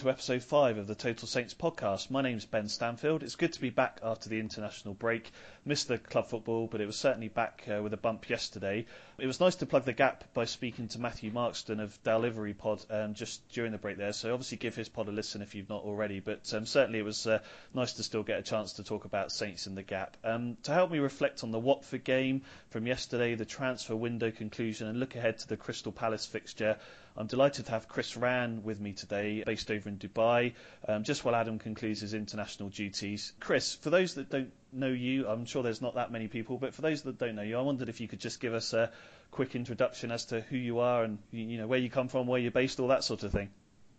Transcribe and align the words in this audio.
To 0.00 0.08
episode 0.08 0.42
5 0.42 0.78
of 0.78 0.86
the 0.86 0.94
Total 0.94 1.28
Saints 1.28 1.52
podcast. 1.52 2.10
My 2.10 2.22
name's 2.22 2.46
Ben 2.46 2.70
Stanfield. 2.70 3.22
It's 3.22 3.36
good 3.36 3.52
to 3.52 3.60
be 3.60 3.68
back 3.68 4.00
after 4.02 4.30
the 4.30 4.40
international 4.40 4.94
break. 4.94 5.30
Missed 5.66 5.88
the 5.88 5.98
club 5.98 6.26
football, 6.26 6.68
but 6.68 6.80
it 6.80 6.86
was 6.86 6.96
certainly 6.96 7.28
back 7.28 7.66
uh, 7.68 7.82
with 7.82 7.92
a 7.92 7.98
bump 7.98 8.30
yesterday. 8.30 8.86
It 9.18 9.26
was 9.26 9.40
nice 9.40 9.56
to 9.56 9.66
plug 9.66 9.84
the 9.84 9.92
gap 9.92 10.24
by 10.32 10.46
speaking 10.46 10.88
to 10.88 10.98
Matthew 10.98 11.30
Markston 11.30 11.80
of 11.80 12.02
Delivery 12.02 12.54
Pod 12.54 12.82
um, 12.88 13.12
just 13.12 13.46
during 13.50 13.72
the 13.72 13.78
break 13.78 13.98
there. 13.98 14.14
So 14.14 14.32
obviously 14.32 14.56
give 14.56 14.74
his 14.74 14.88
pod 14.88 15.08
a 15.08 15.12
listen 15.12 15.42
if 15.42 15.54
you've 15.54 15.68
not 15.68 15.84
already. 15.84 16.20
But 16.20 16.50
um, 16.54 16.64
certainly 16.64 17.00
it 17.00 17.04
was 17.04 17.26
uh, 17.26 17.40
nice 17.74 17.92
to 17.94 18.02
still 18.02 18.22
get 18.22 18.38
a 18.38 18.42
chance 18.42 18.72
to 18.74 18.82
talk 18.82 19.04
about 19.04 19.30
Saints 19.30 19.66
in 19.66 19.74
the 19.74 19.82
gap. 19.82 20.16
Um, 20.24 20.56
to 20.62 20.72
help 20.72 20.90
me 20.90 20.98
reflect 21.00 21.44
on 21.44 21.50
the 21.50 21.58
Watford 21.58 22.04
game 22.04 22.40
from 22.70 22.86
yesterday, 22.86 23.34
the 23.34 23.44
transfer 23.44 23.94
window 23.94 24.30
conclusion, 24.30 24.86
and 24.86 24.98
look 24.98 25.14
ahead 25.14 25.40
to 25.40 25.48
the 25.48 25.58
Crystal 25.58 25.92
Palace 25.92 26.24
fixture. 26.24 26.78
I'm 27.20 27.26
delighted 27.26 27.66
to 27.66 27.72
have 27.72 27.86
Chris 27.86 28.16
Rann 28.16 28.62
with 28.62 28.80
me 28.80 28.94
today, 28.94 29.42
based 29.44 29.70
over 29.70 29.90
in 29.90 29.98
Dubai, 29.98 30.54
um, 30.88 31.04
just 31.04 31.22
while 31.22 31.34
Adam 31.34 31.58
concludes 31.58 32.00
his 32.00 32.14
international 32.14 32.70
duties. 32.70 33.34
Chris, 33.38 33.74
for 33.74 33.90
those 33.90 34.14
that 34.14 34.30
don't 34.30 34.50
know 34.72 34.88
you, 34.88 35.28
I'm 35.28 35.44
sure 35.44 35.62
there's 35.62 35.82
not 35.82 35.96
that 35.96 36.10
many 36.10 36.28
people, 36.28 36.56
but 36.56 36.74
for 36.74 36.80
those 36.80 37.02
that 37.02 37.18
don't 37.18 37.34
know 37.34 37.42
you, 37.42 37.58
I 37.58 37.60
wondered 37.60 37.90
if 37.90 38.00
you 38.00 38.08
could 38.08 38.20
just 38.20 38.40
give 38.40 38.54
us 38.54 38.72
a 38.72 38.90
quick 39.32 39.54
introduction 39.54 40.10
as 40.10 40.24
to 40.26 40.40
who 40.40 40.56
you 40.56 40.78
are 40.78 41.04
and 41.04 41.18
you 41.30 41.58
know 41.58 41.66
where 41.66 41.78
you 41.78 41.90
come 41.90 42.08
from, 42.08 42.26
where 42.26 42.40
you're 42.40 42.52
based, 42.52 42.80
all 42.80 42.88
that 42.88 43.04
sort 43.04 43.22
of 43.22 43.32
thing. 43.32 43.50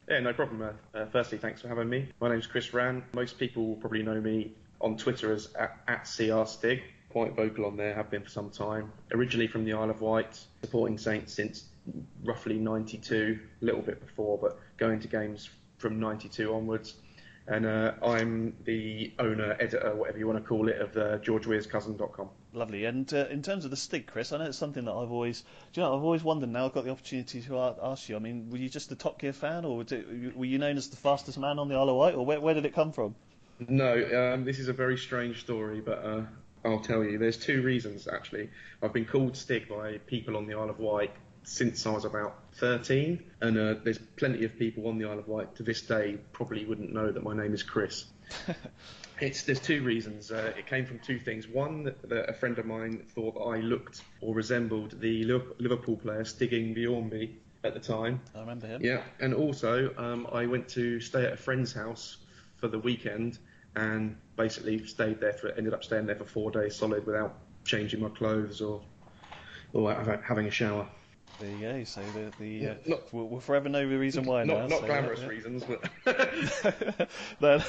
Yeah, 0.10 0.22
no 0.22 0.34
problem. 0.34 0.64
Uh, 0.64 0.98
uh, 0.98 1.06
firstly, 1.06 1.38
thanks 1.38 1.62
for 1.62 1.68
having 1.68 1.90
me. 1.90 2.10
My 2.20 2.30
name's 2.30 2.48
Chris 2.48 2.74
Rann. 2.74 3.04
Most 3.14 3.38
people 3.38 3.68
will 3.68 3.76
probably 3.76 4.02
know 4.02 4.20
me 4.20 4.54
on 4.80 4.98
Twitter 4.98 5.32
as 5.32 5.54
at, 5.54 5.78
at 5.88 6.06
CRStig. 6.06 6.82
Quite 7.12 7.36
vocal 7.36 7.66
on 7.66 7.76
there, 7.76 7.94
have 7.94 8.10
been 8.10 8.24
for 8.24 8.30
some 8.30 8.50
time. 8.50 8.92
Originally 9.14 9.48
from 9.48 9.66
the 9.66 9.74
Isle 9.74 9.90
of 9.90 10.02
Wight, 10.02 10.40
supporting 10.62 10.98
Saints 10.98 11.34
since 11.34 11.66
roughly 12.24 12.58
92, 12.58 13.40
a 13.62 13.66
little 13.66 13.82
bit 13.82 14.00
before, 14.00 14.38
but 14.38 14.58
going 14.78 15.00
to 15.02 15.08
games 15.08 15.50
from 15.78 16.00
92 16.00 16.54
onwards. 16.54 16.96
And 17.48 17.66
uh, 17.66 17.94
I'm 18.02 18.56
the 18.64 19.12
owner, 19.20 19.58
editor, 19.60 19.94
whatever 19.96 20.20
you 20.20 20.28
want 20.28 20.42
to 20.42 20.48
call 20.48 20.70
it, 20.70 20.78
of 20.78 20.96
uh, 20.96 21.18
GeorgeWeahsCousin.com. 21.18 22.30
Lovely. 22.54 22.86
And 22.86 23.12
uh, 23.14 23.28
in 23.30 23.42
terms 23.42 23.66
of 23.66 23.72
the 23.72 23.78
stick, 23.78 24.08
Chris, 24.08 24.32
I 24.32 24.38
know 24.38 24.46
it's 24.46 24.58
something 24.58 24.86
that 24.86 24.94
I've 24.94 25.12
always, 25.12 25.42
do 25.74 25.82
you 25.82 25.88
know, 25.88 25.98
I've 25.98 26.04
always 26.04 26.24
wondered. 26.24 26.50
Now 26.50 26.66
I've 26.66 26.74
got 26.74 26.86
the 26.86 26.92
opportunity 26.92 27.42
to 27.42 27.76
ask 27.82 28.08
you. 28.08 28.16
I 28.16 28.20
mean, 28.20 28.50
were 28.52 28.58
you 28.58 28.70
just 28.70 28.92
a 28.92 28.96
Top 28.96 29.20
Gear 29.20 29.34
fan, 29.34 29.66
or 29.66 29.82
it, 29.82 30.38
were 30.38 30.46
you 30.46 30.60
known 30.60 30.78
as 30.78 30.90
the 30.90 30.98
fastest 30.98 31.38
man 31.38 31.60
on 31.60 31.68
the 31.68 31.76
Isle 31.76 31.90
of 31.90 31.96
Wight, 31.96 32.16
or 32.16 32.26
where, 32.26 32.40
where 32.40 32.54
did 32.54 32.66
it 32.66 32.74
come 32.74 32.92
from? 32.92 33.16
No, 33.68 34.34
um, 34.34 34.46
this 34.46 34.60
is 34.60 34.68
a 34.68 34.74
very 34.74 34.98
strange 34.98 35.42
story, 35.42 35.82
but 35.82 36.06
uh, 36.06 36.22
I'll 36.64 36.80
tell 36.80 37.04
you. 37.04 37.18
There's 37.18 37.38
two 37.38 37.62
reasons 37.62 38.08
actually. 38.08 38.50
I've 38.82 38.94
been 38.94 39.06
called 39.06 39.36
Stig 39.36 39.68
by 39.68 39.98
people 40.06 40.38
on 40.38 40.48
the 40.48 40.56
Isle 40.56 40.70
of 40.70 40.80
Wight 40.80 41.12
since 41.44 41.86
I 41.86 41.92
was 41.92 42.06
about 42.06 42.36
13, 42.56 43.24
and 43.42 43.58
uh, 43.58 43.76
there's 43.84 43.98
plenty 43.98 44.46
of 44.46 44.58
people 44.58 44.88
on 44.88 44.98
the 44.98 45.06
Isle 45.06 45.20
of 45.20 45.28
Wight 45.28 45.56
to 45.56 45.64
this 45.64 45.82
day 45.82 46.18
probably 46.34 46.66
wouldn't 46.66 46.94
know 46.94 47.12
that 47.12 47.24
my 47.24 47.36
name 47.36 47.54
is 47.54 47.64
Chris. 47.64 48.06
it's 49.20 49.44
there's 49.44 49.60
two 49.60 49.84
reasons. 49.84 50.32
Uh, 50.32 50.54
it 50.58 50.68
came 50.68 50.86
from 50.86 51.00
two 51.00 51.20
things. 51.20 51.48
One, 51.48 51.84
that, 51.84 52.10
that, 52.10 52.30
a 52.30 52.34
friend 52.34 52.58
of 52.60 52.66
mine 52.66 53.04
thought 53.16 53.42
I 53.54 53.60
looked 53.60 54.02
or 54.22 54.36
resembled 54.36 55.00
the 55.00 55.24
Liverpool 55.60 55.98
player 55.98 56.24
Stig 56.26 56.52
Bjørnebye 56.52 57.32
at 57.64 57.74
the 57.74 57.80
time. 57.80 58.22
I 58.36 58.40
remember 58.40 58.68
him. 58.68 58.84
Yeah, 58.84 59.02
and 59.20 59.34
also 59.34 59.94
um, 59.98 60.28
I 60.32 60.46
went 60.46 60.68
to 60.70 61.00
stay 61.00 61.26
at 61.26 61.34
a 61.34 61.38
friend's 61.38 61.74
house 61.74 62.18
for 62.58 62.68
the 62.68 62.80
weekend 62.80 63.40
and 63.76 64.16
basically 64.36 64.86
stayed 64.86 65.20
there 65.20 65.34
for 65.34 65.50
ended 65.50 65.74
up 65.74 65.84
staying 65.84 66.06
there 66.06 66.16
for 66.16 66.26
four 66.26 66.52
days 66.52 66.76
solid 66.76 67.06
without 67.06 67.36
changing 67.64 68.02
my 68.02 68.10
clothes 68.10 68.62
or 68.62 68.82
or 69.74 69.94
having 70.24 70.48
a 70.48 70.52
shower. 70.52 70.88
There 71.40 71.50
you 71.50 71.60
go. 71.60 71.84
So 71.86 72.02
the, 72.14 72.32
the 72.40 72.68
uh, 72.68 72.74
not, 72.86 73.14
we'll, 73.14 73.28
we'll, 73.28 73.40
forever 73.40 73.68
know 73.68 73.88
the 73.88 73.98
reason 73.98 74.26
why 74.26 74.44
not, 74.44 74.54
now. 74.54 74.68
Not 74.68 74.82
so 74.82 74.86
glamorous 74.86 75.22
yeah. 75.22 75.28
reasons, 75.28 75.64
but. 75.64 75.90
then, 77.40 77.64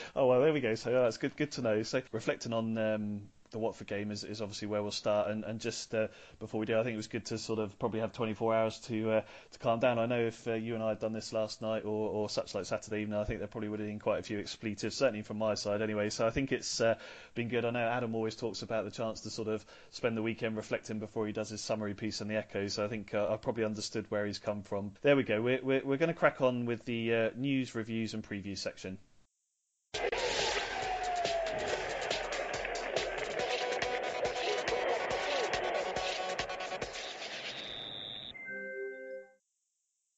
oh 0.16 0.26
well, 0.26 0.40
there 0.40 0.52
we 0.52 0.60
go. 0.60 0.74
So 0.74 0.90
yeah, 0.90 1.02
that's 1.02 1.18
good. 1.18 1.36
Good 1.36 1.52
to 1.52 1.62
know. 1.62 1.82
So 1.84 2.02
reflecting 2.10 2.52
on 2.52 2.76
um, 2.78 3.22
the 3.52 3.58
Watford 3.58 3.86
game 3.86 4.10
is, 4.10 4.24
is 4.24 4.40
obviously 4.40 4.68
where 4.68 4.82
we'll 4.82 4.90
start. 4.90 5.30
And, 5.30 5.44
and 5.44 5.60
just 5.60 5.94
uh, 5.94 6.08
before 6.40 6.60
we 6.60 6.66
do, 6.66 6.78
I 6.78 6.82
think 6.82 6.94
it 6.94 6.96
was 6.96 7.06
good 7.06 7.26
to 7.26 7.38
sort 7.38 7.58
of 7.58 7.78
probably 7.78 8.00
have 8.00 8.12
24 8.12 8.54
hours 8.54 8.78
to 8.80 9.10
uh, 9.10 9.20
to 9.52 9.58
calm 9.58 9.78
down. 9.78 9.98
I 9.98 10.06
know 10.06 10.20
if 10.20 10.48
uh, 10.48 10.54
you 10.54 10.74
and 10.74 10.82
I 10.82 10.90
had 10.90 11.00
done 11.00 11.12
this 11.12 11.32
last 11.32 11.62
night 11.62 11.84
or, 11.84 12.08
or 12.10 12.28
such 12.28 12.54
like 12.54 12.64
Saturday 12.64 13.02
evening, 13.02 13.18
I 13.18 13.24
think 13.24 13.38
there 13.38 13.48
probably 13.48 13.68
would 13.68 13.80
have 13.80 13.88
been 13.88 13.98
quite 13.98 14.18
a 14.18 14.22
few 14.22 14.38
expletives, 14.38 14.96
certainly 14.96 15.22
from 15.22 15.38
my 15.38 15.54
side 15.54 15.82
anyway. 15.82 16.10
So 16.10 16.26
I 16.26 16.30
think 16.30 16.52
it's 16.52 16.80
uh, 16.80 16.96
been 17.34 17.48
good. 17.48 17.64
I 17.64 17.70
know 17.70 17.86
Adam 17.86 18.14
always 18.14 18.34
talks 18.34 18.62
about 18.62 18.84
the 18.84 18.90
chance 18.90 19.20
to 19.20 19.30
sort 19.30 19.48
of 19.48 19.64
spend 19.90 20.16
the 20.16 20.22
weekend 20.22 20.56
reflecting 20.56 20.98
before 20.98 21.26
he 21.26 21.32
does 21.32 21.50
his 21.50 21.60
summary 21.60 21.94
piece 21.94 22.20
on 22.20 22.28
the 22.28 22.36
Echo. 22.36 22.66
So 22.68 22.84
I 22.84 22.88
think 22.88 23.14
uh, 23.14 23.28
I 23.30 23.36
probably 23.36 23.64
understood 23.64 24.06
where 24.10 24.26
he's 24.26 24.38
come 24.38 24.62
from. 24.62 24.92
There 25.02 25.16
we 25.16 25.22
go. 25.22 25.40
We're, 25.40 25.60
we're, 25.62 25.82
we're 25.84 25.96
going 25.98 26.08
to 26.08 26.14
crack 26.14 26.40
on 26.40 26.66
with 26.66 26.84
the 26.84 27.14
uh, 27.14 27.30
news, 27.36 27.74
reviews, 27.74 28.14
and 28.14 28.22
previews 28.22 28.58
section. 28.58 28.98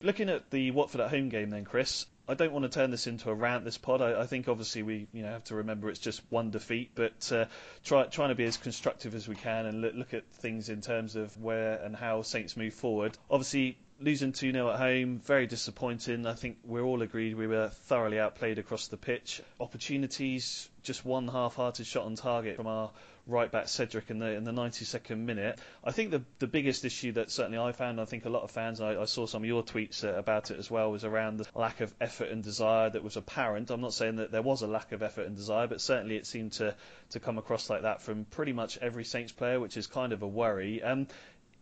Looking 0.04 0.28
at 0.28 0.50
the 0.50 0.70
Watford 0.70 1.00
at 1.00 1.08
home 1.08 1.30
game, 1.30 1.48
then, 1.48 1.64
Chris, 1.64 2.04
I 2.28 2.34
don't 2.34 2.52
want 2.52 2.64
to 2.64 2.68
turn 2.68 2.90
this 2.90 3.06
into 3.06 3.30
a 3.30 3.34
rant. 3.34 3.64
This 3.64 3.78
pod, 3.78 4.02
I, 4.02 4.20
I 4.20 4.26
think 4.26 4.48
obviously 4.48 4.82
we 4.82 5.06
you 5.14 5.22
know 5.22 5.30
have 5.30 5.44
to 5.44 5.54
remember 5.54 5.88
it's 5.88 5.98
just 5.98 6.20
one 6.28 6.50
defeat, 6.50 6.90
but 6.94 7.32
uh, 7.32 7.46
try, 7.84 8.04
trying 8.04 8.28
to 8.28 8.34
be 8.34 8.44
as 8.44 8.58
constructive 8.58 9.14
as 9.14 9.26
we 9.26 9.34
can 9.34 9.64
and 9.64 9.80
look, 9.80 9.94
look 9.94 10.12
at 10.12 10.30
things 10.30 10.68
in 10.68 10.82
terms 10.82 11.16
of 11.16 11.34
where 11.40 11.76
and 11.82 11.96
how 11.96 12.20
Saints 12.20 12.54
move 12.54 12.74
forward. 12.74 13.16
Obviously, 13.30 13.78
losing 13.98 14.32
2 14.32 14.52
0 14.52 14.70
at 14.70 14.78
home, 14.78 15.20
very 15.20 15.46
disappointing. 15.46 16.26
I 16.26 16.34
think 16.34 16.58
we're 16.66 16.84
all 16.84 17.00
agreed 17.00 17.34
we 17.34 17.46
were 17.46 17.70
thoroughly 17.70 18.20
outplayed 18.20 18.58
across 18.58 18.88
the 18.88 18.98
pitch. 18.98 19.40
Opportunities, 19.58 20.68
just 20.82 21.06
one 21.06 21.28
half 21.28 21.54
hearted 21.54 21.86
shot 21.86 22.04
on 22.04 22.14
target 22.14 22.56
from 22.56 22.66
our 22.66 22.90
right 23.26 23.50
back 23.50 23.68
Cedric 23.68 24.10
in 24.10 24.18
the 24.18 24.32
in 24.32 24.44
the 24.44 24.52
92nd 24.52 25.18
minute. 25.18 25.58
I 25.82 25.92
think 25.92 26.10
the 26.10 26.22
the 26.38 26.46
biggest 26.46 26.84
issue 26.84 27.12
that 27.12 27.30
certainly 27.30 27.58
I 27.58 27.72
found, 27.72 28.00
I 28.00 28.04
think 28.04 28.24
a 28.24 28.28
lot 28.28 28.42
of 28.42 28.50
fans, 28.50 28.80
I, 28.80 29.00
I 29.00 29.04
saw 29.06 29.26
some 29.26 29.42
of 29.42 29.48
your 29.48 29.62
tweets 29.62 30.04
uh, 30.04 30.14
about 30.14 30.50
it 30.50 30.58
as 30.58 30.70
well, 30.70 30.90
was 30.90 31.04
around 31.04 31.38
the 31.38 31.46
lack 31.54 31.80
of 31.80 31.94
effort 32.00 32.28
and 32.30 32.42
desire 32.42 32.90
that 32.90 33.02
was 33.02 33.16
apparent. 33.16 33.70
I'm 33.70 33.80
not 33.80 33.94
saying 33.94 34.16
that 34.16 34.30
there 34.30 34.42
was 34.42 34.62
a 34.62 34.66
lack 34.66 34.92
of 34.92 35.02
effort 35.02 35.26
and 35.26 35.36
desire, 35.36 35.66
but 35.66 35.80
certainly 35.80 36.16
it 36.16 36.26
seemed 36.26 36.52
to 36.52 36.74
to 37.10 37.20
come 37.20 37.38
across 37.38 37.70
like 37.70 37.82
that 37.82 38.02
from 38.02 38.24
pretty 38.26 38.52
much 38.52 38.78
every 38.78 39.04
Saints 39.04 39.32
player, 39.32 39.58
which 39.58 39.76
is 39.76 39.86
kind 39.86 40.12
of 40.12 40.22
a 40.22 40.28
worry. 40.28 40.82
Um, 40.82 41.06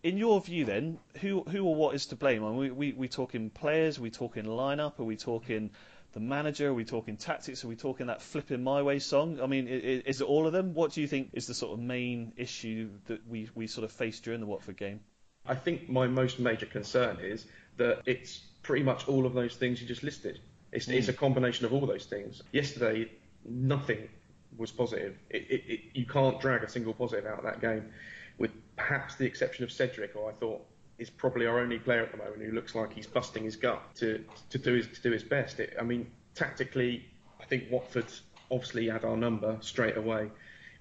in 0.02 0.16
your 0.16 0.40
view, 0.40 0.64
then, 0.64 0.98
who 1.20 1.42
who 1.42 1.64
or 1.64 1.74
what 1.76 1.94
is 1.94 2.06
to 2.06 2.16
blame? 2.16 2.44
I 2.44 2.48
mean, 2.48 2.58
we 2.58 2.70
we 2.70 2.92
we 2.92 3.08
talking 3.08 3.50
players? 3.50 3.98
Are 3.98 4.02
we 4.02 4.10
talking 4.10 4.44
lineup? 4.44 4.98
Are 4.98 5.04
we 5.04 5.16
talking 5.16 5.70
the 6.12 6.20
manager? 6.20 6.68
Are 6.68 6.74
we 6.74 6.84
talking 6.84 7.16
tactics? 7.16 7.64
Are 7.64 7.68
we 7.68 7.76
talking 7.76 8.06
that 8.06 8.22
flipping 8.22 8.62
my 8.62 8.82
way 8.82 8.98
song? 8.98 9.40
I 9.40 9.46
mean, 9.46 9.66
is, 9.66 10.02
is, 10.04 10.20
it 10.20 10.24
all 10.24 10.46
of 10.46 10.52
them? 10.52 10.74
What 10.74 10.92
do 10.92 11.00
you 11.00 11.06
think 11.06 11.30
is 11.32 11.46
the 11.46 11.54
sort 11.54 11.72
of 11.72 11.84
main 11.84 12.32
issue 12.36 12.90
that 13.06 13.26
we, 13.26 13.48
we 13.54 13.66
sort 13.66 13.84
of 13.84 13.92
faced 13.92 14.24
during 14.24 14.40
the 14.40 14.46
Watford 14.46 14.76
game? 14.76 15.00
I 15.46 15.54
think 15.54 15.88
my 15.88 16.06
most 16.06 16.38
major 16.38 16.66
concern 16.66 17.18
is 17.20 17.46
that 17.76 18.02
it's 18.06 18.38
pretty 18.62 18.84
much 18.84 19.08
all 19.08 19.26
of 19.26 19.34
those 19.34 19.56
things 19.56 19.80
you 19.80 19.88
just 19.88 20.02
listed. 20.02 20.38
It's, 20.70 20.86
mm. 20.86 20.94
it's 20.94 21.08
a 21.08 21.12
combination 21.12 21.66
of 21.66 21.72
all 21.72 21.86
those 21.86 22.06
things. 22.06 22.42
Yesterday, 22.52 23.10
nothing 23.44 24.08
was 24.56 24.70
positive. 24.70 25.18
It, 25.30 25.46
it, 25.50 25.62
it, 25.66 25.80
you 25.94 26.06
can't 26.06 26.40
drag 26.40 26.62
a 26.62 26.68
single 26.68 26.92
positive 26.92 27.26
out 27.26 27.38
of 27.38 27.44
that 27.44 27.60
game, 27.60 27.90
with 28.38 28.50
perhaps 28.76 29.16
the 29.16 29.24
exception 29.24 29.64
of 29.64 29.72
Cedric, 29.72 30.12
who 30.12 30.26
I 30.26 30.32
thought 30.32 30.64
is 31.02 31.10
probably 31.10 31.46
our 31.46 31.58
only 31.58 31.78
player 31.78 32.02
at 32.02 32.12
the 32.12 32.16
moment 32.16 32.40
who 32.42 32.52
looks 32.52 32.74
like 32.74 32.92
he's 32.92 33.06
busting 33.06 33.44
his 33.44 33.56
gut 33.56 33.82
to 33.96 34.24
to 34.50 34.58
do 34.58 34.74
his 34.74 34.86
to 34.86 35.02
do 35.02 35.10
his 35.10 35.24
best. 35.24 35.60
It, 35.60 35.74
I 35.78 35.82
mean, 35.82 36.10
tactically, 36.34 37.04
I 37.40 37.44
think 37.44 37.64
Watford 37.70 38.06
obviously 38.50 38.88
had 38.88 39.04
our 39.04 39.16
number 39.16 39.58
straight 39.60 39.96
away. 39.96 40.30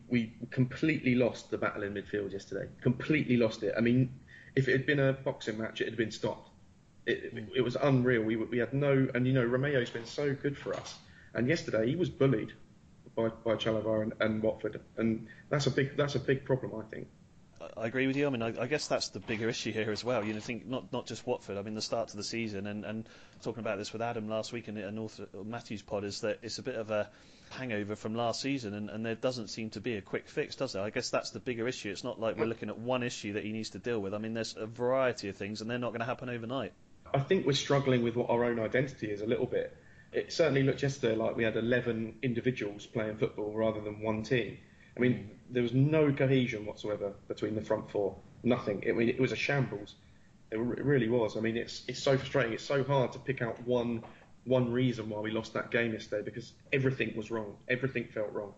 We 0.09 0.33
completely 0.51 1.15
lost 1.15 1.49
the 1.51 1.57
battle 1.57 1.83
in 1.83 1.93
midfield 1.93 2.31
yesterday. 2.31 2.67
Completely 2.81 3.37
lost 3.37 3.63
it. 3.63 3.73
I 3.77 3.81
mean, 3.81 4.13
if 4.55 4.67
it 4.67 4.73
had 4.73 4.85
been 4.85 4.99
a 4.99 5.13
boxing 5.13 5.57
match, 5.57 5.81
it 5.81 5.85
had 5.85 5.97
been 5.97 6.11
stopped. 6.11 6.49
It, 7.05 7.23
it, 7.23 7.35
mm. 7.35 7.47
it 7.55 7.61
was 7.61 7.75
unreal. 7.75 8.21
We, 8.21 8.35
we 8.35 8.57
had 8.57 8.73
no, 8.73 9.07
and 9.15 9.25
you 9.25 9.33
know, 9.33 9.45
Romeo's 9.45 9.89
been 9.89 10.05
so 10.05 10.35
good 10.35 10.57
for 10.57 10.75
us. 10.75 10.95
And 11.33 11.47
yesterday 11.47 11.87
he 11.87 11.95
was 11.95 12.09
bullied 12.09 12.53
by 13.15 13.29
by 13.29 13.55
Chalobah 13.55 14.03
and, 14.03 14.13
and 14.19 14.43
Watford, 14.43 14.79
and 14.97 15.27
that's 15.49 15.65
a 15.67 15.71
big 15.71 15.97
that's 15.97 16.15
a 16.15 16.19
big 16.19 16.45
problem, 16.45 16.71
I 16.79 16.83
think. 16.93 17.07
I 17.77 17.87
agree 17.87 18.07
with 18.07 18.17
you. 18.17 18.27
I 18.27 18.29
mean, 18.29 18.41
I, 18.41 18.53
I, 18.61 18.67
guess 18.67 18.87
that's 18.87 19.09
the 19.09 19.19
bigger 19.19 19.47
issue 19.49 19.71
here 19.71 19.91
as 19.91 20.03
well. 20.03 20.23
You 20.23 20.33
know, 20.33 20.39
think 20.39 20.67
not 20.67 20.91
not 20.91 21.05
just 21.05 21.25
Watford. 21.25 21.57
I 21.57 21.61
mean, 21.61 21.73
the 21.73 21.81
start 21.81 22.09
to 22.09 22.17
the 22.17 22.23
season, 22.23 22.67
and, 22.67 22.83
and 22.85 23.07
talking 23.41 23.61
about 23.61 23.77
this 23.77 23.93
with 23.93 24.01
Adam 24.01 24.27
last 24.27 24.51
week 24.51 24.67
in 24.67 24.77
a 24.77 24.91
North 24.91 25.19
Matthews 25.45 25.81
pod 25.81 26.03
is 26.03 26.21
that 26.21 26.39
it's 26.41 26.59
a 26.59 26.63
bit 26.63 26.75
of 26.75 26.91
a 26.91 27.09
hangover 27.51 27.95
from 27.95 28.15
last 28.15 28.41
season, 28.41 28.73
and, 28.73 28.89
and 28.89 29.05
there 29.05 29.15
doesn't 29.15 29.49
seem 29.49 29.69
to 29.71 29.81
be 29.81 29.95
a 29.95 30.01
quick 30.01 30.27
fix, 30.27 30.55
does 30.55 30.73
there? 30.73 30.83
I 30.83 30.89
guess 30.89 31.09
that's 31.09 31.31
the 31.31 31.39
bigger 31.39 31.67
issue. 31.67 31.91
It's 31.91 32.03
not 32.03 32.19
like 32.19 32.37
we're 32.37 32.45
looking 32.45 32.69
at 32.69 32.77
one 32.77 33.03
issue 33.03 33.33
that 33.33 33.43
he 33.43 33.51
needs 33.51 33.71
to 33.71 33.79
deal 33.79 33.99
with. 33.99 34.13
I 34.13 34.17
mean, 34.17 34.33
there's 34.33 34.55
a 34.57 34.65
variety 34.65 35.29
of 35.29 35.35
things, 35.37 35.61
and 35.61 35.69
they're 35.69 35.77
not 35.77 35.89
going 35.89 35.99
to 35.99 36.05
happen 36.05 36.29
overnight. 36.29 36.73
I 37.13 37.19
think 37.19 37.45
we're 37.45 37.53
struggling 37.53 38.03
with 38.03 38.15
what 38.15 38.29
our 38.29 38.45
own 38.45 38.59
identity 38.59 39.11
is 39.11 39.21
a 39.21 39.25
little 39.25 39.45
bit. 39.45 39.75
It 40.13 40.31
certainly 40.31 40.63
looked 40.63 40.83
yesterday 40.83 41.15
like 41.15 41.35
we 41.35 41.43
had 41.43 41.55
11 41.55 42.15
individuals 42.21 42.85
playing 42.85 43.17
football 43.17 43.53
rather 43.53 43.81
than 43.81 44.01
one 44.01 44.23
team. 44.23 44.57
I 44.95 44.99
mean, 44.99 45.29
there 45.49 45.63
was 45.63 45.73
no 45.73 46.11
cohesion 46.11 46.65
whatsoever 46.65 47.13
between 47.27 47.55
the 47.55 47.61
front 47.61 47.89
four. 47.89 48.15
Nothing. 48.43 48.83
I 48.87 48.91
mean, 48.93 49.09
it 49.09 49.19
was 49.19 49.31
a 49.31 49.35
shambles. 49.35 49.95
It, 50.51 50.57
really 50.57 51.07
was. 51.07 51.37
I 51.37 51.39
mean, 51.39 51.55
it's 51.55 51.83
it's 51.87 52.01
so 52.01 52.17
frustrating. 52.17 52.53
It's 52.53 52.63
so 52.63 52.83
hard 52.83 53.13
to 53.13 53.19
pick 53.19 53.41
out 53.41 53.61
one 53.65 54.03
one 54.43 54.71
reason 54.71 55.09
why 55.09 55.19
we 55.19 55.31
lost 55.31 55.53
that 55.53 55.71
game 55.71 55.93
yesterday 55.93 56.23
because 56.23 56.53
everything 56.73 57.15
was 57.15 57.31
wrong. 57.31 57.55
Everything 57.69 58.05
felt 58.05 58.31
wrong. 58.33 58.53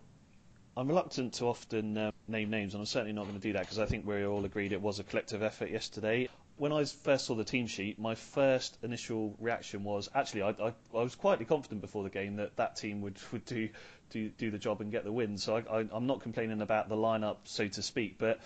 I'm 0.76 0.88
reluctant 0.88 1.34
to 1.36 1.46
often 1.46 1.98
uh, 1.98 2.12
name 2.28 2.50
names, 2.50 2.74
and 2.74 2.82
I'm 2.82 2.88
certainly 2.88 3.14
not 3.14 3.24
going 3.24 3.36
to 3.36 3.42
do 3.42 3.54
that 3.54 3.62
because 3.62 3.78
I 3.78 3.86
think 3.86 4.06
we're 4.08 4.26
all 4.26 4.44
agreed 4.44 4.72
it 4.72 4.82
was 4.82 5.00
a 5.00 5.04
collective 5.04 5.44
effort 5.44 5.70
yesterday. 5.70 6.30
When 6.58 6.72
I 6.72 6.84
first 6.86 7.26
saw 7.26 7.36
the 7.36 7.44
team 7.44 7.68
sheet, 7.68 8.00
my 8.00 8.16
first 8.16 8.78
initial 8.82 9.36
reaction 9.40 9.84
was 9.84 10.10
actually 10.16 10.44
I, 10.44 10.50
I, 10.50 10.74
I 10.96 11.04
was 11.04 11.16
quietly 11.16 11.46
confident 11.46 11.82
before 11.82 12.04
the 12.04 12.10
game 12.10 12.38
that 12.38 12.56
that 12.58 12.76
team 12.76 13.02
would, 13.02 13.18
would 13.32 13.46
do 13.46 13.70
do 14.14 14.30
do 14.30 14.52
the 14.52 14.58
job 14.58 14.80
and 14.82 14.92
get 14.92 15.04
the 15.04 15.12
win. 15.12 15.38
So 15.38 15.58
I, 15.58 15.86
I'm 15.92 16.08
not 16.08 16.22
complaining 16.22 16.62
about 16.62 16.88
the 16.88 16.96
lineup, 16.96 17.38
so 17.46 17.68
to 17.68 17.82
speak. 17.82 18.18
But 18.18 18.40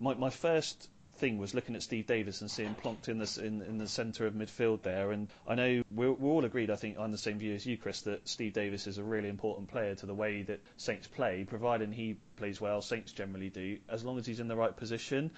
my 0.00 0.14
my 0.14 0.30
first 0.30 0.88
thing 1.16 1.38
was 1.38 1.54
looking 1.54 1.76
at 1.76 1.82
Steve 1.82 2.06
Davis 2.06 2.40
and 2.40 2.50
seeing 2.50 2.74
plonked 2.74 3.08
in 3.08 3.18
the 3.18 3.40
in, 3.42 3.62
in 3.62 3.78
the 3.78 3.86
centre 3.86 4.26
of 4.26 4.34
midfield 4.34 4.82
there. 4.82 5.12
And 5.12 5.28
I 5.48 5.54
know 5.54 5.82
we're, 5.90 6.12
we're 6.12 6.30
all 6.30 6.44
agreed, 6.44 6.70
I 6.70 6.76
think, 6.76 6.98
on 6.98 7.12
the 7.12 7.18
same 7.18 7.38
view 7.38 7.54
as 7.54 7.64
you, 7.64 7.76
Chris, 7.76 8.02
that 8.02 8.28
Steve 8.28 8.52
Davis 8.52 8.86
is 8.86 8.98
a 8.98 9.04
really 9.04 9.28
important 9.28 9.68
player 9.68 9.94
to 9.94 10.06
the 10.06 10.14
way 10.14 10.42
that 10.42 10.60
Saints 10.76 11.06
play, 11.06 11.44
providing 11.48 11.92
he 11.92 12.16
plays 12.36 12.60
well. 12.60 12.82
Saints 12.82 13.12
generally 13.12 13.48
do, 13.48 13.78
as 13.88 14.04
long 14.04 14.18
as 14.18 14.26
he's 14.26 14.40
in 14.40 14.48
the 14.48 14.56
right 14.56 14.76
position. 14.76 15.30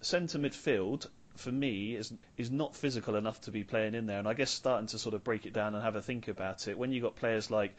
Centre 0.00 0.38
midfield. 0.38 1.06
For 1.36 1.52
me, 1.52 1.94
is 1.94 2.12
is 2.36 2.50
not 2.50 2.76
physical 2.76 3.14
enough 3.14 3.40
to 3.42 3.50
be 3.50 3.62
playing 3.64 3.94
in 3.94 4.04
there, 4.04 4.18
and 4.18 4.28
I 4.28 4.34
guess 4.34 4.50
starting 4.50 4.88
to 4.88 4.98
sort 4.98 5.14
of 5.14 5.24
break 5.24 5.46
it 5.46 5.54
down 5.54 5.74
and 5.74 5.82
have 5.82 5.96
a 5.96 6.02
think 6.02 6.28
about 6.28 6.66
it. 6.68 6.76
When 6.76 6.92
you 6.92 7.00
got 7.00 7.16
players 7.16 7.50
like 7.50 7.72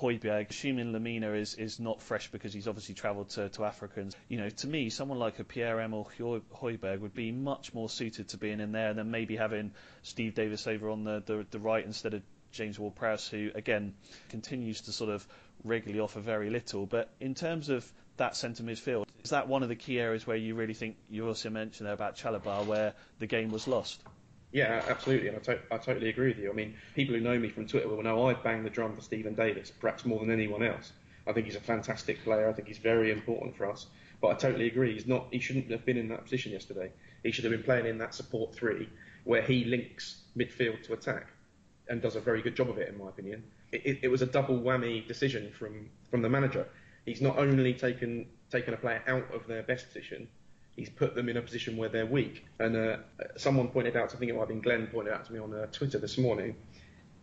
Højbjerg, 0.00 0.48
assuming 0.50 0.92
Lemina 0.92 1.34
is, 1.34 1.54
is 1.54 1.80
not 1.80 2.00
fresh 2.00 2.30
because 2.30 2.52
he's 2.52 2.68
obviously 2.68 2.94
travelled 2.94 3.30
to, 3.30 3.48
to 3.50 3.64
Africa. 3.64 4.00
And, 4.00 4.14
you 4.28 4.38
know, 4.38 4.48
to 4.48 4.66
me, 4.68 4.90
someone 4.90 5.18
like 5.18 5.38
a 5.38 5.44
Pierre-Emile 5.44 6.08
Højbjerg 6.18 7.00
would 7.00 7.14
be 7.14 7.32
much 7.32 7.74
more 7.74 7.88
suited 7.88 8.28
to 8.28 8.36
being 8.36 8.60
in 8.60 8.72
there 8.72 8.94
than 8.94 9.10
maybe 9.10 9.36
having 9.36 9.72
Steve 10.02 10.34
Davis 10.34 10.66
over 10.66 10.90
on 10.90 11.04
the, 11.04 11.22
the, 11.26 11.46
the 11.50 11.58
right 11.58 11.84
instead 11.84 12.14
of 12.14 12.22
James 12.52 12.78
Ward-Prowse, 12.78 13.28
who, 13.28 13.50
again, 13.54 13.94
continues 14.30 14.82
to 14.82 14.92
sort 14.92 15.10
of 15.10 15.26
regularly 15.64 16.00
offer 16.00 16.20
very 16.20 16.50
little. 16.50 16.86
But 16.86 17.10
in 17.20 17.34
terms 17.34 17.68
of 17.68 17.90
that 18.16 18.36
centre 18.36 18.62
midfield, 18.62 19.06
is 19.24 19.30
that 19.30 19.48
one 19.48 19.62
of 19.62 19.68
the 19.68 19.76
key 19.76 19.98
areas 19.98 20.26
where 20.26 20.36
you 20.36 20.54
really 20.54 20.74
think 20.74 20.96
you 21.10 21.26
also 21.26 21.50
mentioned 21.50 21.86
there 21.86 21.94
about 21.94 22.16
Chalobah, 22.16 22.66
where 22.66 22.94
the 23.18 23.26
game 23.26 23.50
was 23.50 23.66
lost? 23.66 24.02
Yeah, 24.50 24.82
absolutely, 24.88 25.28
and 25.28 25.36
I, 25.36 25.40
to- 25.40 25.60
I 25.70 25.76
totally 25.76 26.08
agree 26.08 26.28
with 26.28 26.38
you. 26.38 26.50
I 26.50 26.54
mean, 26.54 26.74
people 26.94 27.14
who 27.14 27.20
know 27.20 27.38
me 27.38 27.50
from 27.50 27.66
Twitter 27.66 27.88
will 27.88 28.02
know 28.02 28.28
I 28.28 28.34
bang 28.34 28.64
the 28.64 28.70
drum 28.70 28.94
for 28.94 29.02
Stephen 29.02 29.34
Davis, 29.34 29.70
perhaps 29.70 30.06
more 30.06 30.20
than 30.20 30.30
anyone 30.30 30.62
else. 30.62 30.92
I 31.26 31.32
think 31.32 31.46
he's 31.46 31.56
a 31.56 31.60
fantastic 31.60 32.24
player. 32.24 32.48
I 32.48 32.54
think 32.54 32.68
he's 32.68 32.78
very 32.78 33.12
important 33.12 33.54
for 33.56 33.70
us. 33.70 33.86
But 34.20 34.28
I 34.28 34.34
totally 34.34 34.66
agree. 34.66 34.94
He's 34.94 35.06
not. 35.06 35.26
He 35.30 35.38
shouldn't 35.38 35.70
have 35.70 35.84
been 35.84 35.98
in 35.98 36.08
that 36.08 36.24
position 36.24 36.52
yesterday. 36.52 36.90
He 37.22 37.30
should 37.30 37.44
have 37.44 37.52
been 37.52 37.62
playing 37.62 37.86
in 37.86 37.98
that 37.98 38.14
support 38.14 38.54
three, 38.54 38.88
where 39.24 39.42
he 39.42 39.64
links 39.64 40.22
midfield 40.36 40.82
to 40.84 40.94
attack, 40.94 41.28
and 41.88 42.00
does 42.00 42.16
a 42.16 42.20
very 42.20 42.42
good 42.42 42.56
job 42.56 42.70
of 42.70 42.78
it, 42.78 42.88
in 42.88 42.98
my 42.98 43.08
opinion. 43.08 43.44
It, 43.70 43.82
it, 43.84 43.98
it 44.04 44.08
was 44.08 44.22
a 44.22 44.26
double 44.26 44.58
whammy 44.58 45.06
decision 45.06 45.52
from 45.52 45.90
from 46.10 46.22
the 46.22 46.28
manager. 46.28 46.66
He's 47.04 47.20
not 47.20 47.38
only 47.38 47.74
taken 47.74 48.26
taken 48.50 48.74
a 48.74 48.78
player 48.78 49.02
out 49.06 49.32
of 49.32 49.46
their 49.46 49.62
best 49.62 49.86
position, 49.86 50.26
he's 50.78 50.88
put 50.88 51.14
them 51.16 51.28
in 51.28 51.36
a 51.36 51.42
position 51.42 51.76
where 51.76 51.88
they're 51.88 52.06
weak. 52.06 52.46
And 52.60 52.76
uh, 52.76 52.96
someone 53.36 53.68
pointed 53.68 53.96
out, 53.96 54.14
I 54.14 54.18
think 54.18 54.30
it 54.30 54.34
might 54.34 54.40
have 54.40 54.48
been 54.48 54.60
Glenn 54.60 54.86
pointed 54.86 55.12
out 55.12 55.24
to 55.26 55.32
me 55.32 55.40
on 55.40 55.52
uh, 55.52 55.66
Twitter 55.72 55.98
this 55.98 56.16
morning, 56.16 56.54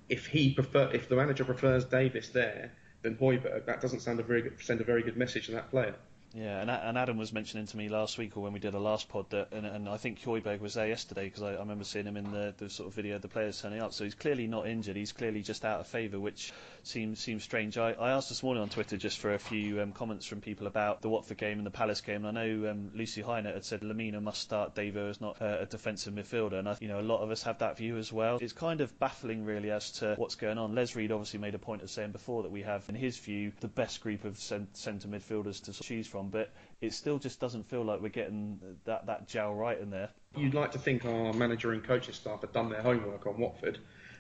if 0.10 0.28
he 0.28 0.54
prefer, 0.54 0.92
if 0.92 1.08
the 1.08 1.16
manager 1.16 1.46
prefers 1.46 1.86
Davis 1.86 2.30
there 2.30 2.74
than 3.02 3.16
Højbjerg, 3.16 3.66
that 3.66 3.82
doesn't 3.82 4.02
sound 4.02 4.20
a 4.20 4.24
very 4.24 4.42
good, 4.42 4.62
send 4.62 4.82
a 4.82 4.84
very 4.84 5.04
good 5.04 5.16
message 5.16 5.46
to 5.46 5.54
that 5.54 5.72
player. 5.72 5.96
Yeah, 6.36 6.60
and, 6.60 6.70
and 6.70 6.98
Adam 6.98 7.16
was 7.16 7.32
mentioning 7.32 7.66
to 7.66 7.78
me 7.78 7.88
last 7.88 8.18
week 8.18 8.36
or 8.36 8.42
when 8.42 8.52
we 8.52 8.60
did 8.60 8.74
a 8.74 8.80
last 8.80 9.08
pod 9.08 9.30
that, 9.30 9.54
and, 9.54 9.66
and 9.66 9.88
I 9.88 9.96
think 9.96 10.22
Højbjerg 10.22 10.60
was 10.60 10.74
there 10.74 10.86
yesterday 10.86 11.24
because 11.24 11.42
I, 11.42 11.54
I, 11.54 11.60
remember 11.60 11.86
seeing 11.86 12.06
him 12.06 12.18
in 12.18 12.30
the, 12.30 12.54
the 12.58 12.70
sort 12.70 12.90
of 12.90 12.94
video 12.94 13.16
of 13.16 13.22
the 13.22 13.30
players 13.30 13.62
turning 13.62 13.80
up. 13.80 13.94
So 13.94 14.04
he's 14.04 14.16
clearly 14.16 14.46
not 14.46 14.68
injured. 14.68 14.98
He's 14.98 15.14
clearly 15.14 15.44
just 15.44 15.64
out 15.64 15.80
of 15.80 15.88
favour, 15.88 16.20
which 16.20 16.52
seems 16.84 17.22
seems 17.22 17.44
strange. 17.46 17.78
I, 17.78 17.94
I 17.94 18.12
asked 18.12 18.28
this 18.28 18.44
morning 18.44 18.64
on 18.64 18.68
Twitter 18.68 18.98
just 18.98 19.20
for 19.20 19.34
a 19.34 19.40
few 19.40 19.82
um, 19.82 19.94
comments 19.94 20.26
from 20.26 20.42
people 20.42 20.68
about 20.68 21.02
the 21.02 21.08
Watford 21.08 21.38
game 21.38 21.58
and 21.58 21.66
the 21.66 21.72
Palace 21.72 22.02
game. 22.02 22.26
And 22.26 22.38
I 22.38 22.46
know 22.46 22.70
um, 22.70 22.92
Lucy 22.94 23.24
Hynett 23.24 23.54
had 23.54 23.64
said 23.64 23.80
Lemina 23.80 24.22
must 24.22 24.42
start. 24.42 24.76
Davo 24.76 25.10
is 25.10 25.22
not 25.22 25.42
uh, 25.42 25.60
a 25.62 25.66
defensive 25.66 26.14
midfielder, 26.14 26.60
and 26.60 26.68
I, 26.68 26.76
you 26.82 26.90
know 26.90 27.00
a 27.00 27.02
lot 27.02 27.22
of 27.22 27.32
us 27.32 27.44
have 27.44 27.60
that 27.60 27.78
view 27.78 27.96
as 27.96 28.12
well. 28.12 28.40
It's 28.42 28.52
kind 28.52 28.82
of 28.82 29.00
baffling 29.00 29.46
really 29.46 29.72
as 29.72 29.90
to 30.00 30.16
what's 30.18 30.36
going 30.36 30.58
on. 30.58 30.76
Les 30.76 30.98
Reed 30.98 31.14
obviously 31.14 31.40
made 31.40 31.56
a 31.56 31.60
point 31.60 31.82
of 31.82 31.90
saying 31.90 32.12
before 32.12 32.44
that 32.44 32.52
we 32.52 32.64
have, 32.64 32.84
in 32.90 32.96
his 32.96 33.18
view, 33.18 33.54
the 33.62 33.70
best 33.70 34.02
group 34.02 34.26
of 34.26 34.38
centre 34.38 35.08
midfielders 35.08 35.64
to 35.64 35.72
choose 35.72 36.08
from, 36.08 36.25
but 36.30 36.54
it 36.82 36.94
still 36.94 37.20
just 37.20 37.40
doesn't 37.40 37.70
feel 37.70 37.84
like 37.84 38.02
we're 38.02 38.10
getting 38.10 38.60
that 38.86 39.06
that 39.08 39.28
gel 39.28 39.54
right 39.54 39.80
in 39.80 39.90
there. 39.90 40.10
You'd 40.36 40.54
like 40.54 40.72
to 40.72 40.80
think 40.80 41.06
our 41.06 41.34
manager 41.34 41.72
and 41.72 41.84
coaching 41.84 42.14
staff 42.14 42.42
had 42.42 42.54
done 42.54 42.70
their 42.70 42.82
homework 42.82 43.26
on 43.26 43.38
Watford 43.38 43.80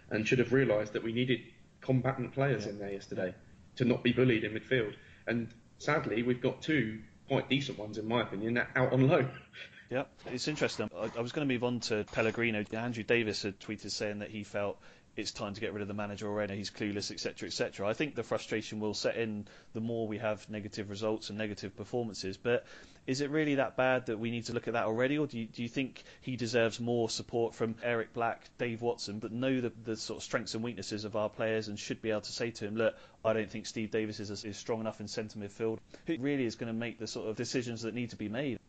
and 0.09 0.27
should 0.27 0.39
have 0.39 0.53
realised 0.53 0.93
that 0.93 1.03
we 1.03 1.13
needed 1.13 1.41
combatant 1.81 2.33
players 2.33 2.65
yeah. 2.65 2.71
in 2.71 2.79
there 2.79 2.91
yesterday 2.91 3.33
to 3.77 3.85
not 3.85 4.03
be 4.03 4.11
bullied 4.11 4.43
in 4.43 4.53
midfield. 4.53 4.93
And 5.27 5.49
sadly, 5.77 6.23
we've 6.23 6.41
got 6.41 6.61
two 6.61 6.99
quite 7.27 7.49
decent 7.49 7.77
ones, 7.77 7.97
in 7.97 8.07
my 8.07 8.21
opinion, 8.21 8.57
out 8.75 8.93
on 8.93 9.07
loan. 9.07 9.29
Yeah, 9.87 10.05
it's 10.25 10.47
interesting. 10.47 10.89
I, 10.97 11.11
I 11.15 11.21
was 11.21 11.31
going 11.31 11.47
to 11.47 11.53
move 11.53 11.63
on 11.63 11.79
to 11.81 12.05
Pellegrino. 12.11 12.65
Andrew 12.73 13.03
Davis 13.03 13.43
had 13.43 13.59
tweeted 13.59 13.91
saying 13.91 14.17
that 14.17 14.31
he 14.31 14.43
felt 14.43 14.79
it's 15.15 15.31
time 15.31 15.53
to 15.53 15.61
get 15.61 15.73
rid 15.73 15.81
of 15.81 15.87
the 15.87 15.93
manager 15.93 16.27
already, 16.27 16.55
he's 16.55 16.69
clueless, 16.69 17.11
etc., 17.11 17.47
etc. 17.47 17.87
I 17.87 17.93
think 17.93 18.15
the 18.15 18.23
frustration 18.23 18.79
will 18.79 18.93
set 18.93 19.15
in 19.15 19.47
the 19.73 19.79
more 19.79 20.07
we 20.07 20.17
have 20.17 20.49
negative 20.49 20.89
results 20.89 21.29
and 21.29 21.37
negative 21.37 21.75
performances. 21.75 22.37
But 22.37 22.65
is 23.07 23.21
it 23.21 23.29
really 23.29 23.55
that 23.55 23.77
bad 23.77 24.07
that 24.07 24.19
we 24.19 24.31
need 24.31 24.45
to 24.45 24.53
look 24.53 24.67
at 24.67 24.73
that 24.73 24.85
already, 24.85 25.17
or 25.17 25.27
do 25.27 25.39
you, 25.39 25.45
do 25.45 25.61
you 25.61 25.69
think 25.69 26.03
he 26.21 26.35
deserves 26.35 26.79
more 26.79 27.09
support 27.09 27.53
from 27.53 27.75
Eric 27.83 28.13
Black, 28.13 28.41
Dave 28.57 28.81
Watson, 28.81 29.19
but 29.19 29.31
know 29.31 29.61
the, 29.61 29.71
the 29.83 29.95
sort 29.95 30.17
of 30.17 30.23
strengths 30.23 30.53
and 30.53 30.63
weaknesses 30.63 31.05
of 31.05 31.15
our 31.15 31.29
players 31.29 31.67
and 31.67 31.79
should 31.79 32.01
be 32.01 32.11
able 32.11 32.21
to 32.21 32.31
say 32.31 32.51
to 32.51 32.65
him, 32.65 32.75
look, 32.75 32.95
I 33.23 33.33
don't 33.33 33.49
think 33.49 33.67
Steve 33.67 33.91
Davis 33.91 34.19
is, 34.19 34.43
is 34.43 34.57
strong 34.57 34.81
enough 34.81 34.99
in 34.99 35.07
centre 35.07 35.39
midfield. 35.39 35.79
Who 36.07 36.17
really 36.19 36.45
is 36.45 36.55
going 36.55 36.73
to 36.73 36.77
make 36.77 36.99
the 36.99 37.07
sort 37.07 37.29
of 37.29 37.35
decisions 37.35 37.83
that 37.83 37.93
need 37.93 38.09
to 38.09 38.15
be 38.15 38.29
made? 38.29 38.59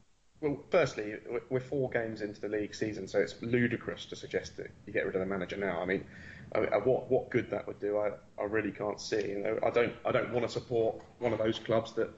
Well, 0.41 0.59
firstly, 0.71 1.15
we're 1.49 1.61
four 1.61 1.89
games 1.89 2.21
into 2.21 2.41
the 2.43 2.49
league 2.49 2.75
season, 2.75 3.09
so 3.09 3.21
it's 3.21 3.41
ludicrous 3.41 4.05
to 4.07 4.17
suggest 4.17 4.59
that 4.59 4.71
you 4.87 4.93
get 4.93 5.07
rid 5.07 5.15
of 5.15 5.21
the 5.21 5.27
manager 5.27 5.57
now. 5.57 5.81
I 5.81 5.87
mean, 5.87 6.05
I 6.55 6.61
mean 6.61 6.71
what 6.85 7.11
what 7.11 7.31
good 7.31 7.51
that 7.51 7.67
would 7.67 7.81
do, 7.81 7.99
I, 7.99 8.11
I 8.41 8.45
really 8.45 8.71
can't 8.71 9.01
see. 9.01 9.29
You 9.29 9.39
know, 9.39 9.59
I 9.65 9.71
don't 9.71 9.93
I 10.05 10.13
don't 10.13 10.33
want 10.33 10.47
to 10.47 10.53
support 10.53 11.03
one 11.19 11.33
of 11.33 11.39
those 11.39 11.59
clubs 11.59 11.93
that 11.95 12.11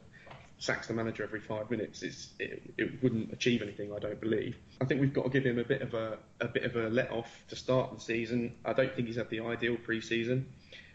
sacks 0.58 0.88
the 0.88 0.94
manager 0.94 1.23
every 1.23 1.40
five 1.40 1.70
minutes. 1.70 2.02
It's, 2.02 2.30
it, 2.40 2.75
it 2.76 3.00
wouldn't 3.00 3.32
achieve 3.32 3.62
anything, 3.62 3.92
I 3.94 4.00
don't 4.00 4.20
believe. 4.20 4.56
I 4.80 4.87
think 4.87 5.00
we've 5.00 5.14
got 5.14 5.23
to 5.23 5.30
give 5.30 5.47
him 5.47 5.61
a 5.61 5.64
bit 5.64 5.82
of 5.82 5.94
a 5.94 6.18
a 6.40 6.49
bit 6.49 6.64
of 6.64 6.76
a 6.76 6.88
let 6.88 7.11
off 7.11 7.30
to 7.49 7.56
start 7.56 7.94
the 7.94 8.00
season. 8.00 8.54
I 8.64 8.73
don't 8.73 8.94
think 8.94 9.06
he's 9.06 9.16
had 9.16 9.30
the 9.30 9.40
ideal 9.40 9.76
pre-season. 9.76 10.47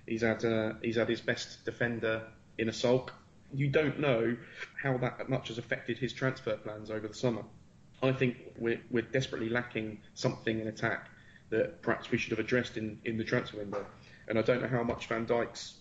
He's 0.06 0.22
had 0.22 0.44
uh, 0.44 0.74
he's 0.82 0.98
had 0.98 1.10
his 1.10 1.22
best 1.22 1.64
defender 1.66 2.24
in 2.58 2.70
a 2.70 2.74
sulk 2.74 3.14
you 3.54 3.68
don't 3.70 4.00
know 4.00 4.36
how 4.82 4.98
that 4.98 5.30
much 5.30 5.50
has 5.50 5.58
affected 5.58 5.98
his 5.98 6.12
transfer 6.12 6.58
plans 6.58 6.90
over 6.90 7.08
the 7.08 7.14
summer. 7.14 7.44
I 8.02 8.12
think 8.12 8.38
we're, 8.58 8.82
we're 8.90 9.04
desperately 9.04 9.50
lacking 9.50 10.00
something 10.16 10.60
in 10.60 10.68
attack 10.68 11.08
that 11.54 11.82
perhaps 11.82 12.12
we 12.12 12.18
should 12.18 12.32
have 12.32 12.40
addressed 12.40 12.78
in, 12.78 13.00
in 13.06 13.18
the 13.18 13.24
transfer 13.24 13.58
window. 13.58 13.86
And 14.28 14.38
I 14.38 14.42
don't 14.42 14.62
know 14.62 14.68
how 14.68 14.84
much 14.84 15.08
Van 15.08 15.26
Dijk's 15.26 15.76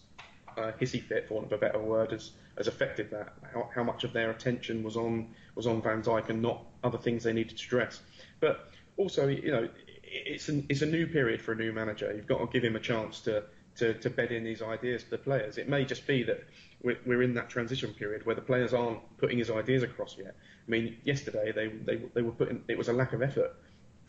uh, 0.56 0.72
hissy 0.80 1.02
fit, 1.02 1.28
for 1.28 1.34
want 1.34 1.46
of 1.46 1.52
a 1.52 1.58
better 1.58 1.78
word, 1.78 2.12
has, 2.12 2.32
has 2.58 2.66
affected 2.66 3.10
that. 3.10 3.32
How, 3.52 3.70
how 3.74 3.82
much 3.82 4.04
of 4.04 4.12
their 4.12 4.30
attention 4.30 4.82
was 4.82 4.96
on 4.96 5.28
was 5.54 5.66
on 5.66 5.82
Van 5.82 6.02
Dijk 6.02 6.28
and 6.28 6.40
not 6.42 6.64
other 6.84 6.98
things 6.98 7.24
they 7.24 7.32
needed 7.32 7.56
to 7.58 7.64
address. 7.64 8.00
But 8.40 8.70
also, 8.96 9.28
you 9.28 9.50
know, 9.50 9.68
it's 10.02 10.48
an, 10.48 10.66
it's 10.68 10.82
a 10.82 10.86
new 10.86 11.06
period 11.06 11.40
for 11.40 11.52
a 11.52 11.56
new 11.56 11.72
manager. 11.72 12.12
You've 12.14 12.26
got 12.26 12.38
to 12.38 12.46
give 12.46 12.64
him 12.64 12.76
a 12.76 12.80
chance 12.80 13.20
to, 13.22 13.44
to, 13.76 13.94
to 13.94 14.10
bed 14.10 14.32
in 14.32 14.44
these 14.44 14.62
ideas 14.62 15.04
to 15.04 15.10
the 15.10 15.18
players. 15.18 15.58
It 15.58 15.68
may 15.68 15.84
just 15.84 16.06
be 16.06 16.22
that 16.24 16.44
we're, 16.82 16.98
we're 17.06 17.22
in 17.22 17.34
that 17.34 17.48
transition 17.48 17.94
period 17.94 18.26
where 18.26 18.34
the 18.34 18.42
players 18.42 18.74
aren't 18.74 19.00
putting 19.18 19.38
his 19.38 19.50
ideas 19.50 19.82
across 19.82 20.16
yet. 20.18 20.34
I 20.66 20.70
mean, 20.70 20.96
yesterday 21.04 21.52
they, 21.52 21.68
they, 21.68 22.02
they 22.14 22.22
were 22.22 22.32
putting 22.32 22.62
it 22.68 22.76
was 22.78 22.88
a 22.88 22.92
lack 22.92 23.12
of 23.12 23.22
effort 23.22 23.54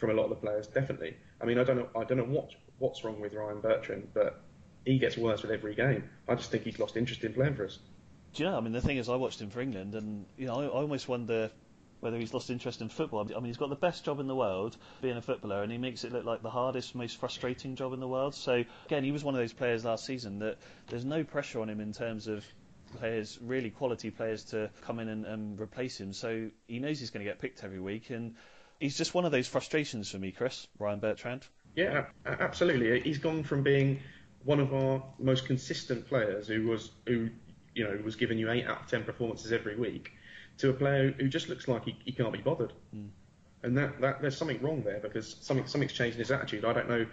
from 0.04 0.18
a 0.18 0.22
lot 0.22 0.26
of 0.26 0.32
the 0.32 0.36
players, 0.46 0.68
definitely. 0.68 1.16
I 1.40 1.46
mean, 1.46 1.58
I 1.58 1.64
don't 1.64 1.78
know 1.78 1.88
I 1.96 2.04
don't 2.04 2.18
know 2.18 2.26
what 2.26 2.50
what's 2.80 3.06
wrong 3.06 3.22
with 3.22 3.34
Ryan 3.34 3.62
Bertrand, 3.62 4.10
but 4.14 4.42
he 4.86 5.00
gets 5.00 5.16
worse 5.16 5.42
with 5.44 5.52
every 5.52 5.76
game. 5.76 6.04
I 6.28 6.36
just 6.36 6.52
think 6.52 6.64
he's 6.64 6.78
lost 6.78 6.98
interest 6.98 7.24
in 7.24 7.34
playing 7.34 7.56
for 7.56 7.64
us. 7.64 7.80
Do 8.34 8.44
you 8.44 8.50
know? 8.50 8.58
I 8.58 8.60
mean, 8.60 8.74
the 8.74 8.82
thing 8.82 8.98
is, 8.98 9.08
I 9.08 9.16
watched 9.16 9.40
him 9.40 9.50
for 9.50 9.62
England, 9.62 9.96
and 9.96 10.26
you 10.38 10.48
know, 10.48 10.56
I, 10.56 10.66
I 10.66 10.68
almost 10.68 11.08
wonder 11.08 11.52
whether 12.02 12.18
he's 12.18 12.34
lost 12.34 12.50
interest 12.50 12.82
in 12.82 12.90
football. 12.90 13.22
I 13.22 13.36
mean, 13.36 13.46
he's 13.46 13.56
got 13.56 13.70
the 13.70 13.78
best 13.78 14.04
job 14.04 14.20
in 14.20 14.28
the 14.28 14.36
world, 14.36 14.76
being 15.02 15.16
a 15.16 15.22
footballer, 15.22 15.64
and 15.64 15.72
he 15.72 15.78
makes 15.78 16.04
it 16.04 16.12
look 16.12 16.26
like 16.26 16.44
the 16.44 16.50
hardest, 16.50 16.96
most 16.96 17.18
frustrating 17.18 17.78
job 17.78 17.94
in 17.94 18.02
the 18.02 18.08
world. 18.10 18.36
So 18.36 18.66
again, 18.88 19.06
he 19.06 19.14
was 19.14 19.24
one 19.24 19.36
of 19.36 19.40
those 19.40 19.54
players 19.54 19.86
last 19.86 20.06
season 20.06 20.40
that 20.40 20.58
there's 20.88 21.06
no 21.06 21.24
pressure 21.24 21.62
on 21.62 21.70
him 21.70 21.80
in 21.80 21.94
terms 21.94 22.28
of 22.28 22.44
players, 22.98 23.40
really 23.42 23.70
quality 23.70 24.12
players, 24.12 24.44
to 24.46 24.70
come 24.82 25.00
in 25.00 25.08
and, 25.08 25.26
and 25.26 25.62
replace 25.62 25.98
him. 25.98 26.12
So 26.12 26.50
he 26.68 26.80
knows 26.80 27.00
he's 27.00 27.10
going 27.10 27.26
to 27.26 27.32
get 27.32 27.40
picked 27.40 27.64
every 27.64 27.80
week, 27.80 28.10
and 28.10 28.36
he's 28.84 28.98
just 28.98 29.14
one 29.14 29.24
of 29.24 29.32
those 29.32 29.48
frustrations 29.48 30.12
for 30.12 30.18
me, 30.18 30.32
Chris 30.32 30.68
Ryan 30.78 31.00
Bertrand. 31.00 31.48
Yeah, 31.74 32.06
absolutely. 32.26 33.00
He's 33.00 33.18
gone 33.18 33.44
from 33.44 33.64
being 33.64 34.02
one 34.44 34.60
of 34.60 34.74
our 34.74 35.02
most 35.20 35.46
consistent 35.46 36.06
players, 36.08 36.48
who 36.48 36.68
was 36.68 36.92
who 37.08 37.30
you 37.74 37.86
know 37.86 37.98
was 38.04 38.16
giving 38.16 38.38
you 38.38 38.52
eight 38.52 38.68
out 38.68 38.82
of 38.82 38.88
ten 38.88 39.04
performances 39.04 39.54
every 39.54 39.78
week, 39.78 40.12
to 40.58 40.70
a 40.70 40.74
player 40.74 41.14
who 41.18 41.30
just 41.30 41.48
looks 41.48 41.68
like 41.68 41.86
he, 41.86 41.98
he 42.04 42.12
can't 42.12 42.34
be 42.34 42.42
bothered. 42.42 42.74
Mm. 42.94 43.08
And 43.64 43.78
that, 43.78 44.02
that 44.02 44.22
there's 44.22 44.36
something 44.36 44.62
wrong 44.62 44.84
there 44.84 45.00
because 45.00 45.38
something 45.40 45.66
something's 45.66 45.94
changed 45.94 46.16
in 46.16 46.20
his 46.20 46.32
attitude. 46.32 46.66
I 46.66 46.74
don't 46.74 46.90
know 46.90 47.06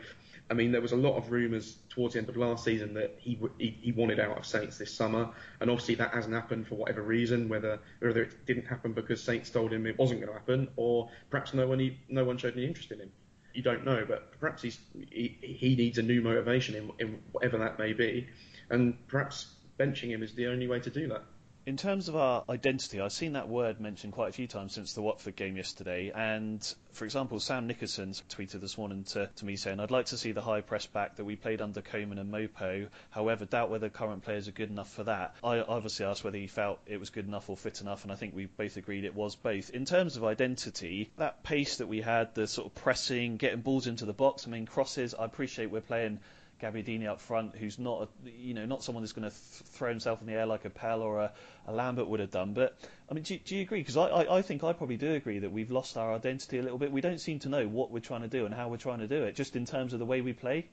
I 0.50 0.54
mean, 0.54 0.72
there 0.72 0.80
was 0.80 0.90
a 0.90 0.96
lot 0.96 1.16
of 1.16 1.30
rumours 1.30 1.78
towards 1.90 2.14
the 2.14 2.20
end 2.20 2.28
of 2.28 2.36
last 2.36 2.64
season 2.64 2.92
that 2.94 3.14
he, 3.18 3.38
he, 3.58 3.78
he 3.80 3.92
wanted 3.92 4.18
out 4.18 4.36
of 4.36 4.44
Saints 4.44 4.78
this 4.78 4.92
summer, 4.92 5.30
and 5.60 5.70
obviously 5.70 5.94
that 5.94 6.12
hasn't 6.12 6.34
happened 6.34 6.66
for 6.66 6.74
whatever 6.74 7.02
reason. 7.02 7.48
Whether 7.48 7.78
whether 8.00 8.22
it 8.22 8.46
didn't 8.46 8.66
happen 8.66 8.92
because 8.92 9.22
Saints 9.22 9.48
told 9.48 9.72
him 9.72 9.86
it 9.86 9.96
wasn't 9.96 10.20
going 10.20 10.32
to 10.32 10.38
happen, 10.38 10.68
or 10.74 11.08
perhaps 11.30 11.54
no 11.54 11.68
one 11.68 11.96
no 12.08 12.24
one 12.24 12.36
showed 12.36 12.54
any 12.54 12.66
interest 12.66 12.90
in 12.90 12.98
him. 12.98 13.12
You 13.54 13.62
don't 13.62 13.84
know, 13.84 14.04
but 14.06 14.38
perhaps 14.40 14.62
he's, 14.62 14.78
he 15.10 15.38
he 15.40 15.76
needs 15.76 15.98
a 15.98 16.02
new 16.02 16.20
motivation 16.20 16.74
in, 16.74 16.90
in 16.98 17.18
whatever 17.30 17.58
that 17.58 17.78
may 17.78 17.92
be, 17.92 18.26
and 18.70 18.96
perhaps 19.06 19.54
benching 19.78 20.08
him 20.08 20.22
is 20.24 20.34
the 20.34 20.48
only 20.48 20.66
way 20.66 20.80
to 20.80 20.90
do 20.90 21.08
that. 21.08 21.22
In 21.70 21.76
terms 21.76 22.08
of 22.08 22.16
our 22.16 22.42
identity, 22.48 23.00
I've 23.00 23.12
seen 23.12 23.34
that 23.34 23.48
word 23.48 23.78
mentioned 23.78 24.12
quite 24.12 24.30
a 24.30 24.32
few 24.32 24.48
times 24.48 24.72
since 24.72 24.92
the 24.92 25.02
Watford 25.02 25.36
game 25.36 25.56
yesterday. 25.56 26.10
And, 26.12 26.60
for 26.90 27.04
example, 27.04 27.38
Sam 27.38 27.68
Nickerson 27.68 28.10
tweeted 28.10 28.60
this 28.60 28.76
morning 28.76 29.04
to, 29.10 29.30
to 29.36 29.44
me 29.44 29.54
saying, 29.54 29.78
I'd 29.78 29.92
like 29.92 30.06
to 30.06 30.16
see 30.16 30.32
the 30.32 30.40
high 30.40 30.62
press 30.62 30.86
back 30.86 31.14
that 31.14 31.24
we 31.24 31.36
played 31.36 31.60
under 31.62 31.80
Koeman 31.80 32.18
and 32.18 32.32
Mopo. 32.32 32.88
However, 33.10 33.44
doubt 33.44 33.70
whether 33.70 33.88
current 33.88 34.24
players 34.24 34.48
are 34.48 34.50
good 34.50 34.68
enough 34.68 34.92
for 34.92 35.04
that. 35.04 35.36
I 35.44 35.60
obviously 35.60 36.06
asked 36.06 36.24
whether 36.24 36.38
he 36.38 36.48
felt 36.48 36.80
it 36.86 36.98
was 36.98 37.10
good 37.10 37.28
enough 37.28 37.48
or 37.48 37.56
fit 37.56 37.80
enough, 37.80 38.02
and 38.02 38.10
I 38.10 38.16
think 38.16 38.34
we 38.34 38.46
both 38.46 38.76
agreed 38.76 39.04
it 39.04 39.14
was 39.14 39.36
both. 39.36 39.70
In 39.70 39.84
terms 39.84 40.16
of 40.16 40.24
identity, 40.24 41.12
that 41.18 41.44
pace 41.44 41.76
that 41.76 41.86
we 41.86 42.00
had, 42.00 42.34
the 42.34 42.48
sort 42.48 42.66
of 42.66 42.74
pressing, 42.74 43.36
getting 43.36 43.60
balls 43.60 43.86
into 43.86 44.06
the 44.06 44.12
box, 44.12 44.44
I 44.44 44.50
mean, 44.50 44.66
crosses, 44.66 45.14
I 45.14 45.24
appreciate 45.24 45.70
we're 45.70 45.82
playing 45.82 46.18
Gabbiadini 46.60 47.06
up 47.06 47.20
front, 47.20 47.56
who's 47.56 47.78
not, 47.78 48.02
a, 48.02 48.30
you 48.30 48.54
know, 48.54 48.66
not 48.66 48.82
someone 48.82 49.02
who's 49.02 49.12
going 49.12 49.28
to 49.28 49.34
th- 49.36 49.68
throw 49.70 49.88
himself 49.88 50.20
in 50.20 50.26
the 50.26 50.34
air 50.34 50.46
like 50.46 50.64
a 50.64 50.70
Pellè 50.70 51.00
or 51.00 51.20
a, 51.20 51.32
a 51.66 51.72
Lambert 51.72 52.08
would 52.08 52.20
have 52.20 52.30
done. 52.30 52.52
But 52.52 52.78
I 53.10 53.14
mean, 53.14 53.24
do, 53.24 53.38
do 53.38 53.56
you 53.56 53.62
agree? 53.62 53.80
Because 53.80 53.96
I, 53.96 54.06
I, 54.06 54.38
I, 54.38 54.42
think 54.42 54.62
I 54.62 54.72
probably 54.72 54.96
do 54.96 55.14
agree 55.14 55.38
that 55.38 55.50
we've 55.50 55.70
lost 55.70 55.96
our 55.96 56.14
identity 56.14 56.58
a 56.58 56.62
little 56.62 56.78
bit. 56.78 56.92
We 56.92 57.00
don't 57.00 57.20
seem 57.20 57.38
to 57.40 57.48
know 57.48 57.66
what 57.66 57.90
we're 57.90 58.00
trying 58.00 58.22
to 58.22 58.28
do 58.28 58.44
and 58.46 58.54
how 58.54 58.68
we're 58.68 58.76
trying 58.76 59.00
to 59.00 59.08
do 59.08 59.24
it, 59.24 59.34
just 59.34 59.56
in 59.56 59.64
terms 59.64 59.92
of 59.92 59.98
the 59.98 60.06
way 60.06 60.20
we 60.20 60.32
play. 60.32 60.68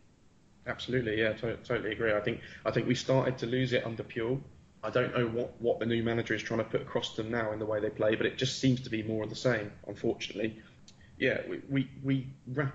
Absolutely, 0.68 1.20
yeah, 1.20 1.34
to- 1.34 1.58
totally 1.58 1.92
agree. 1.92 2.14
I 2.14 2.20
think 2.20 2.42
I 2.66 2.72
think 2.72 2.88
we 2.88 2.96
started 2.96 3.38
to 3.40 3.46
lose 3.46 3.74
it 3.74 3.86
under 3.86 4.04
Puel. 4.04 4.42
I 4.84 4.90
don't 4.90 5.16
know 5.18 5.28
what, 5.28 5.60
what 5.60 5.80
the 5.80 5.86
new 5.86 6.04
manager 6.04 6.34
is 6.34 6.44
trying 6.44 6.60
to 6.60 6.64
put 6.64 6.82
across 6.82 7.16
to 7.16 7.24
them 7.24 7.32
now 7.32 7.52
in 7.52 7.60
the 7.60 7.66
way 7.66 7.80
they 7.80 7.90
play, 7.90 8.16
but 8.16 8.26
it 8.26 8.38
just 8.38 8.60
seems 8.60 8.82
to 8.82 8.90
be 8.90 9.02
more 9.02 9.24
of 9.24 9.30
the 9.30 9.36
same, 9.36 9.72
unfortunately. 9.88 10.62
Yeah, 11.18 11.42
we, 11.50 11.62
we, 11.70 11.90
we, 12.04 12.28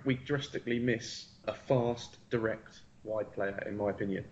we 0.05 0.15
drastically 0.15 0.81
miss 0.81 1.27
a 1.47 1.55
fast, 1.55 2.17
direct 2.29 2.81
wide 3.05 3.33
player, 3.33 3.63
in 3.67 3.77
my 3.77 3.91
opinion. 3.91 4.25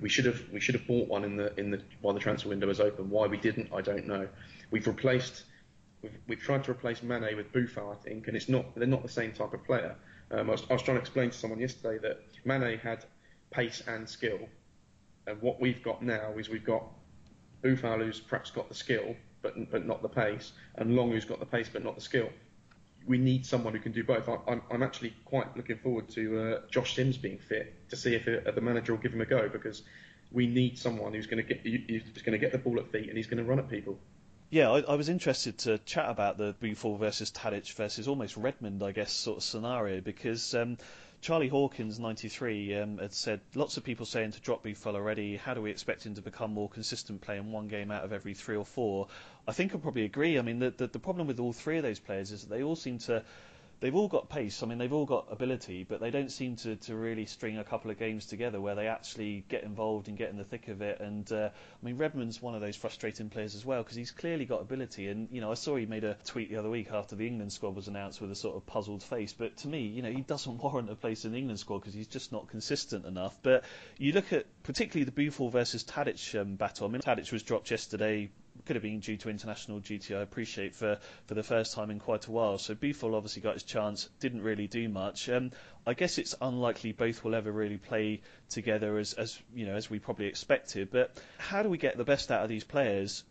We 0.00 0.08
should 0.08 0.24
have 0.24 0.42
we 0.52 0.60
should 0.60 0.74
have 0.74 0.86
bought 0.86 1.08
one 1.08 1.24
in 1.24 1.36
the 1.36 1.58
in 1.58 1.70
the 1.70 1.80
while 2.00 2.14
the 2.14 2.20
transfer 2.20 2.48
window 2.48 2.66
was 2.66 2.80
open. 2.80 3.10
Why 3.10 3.26
we 3.26 3.36
didn't, 3.36 3.68
I 3.74 3.82
don't 3.82 4.06
know. 4.06 4.26
We've 4.70 4.86
replaced 4.86 5.44
we've, 6.02 6.18
we've 6.26 6.40
tried 6.40 6.64
to 6.64 6.70
replace 6.70 7.02
Mane 7.02 7.36
with 7.36 7.52
Boufal, 7.52 7.92
I 7.92 7.96
think, 8.02 8.28
and 8.28 8.36
it's 8.36 8.48
not 8.48 8.74
they're 8.74 8.86
not 8.86 9.02
the 9.02 9.08
same 9.08 9.32
type 9.32 9.52
of 9.52 9.64
player. 9.64 9.94
Um, 10.30 10.48
I, 10.48 10.52
was, 10.52 10.62
I 10.70 10.72
was 10.72 10.82
trying 10.82 10.96
to 10.96 11.00
explain 11.00 11.30
to 11.30 11.36
someone 11.36 11.60
yesterday 11.60 11.98
that 12.08 12.22
Mane 12.44 12.78
had 12.78 13.04
pace 13.50 13.82
and 13.86 14.08
skill, 14.08 14.38
and 15.26 15.40
what 15.42 15.60
we've 15.60 15.82
got 15.82 16.02
now 16.02 16.32
is 16.38 16.48
we've 16.48 16.64
got 16.64 16.84
Boufal 17.62 17.98
who's 17.98 18.18
perhaps 18.18 18.50
got 18.50 18.68
the 18.68 18.74
skill 18.74 19.14
but 19.42 19.70
but 19.70 19.86
not 19.86 20.00
the 20.00 20.08
pace, 20.08 20.52
and 20.76 20.96
Long 20.96 21.10
who's 21.10 21.26
got 21.26 21.38
the 21.38 21.46
pace 21.46 21.68
but 21.70 21.84
not 21.84 21.96
the 21.96 22.00
skill 22.00 22.30
we 23.06 23.18
need 23.18 23.46
someone 23.46 23.72
who 23.72 23.80
can 23.80 23.92
do 23.92 24.04
both. 24.04 24.28
I, 24.28 24.52
am 24.52 24.62
I'm 24.70 24.82
actually 24.82 25.14
quite 25.24 25.56
looking 25.56 25.78
forward 25.78 26.08
to 26.10 26.40
uh, 26.40 26.60
Josh 26.70 26.94
Sims 26.94 27.16
being 27.16 27.38
fit 27.38 27.88
to 27.90 27.96
see 27.96 28.14
if 28.14 28.28
uh, 28.28 28.50
the 28.50 28.60
manager 28.60 28.92
will 28.92 29.02
give 29.02 29.12
him 29.12 29.20
a 29.20 29.26
go 29.26 29.48
because 29.48 29.82
we 30.30 30.46
need 30.46 30.78
someone 30.78 31.12
who's 31.12 31.26
going 31.26 31.44
to 31.44 31.54
get 31.54 31.60
who's 31.60 32.22
going 32.22 32.32
to 32.32 32.38
get 32.38 32.52
the 32.52 32.58
ball 32.58 32.78
at 32.78 32.90
feet 32.90 33.08
and 33.08 33.16
he's 33.16 33.26
going 33.26 33.42
to 33.42 33.44
run 33.44 33.58
at 33.58 33.68
people. 33.68 33.98
Yeah, 34.50 34.70
I, 34.70 34.80
I, 34.80 34.94
was 34.96 35.08
interested 35.08 35.56
to 35.60 35.78
chat 35.78 36.10
about 36.10 36.36
the 36.36 36.54
Boufal 36.62 36.98
versus 36.98 37.30
Tadic 37.30 37.72
versus 37.72 38.06
almost 38.06 38.36
Redmond, 38.36 38.82
I 38.82 38.92
guess, 38.92 39.10
sort 39.10 39.38
of 39.38 39.42
scenario 39.42 40.02
because 40.02 40.54
um, 40.54 40.76
Charlie 41.22 41.46
Hawkins, 41.46 42.00
93, 42.00 42.76
um, 42.78 42.98
had 42.98 43.14
said 43.14 43.40
lots 43.54 43.76
of 43.76 43.84
people 43.84 44.04
saying 44.04 44.32
to 44.32 44.40
drop 44.40 44.64
Boufal 44.64 44.96
already. 44.96 45.36
How 45.36 45.54
do 45.54 45.62
we 45.62 45.70
expect 45.70 46.04
him 46.04 46.16
to 46.16 46.20
become 46.20 46.52
more 46.52 46.68
consistent, 46.68 47.20
playing 47.20 47.52
one 47.52 47.68
game 47.68 47.92
out 47.92 48.04
of 48.04 48.12
every 48.12 48.34
three 48.34 48.56
or 48.56 48.64
four? 48.64 49.06
I 49.46 49.52
think 49.52 49.72
I 49.72 49.78
probably 49.78 50.04
agree. 50.04 50.36
I 50.36 50.42
mean, 50.42 50.58
the, 50.58 50.70
the, 50.70 50.88
the 50.88 50.98
problem 50.98 51.28
with 51.28 51.38
all 51.38 51.52
three 51.52 51.76
of 51.76 51.84
those 51.84 52.00
players 52.00 52.32
is 52.32 52.42
that 52.42 52.50
they 52.50 52.64
all 52.64 52.74
seem 52.74 52.98
to 52.98 53.22
they've 53.82 53.96
all 53.96 54.08
got 54.08 54.28
pace. 54.28 54.62
I 54.62 54.66
mean, 54.66 54.78
they've 54.78 54.92
all 54.92 55.04
got 55.04 55.26
ability, 55.30 55.84
but 55.86 56.00
they 56.00 56.10
don't 56.10 56.30
seem 56.30 56.54
to, 56.56 56.76
to 56.76 56.94
really 56.94 57.26
string 57.26 57.58
a 57.58 57.64
couple 57.64 57.90
of 57.90 57.98
games 57.98 58.26
together 58.26 58.60
where 58.60 58.76
they 58.76 58.86
actually 58.86 59.44
get 59.48 59.64
involved 59.64 60.06
and 60.06 60.16
get 60.16 60.30
in 60.30 60.38
the 60.38 60.44
thick 60.44 60.68
of 60.68 60.80
it. 60.82 61.00
And 61.00 61.30
uh, 61.32 61.50
I 61.50 61.84
mean, 61.84 61.98
Redmond's 61.98 62.40
one 62.40 62.54
of 62.54 62.60
those 62.60 62.76
frustrating 62.76 63.28
players 63.28 63.56
as 63.56 63.66
well 63.66 63.82
because 63.82 63.96
he's 63.96 64.12
clearly 64.12 64.44
got 64.44 64.60
ability. 64.60 65.08
And 65.08 65.28
you 65.32 65.40
know, 65.40 65.50
I 65.50 65.54
saw 65.54 65.76
he 65.76 65.84
made 65.84 66.04
a 66.04 66.16
tweet 66.24 66.48
the 66.48 66.56
other 66.56 66.70
week 66.70 66.92
after 66.92 67.16
the 67.16 67.26
England 67.26 67.52
squad 67.52 67.74
was 67.74 67.88
announced 67.88 68.20
with 68.20 68.30
a 68.30 68.36
sort 68.36 68.56
of 68.56 68.64
puzzled 68.66 69.02
face. 69.02 69.32
But 69.32 69.56
to 69.58 69.68
me, 69.68 69.80
you 69.80 70.00
know, 70.00 70.12
he 70.12 70.20
doesn't 70.20 70.58
warrant 70.62 70.88
a 70.88 70.94
place 70.94 71.24
in 71.24 71.32
the 71.32 71.38
England 71.38 71.58
squad 71.58 71.80
because 71.80 71.94
he's 71.94 72.06
just 72.06 72.30
not 72.30 72.48
consistent 72.48 73.04
enough. 73.04 73.36
But 73.42 73.64
you 73.98 74.12
look 74.12 74.32
at 74.32 74.46
particularly 74.62 75.10
the 75.10 75.26
Boufal 75.26 75.50
versus 75.50 75.82
Tadic 75.82 76.40
um, 76.40 76.54
battle. 76.54 76.86
I 76.86 76.90
mean, 76.90 77.02
Tadic 77.02 77.32
was 77.32 77.42
dropped 77.42 77.70
yesterday 77.72 78.30
could 78.66 78.76
have 78.76 78.82
been 78.82 79.00
due 79.00 79.16
to 79.18 79.30
international 79.30 79.80
duty. 79.80 80.14
I 80.14 80.20
appreciate 80.20 80.74
for, 80.74 80.98
for 81.26 81.34
the 81.34 81.42
first 81.42 81.74
time 81.74 81.90
in 81.90 81.98
quite 81.98 82.26
a 82.26 82.30
while. 82.30 82.58
So 82.58 82.74
Boufal 82.74 83.14
obviously 83.14 83.42
got 83.42 83.54
his 83.54 83.62
chance, 83.62 84.08
didn't 84.20 84.42
really 84.42 84.66
do 84.66 84.88
much. 84.88 85.28
Um, 85.28 85.50
I 85.86 85.94
guess 85.94 86.18
it's 86.18 86.34
unlikely 86.40 86.92
both 86.92 87.24
will 87.24 87.34
ever 87.34 87.50
really 87.50 87.78
play 87.78 88.22
together 88.50 88.98
as, 88.98 89.14
as 89.14 89.38
you 89.54 89.66
know 89.66 89.74
as 89.74 89.90
we 89.90 89.98
probably 89.98 90.26
expected. 90.26 90.90
But 90.90 91.16
how 91.38 91.62
do 91.62 91.68
we 91.68 91.78
get 91.78 91.96
the 91.96 92.04
best 92.04 92.30
out 92.30 92.42
of 92.42 92.48
these 92.48 92.64
players 92.64 93.24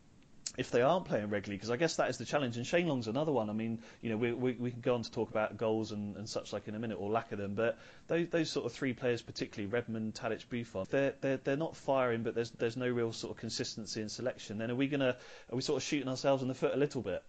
if 0.57 0.69
they 0.69 0.81
aren't 0.81 1.05
playing 1.05 1.29
regularly, 1.29 1.57
because 1.57 1.69
I 1.69 1.77
guess 1.77 1.95
that 1.95 2.09
is 2.09 2.17
the 2.17 2.25
challenge. 2.25 2.57
And 2.57 2.67
Shane 2.67 2.87
Long's 2.87 3.07
another 3.07 3.31
one. 3.31 3.49
I 3.49 3.53
mean, 3.53 3.79
you 4.01 4.09
know, 4.09 4.17
we, 4.17 4.33
we, 4.33 4.51
we 4.53 4.71
can 4.71 4.81
go 4.81 4.95
on 4.95 5.01
to 5.03 5.11
talk 5.11 5.29
about 5.29 5.57
goals 5.57 5.91
and, 5.91 6.17
and 6.17 6.27
such 6.27 6.51
like 6.51 6.67
in 6.67 6.75
a 6.75 6.79
minute, 6.79 6.97
or 6.99 7.09
lack 7.09 7.31
of 7.31 7.37
them. 7.37 7.55
But 7.55 7.77
those, 8.07 8.27
those 8.29 8.49
sort 8.49 8.65
of 8.65 8.73
three 8.73 8.93
players, 8.93 9.21
particularly 9.21 9.71
Redmond, 9.71 10.13
Tadic, 10.13 10.45
Boufal, 10.47 10.87
they're, 10.89 11.13
they're 11.21 11.37
they're 11.37 11.55
not 11.55 11.75
firing, 11.77 12.23
but 12.23 12.35
there's 12.35 12.51
there's 12.51 12.77
no 12.77 12.89
real 12.89 13.13
sort 13.13 13.31
of 13.31 13.37
consistency 13.37 14.01
in 14.01 14.09
selection. 14.09 14.57
Then 14.57 14.71
are 14.71 14.75
we 14.75 14.87
gonna 14.87 15.15
are 15.51 15.55
we 15.55 15.61
sort 15.61 15.77
of 15.77 15.83
shooting 15.83 16.09
ourselves 16.09 16.41
in 16.41 16.47
the 16.47 16.55
foot 16.55 16.73
a 16.73 16.77
little 16.77 17.01
bit? 17.01 17.23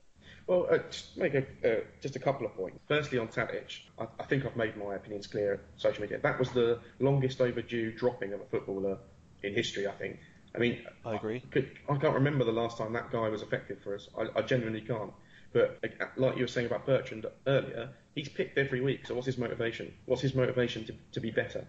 Well, 0.47 0.67
uh, 0.71 0.79
just 0.91 1.17
make 1.17 1.35
a, 1.35 1.45
uh, 1.65 1.81
just 2.01 2.17
a 2.17 2.19
couple 2.19 2.47
of 2.47 2.57
points. 2.57 2.81
Firstly, 2.89 3.19
on 3.19 3.29
Tadic, 3.29 3.83
I, 3.99 4.07
I 4.19 4.25
think 4.25 4.45
I've 4.45 4.57
made 4.57 4.77
my 4.77 4.97
opinions 4.97 5.29
clear 5.29 5.53
on 5.53 5.61
social 5.77 6.03
media. 6.03 6.19
That 6.19 6.39
was 6.39 6.51
the 6.51 6.81
longest 6.99 7.41
overdue 7.41 7.93
dropping 7.93 8.33
of 8.33 8.41
a 8.41 8.45
footballer 8.47 8.99
in 9.43 9.55
history, 9.55 9.87
I 9.87 9.93
think. 9.93 10.19
I 10.55 10.59
mean, 10.59 10.85
I 11.05 11.15
agree. 11.15 11.43
I, 11.55 11.67
I 11.89 11.97
can't 11.97 12.15
remember 12.15 12.45
the 12.45 12.53
last 12.53 12.79
time 12.79 12.93
that 12.93 13.11
guy 13.11 13.29
was 13.29 13.43
effective 13.43 13.81
for 13.83 13.95
us. 13.95 14.09
I, 14.19 14.27
I 14.39 14.43
genuinely 14.43 14.83
can't. 14.83 15.13
But 15.53 15.83
like 16.17 16.37
you 16.37 16.43
were 16.43 16.49
saying 16.49 16.67
about 16.67 16.87
Bertrand 16.87 17.27
earlier, 17.47 17.91
he's 18.15 18.29
picked 18.29 18.57
every 18.59 18.81
week. 18.81 19.07
So 19.07 19.15
what's 19.15 19.27
his 19.27 19.39
motivation? 19.39 19.93
What's 20.07 20.23
his 20.23 20.35
motivation 20.35 20.85
to, 20.87 20.95
to 21.13 21.21
be 21.21 21.31
better? 21.31 21.67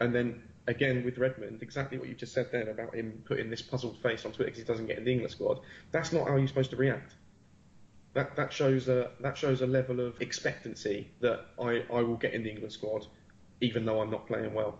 And 0.00 0.14
then 0.14 0.42
again 0.68 1.04
with 1.04 1.18
Redmond, 1.18 1.62
exactly 1.62 1.98
what 1.98 2.08
you 2.08 2.14
just 2.14 2.32
said 2.32 2.50
then 2.52 2.68
about 2.68 2.94
him 2.94 3.22
putting 3.24 3.50
this 3.50 3.62
puzzled 3.62 3.98
face 3.98 4.24
on 4.24 4.32
Twitter 4.32 4.50
because 4.50 4.58
he 4.58 4.64
doesn't 4.64 4.86
get 4.86 4.98
in 4.98 5.04
the 5.04 5.12
England 5.12 5.32
squad. 5.32 5.60
That's 5.90 6.12
not 6.12 6.28
how 6.28 6.36
you're 6.36 6.46
supposed 6.46 6.70
to 6.70 6.76
react. 6.76 7.14
That 8.14 8.36
that 8.36 8.52
shows 8.52 8.88
a 8.88 9.10
that 9.20 9.36
shows 9.36 9.62
a 9.62 9.66
level 9.66 10.00
of 10.00 10.20
expectancy 10.20 11.10
that 11.20 11.46
I, 11.60 11.84
I 11.92 12.02
will 12.02 12.16
get 12.16 12.34
in 12.34 12.42
the 12.42 12.50
England 12.50 12.72
squad, 12.72 13.06
even 13.60 13.84
though 13.84 14.00
I'm 14.00 14.10
not 14.10 14.26
playing 14.26 14.54
well. 14.54 14.78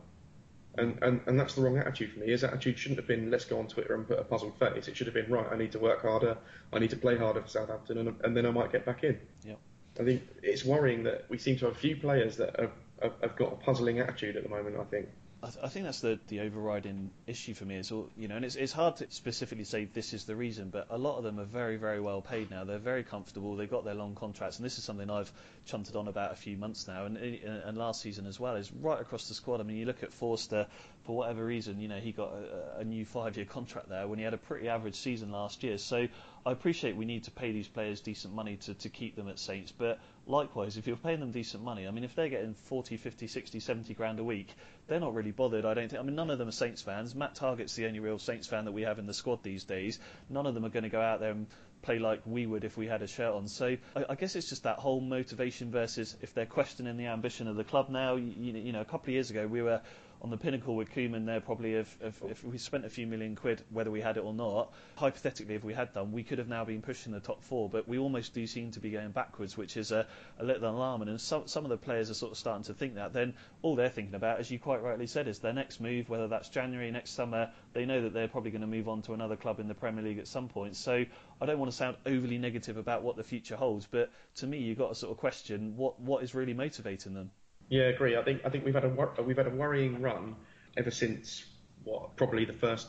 And, 0.78 1.02
and, 1.02 1.20
and 1.26 1.38
that's 1.38 1.54
the 1.54 1.62
wrong 1.62 1.76
attitude 1.78 2.12
for 2.12 2.20
me. 2.20 2.30
His 2.30 2.44
attitude 2.44 2.78
shouldn't 2.78 2.98
have 2.98 3.08
been 3.08 3.30
let's 3.30 3.44
go 3.44 3.58
on 3.58 3.66
Twitter 3.66 3.94
and 3.94 4.06
put 4.06 4.18
a 4.18 4.24
puzzled 4.24 4.58
face. 4.58 4.88
It 4.88 4.96
should 4.96 5.06
have 5.06 5.14
been 5.14 5.30
right. 5.30 5.46
I 5.50 5.56
need 5.56 5.72
to 5.72 5.78
work 5.78 6.02
harder. 6.02 6.36
I 6.72 6.78
need 6.78 6.90
to 6.90 6.96
play 6.96 7.16
harder 7.16 7.42
for 7.42 7.48
Southampton, 7.48 7.98
and, 7.98 8.14
and 8.22 8.36
then 8.36 8.46
I 8.46 8.50
might 8.50 8.70
get 8.70 8.84
back 8.86 9.04
in. 9.04 9.18
Yep. 9.44 9.58
I 10.00 10.04
think 10.04 10.22
it's 10.42 10.64
worrying 10.64 11.02
that 11.04 11.24
we 11.28 11.38
seem 11.38 11.58
to 11.58 11.66
have 11.66 11.74
a 11.74 11.78
few 11.78 11.96
players 11.96 12.36
that 12.36 12.58
have, 12.60 12.70
have, 13.02 13.12
have 13.20 13.36
got 13.36 13.52
a 13.52 13.56
puzzling 13.56 13.98
attitude 13.98 14.36
at 14.36 14.44
the 14.44 14.48
moment. 14.48 14.76
I 14.78 14.84
think. 14.84 15.08
I, 15.40 15.46
th- 15.46 15.64
I 15.64 15.68
think 15.68 15.84
that's 15.84 16.00
the, 16.00 16.18
the 16.28 16.40
overriding 16.40 17.10
issue 17.28 17.54
for 17.54 17.64
me 17.64 17.76
is 17.76 17.92
all 17.92 18.10
you 18.16 18.26
know, 18.26 18.34
and 18.34 18.44
it's 18.44 18.56
it's 18.56 18.72
hard 18.72 18.96
to 18.96 19.06
specifically 19.10 19.64
say 19.64 19.84
this 19.84 20.12
is 20.12 20.24
the 20.24 20.34
reason, 20.34 20.70
but 20.70 20.88
a 20.90 20.98
lot 20.98 21.16
of 21.16 21.22
them 21.22 21.38
are 21.38 21.44
very 21.44 21.76
very 21.76 22.00
well 22.00 22.20
paid 22.20 22.50
now. 22.50 22.64
They're 22.64 22.78
very 22.78 23.04
comfortable. 23.04 23.54
They've 23.54 23.70
got 23.70 23.84
their 23.84 23.94
long 23.94 24.16
contracts, 24.16 24.56
and 24.56 24.66
this 24.66 24.78
is 24.78 24.84
something 24.84 25.08
I've 25.08 25.32
chunted 25.64 25.94
on 25.94 26.08
about 26.08 26.32
a 26.32 26.36
few 26.36 26.56
months 26.56 26.88
now, 26.88 27.06
and 27.06 27.16
and 27.16 27.78
last 27.78 28.02
season 28.02 28.26
as 28.26 28.40
well 28.40 28.56
is 28.56 28.72
right 28.72 29.00
across 29.00 29.28
the 29.28 29.34
squad. 29.34 29.60
I 29.60 29.62
mean, 29.62 29.76
you 29.76 29.86
look 29.86 30.02
at 30.02 30.12
Forster 30.12 30.66
for 31.04 31.16
whatever 31.16 31.44
reason, 31.44 31.80
you 31.80 31.88
know, 31.88 31.98
he 31.98 32.10
got 32.10 32.32
a, 32.32 32.80
a 32.80 32.84
new 32.84 33.04
five 33.04 33.36
year 33.36 33.46
contract 33.46 33.88
there 33.88 34.08
when 34.08 34.18
he 34.18 34.24
had 34.24 34.34
a 34.34 34.38
pretty 34.38 34.68
average 34.68 34.96
season 34.96 35.30
last 35.30 35.62
year. 35.62 35.78
So 35.78 36.08
I 36.46 36.52
appreciate 36.52 36.96
we 36.96 37.04
need 37.04 37.24
to 37.24 37.30
pay 37.30 37.52
these 37.52 37.68
players 37.68 38.00
decent 38.00 38.34
money 38.34 38.56
to, 38.56 38.74
to 38.74 38.88
keep 38.88 39.16
them 39.16 39.28
at 39.28 39.38
Saints, 39.38 39.72
but 39.72 40.00
likewise, 40.26 40.76
if 40.76 40.86
you're 40.86 40.96
paying 40.96 41.20
them 41.20 41.30
decent 41.30 41.62
money, 41.62 41.86
I 41.86 41.90
mean, 41.90 42.04
if 42.04 42.14
they're 42.14 42.28
getting 42.28 42.54
40, 42.54 42.96
50, 42.96 43.26
60, 43.26 43.60
70 43.60 43.94
grand 43.94 44.18
a 44.18 44.24
week, 44.24 44.48
they're 44.86 45.00
not 45.00 45.14
really 45.14 45.32
bothered, 45.32 45.64
I 45.64 45.74
don't 45.74 45.88
think. 45.88 46.00
I 46.00 46.04
mean, 46.04 46.14
none 46.14 46.30
of 46.30 46.38
them 46.38 46.48
are 46.48 46.52
Saints 46.52 46.82
fans. 46.82 47.14
Matt 47.14 47.34
Targett's 47.34 47.74
the 47.74 47.86
only 47.86 48.00
real 48.00 48.18
Saints 48.18 48.46
fan 48.46 48.64
that 48.64 48.72
we 48.72 48.82
have 48.82 48.98
in 48.98 49.06
the 49.06 49.14
squad 49.14 49.42
these 49.42 49.64
days. 49.64 49.98
None 50.30 50.46
of 50.46 50.54
them 50.54 50.64
are 50.64 50.70
going 50.70 50.84
to 50.84 50.88
go 50.88 51.00
out 51.00 51.20
there 51.20 51.32
and 51.32 51.46
play 51.82 51.98
like 51.98 52.20
we 52.26 52.46
would 52.46 52.64
if 52.64 52.76
we 52.76 52.86
had 52.86 53.02
a 53.02 53.06
shirt 53.06 53.34
on. 53.34 53.48
So 53.48 53.76
I, 53.94 54.04
I, 54.10 54.14
guess 54.14 54.34
it's 54.34 54.48
just 54.48 54.64
that 54.64 54.78
whole 54.78 55.00
motivation 55.00 55.70
versus 55.70 56.16
if 56.22 56.34
they're 56.34 56.46
questioning 56.46 56.96
the 56.96 57.06
ambition 57.06 57.46
of 57.46 57.56
the 57.56 57.64
club 57.64 57.88
now. 57.88 58.16
You, 58.16 58.52
you 58.52 58.72
know, 58.72 58.80
a 58.80 58.84
couple 58.84 59.10
of 59.10 59.14
years 59.14 59.30
ago 59.30 59.46
we 59.46 59.62
were 59.62 59.80
on 60.20 60.30
the 60.30 60.36
pinnacle 60.36 60.74
with 60.74 60.90
Koeman 60.92 61.26
there 61.26 61.40
probably 61.40 61.74
if, 61.74 61.96
if, 62.00 62.20
if, 62.22 62.44
we 62.44 62.58
spent 62.58 62.84
a 62.84 62.90
few 62.90 63.06
million 63.06 63.36
quid, 63.36 63.62
whether 63.70 63.90
we 63.90 64.00
had 64.00 64.16
it 64.16 64.24
or 64.24 64.34
not, 64.34 64.72
hypothetically 64.96 65.54
if 65.54 65.62
we 65.62 65.72
had 65.72 65.92
done, 65.92 66.12
we 66.12 66.22
could 66.24 66.38
have 66.38 66.48
now 66.48 66.64
been 66.64 66.82
pushing 66.82 67.12
the 67.12 67.20
top 67.20 67.42
four, 67.42 67.68
but 67.68 67.86
we 67.86 67.98
almost 67.98 68.34
do 68.34 68.46
seem 68.46 68.70
to 68.72 68.80
be 68.80 68.90
going 68.90 69.10
backwards, 69.10 69.56
which 69.56 69.76
is 69.76 69.92
a, 69.92 70.06
a 70.38 70.44
little 70.44 70.68
alarming. 70.68 71.08
And 71.08 71.20
some, 71.20 71.46
some 71.46 71.64
of 71.64 71.70
the 71.70 71.76
players 71.76 72.10
are 72.10 72.14
sort 72.14 72.32
of 72.32 72.38
starting 72.38 72.64
to 72.64 72.74
think 72.74 72.96
that. 72.96 73.12
Then 73.12 73.34
all 73.62 73.76
they're 73.76 73.88
thinking 73.88 74.14
about, 74.14 74.40
as 74.40 74.50
you 74.50 74.58
quite 74.58 74.82
rightly 74.82 75.06
said, 75.06 75.28
is 75.28 75.38
their 75.38 75.52
next 75.52 75.80
move, 75.80 76.08
whether 76.08 76.26
that's 76.26 76.48
January, 76.48 76.90
next 76.90 77.10
summer. 77.10 77.50
They 77.72 77.86
know 77.86 78.02
that 78.02 78.12
they're 78.12 78.28
probably 78.28 78.50
going 78.50 78.62
to 78.62 78.66
move 78.66 78.88
on 78.88 79.02
to 79.02 79.14
another 79.14 79.36
club 79.36 79.60
in 79.60 79.68
the 79.68 79.74
Premier 79.74 80.02
League 80.02 80.18
at 80.18 80.26
some 80.26 80.48
point. 80.48 80.74
So 80.74 81.04
I 81.40 81.46
don't 81.46 81.58
want 81.58 81.70
to 81.70 81.76
sound 81.76 81.96
overly 82.06 82.38
negative 82.38 82.76
about 82.76 83.02
what 83.02 83.16
the 83.16 83.24
future 83.24 83.56
holds, 83.56 83.86
but 83.86 84.10
to 84.36 84.46
me, 84.46 84.58
you've 84.58 84.78
got 84.78 84.88
to 84.88 84.94
sort 84.94 85.12
of 85.12 85.18
question 85.18 85.76
what, 85.76 86.00
what 86.00 86.24
is 86.24 86.34
really 86.34 86.54
motivating 86.54 87.14
them. 87.14 87.30
Yeah, 87.68 87.84
agree. 87.84 88.16
I 88.16 88.22
think 88.22 88.42
I 88.44 88.50
think 88.50 88.64
we've 88.64 88.74
had 88.74 88.84
a 88.84 89.22
we've 89.22 89.36
had 89.36 89.46
a 89.46 89.50
worrying 89.50 90.00
run 90.00 90.36
ever 90.76 90.90
since 90.90 91.44
what 91.84 92.16
probably 92.16 92.44
the 92.44 92.52
first 92.52 92.88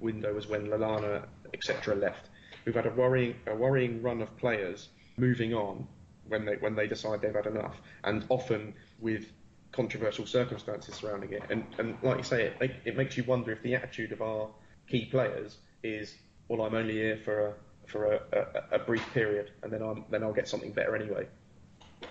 window 0.00 0.34
was 0.34 0.46
when 0.46 0.66
Lallana 0.66 1.24
etc. 1.54 1.94
left. 1.94 2.28
We've 2.64 2.74
had 2.74 2.86
a 2.86 2.90
worrying 2.90 3.36
a 3.46 3.54
worrying 3.54 4.02
run 4.02 4.20
of 4.20 4.36
players 4.36 4.88
moving 5.16 5.54
on 5.54 5.86
when 6.26 6.44
they 6.44 6.56
when 6.56 6.74
they 6.74 6.86
decide 6.88 7.22
they've 7.22 7.34
had 7.34 7.46
enough, 7.46 7.80
and 8.04 8.24
often 8.28 8.74
with 8.98 9.26
controversial 9.70 10.26
circumstances 10.26 10.96
surrounding 10.96 11.32
it. 11.32 11.42
And 11.50 11.64
and 11.78 11.96
like 12.02 12.18
you 12.18 12.24
say, 12.24 12.52
it 12.60 12.72
it 12.84 12.96
makes 12.96 13.16
you 13.16 13.22
wonder 13.24 13.52
if 13.52 13.62
the 13.62 13.76
attitude 13.76 14.10
of 14.12 14.20
our 14.20 14.48
key 14.88 15.04
players 15.06 15.58
is, 15.84 16.16
well, 16.48 16.62
I'm 16.62 16.74
only 16.74 16.94
here 16.94 17.18
for 17.24 17.46
a 17.46 17.54
for 17.86 18.14
a, 18.14 18.20
a, 18.72 18.76
a 18.76 18.78
brief 18.80 19.06
period, 19.14 19.52
and 19.62 19.72
then 19.72 19.82
I'm 19.82 20.04
then 20.10 20.24
I'll 20.24 20.32
get 20.32 20.48
something 20.48 20.72
better 20.72 20.96
anyway 20.96 21.28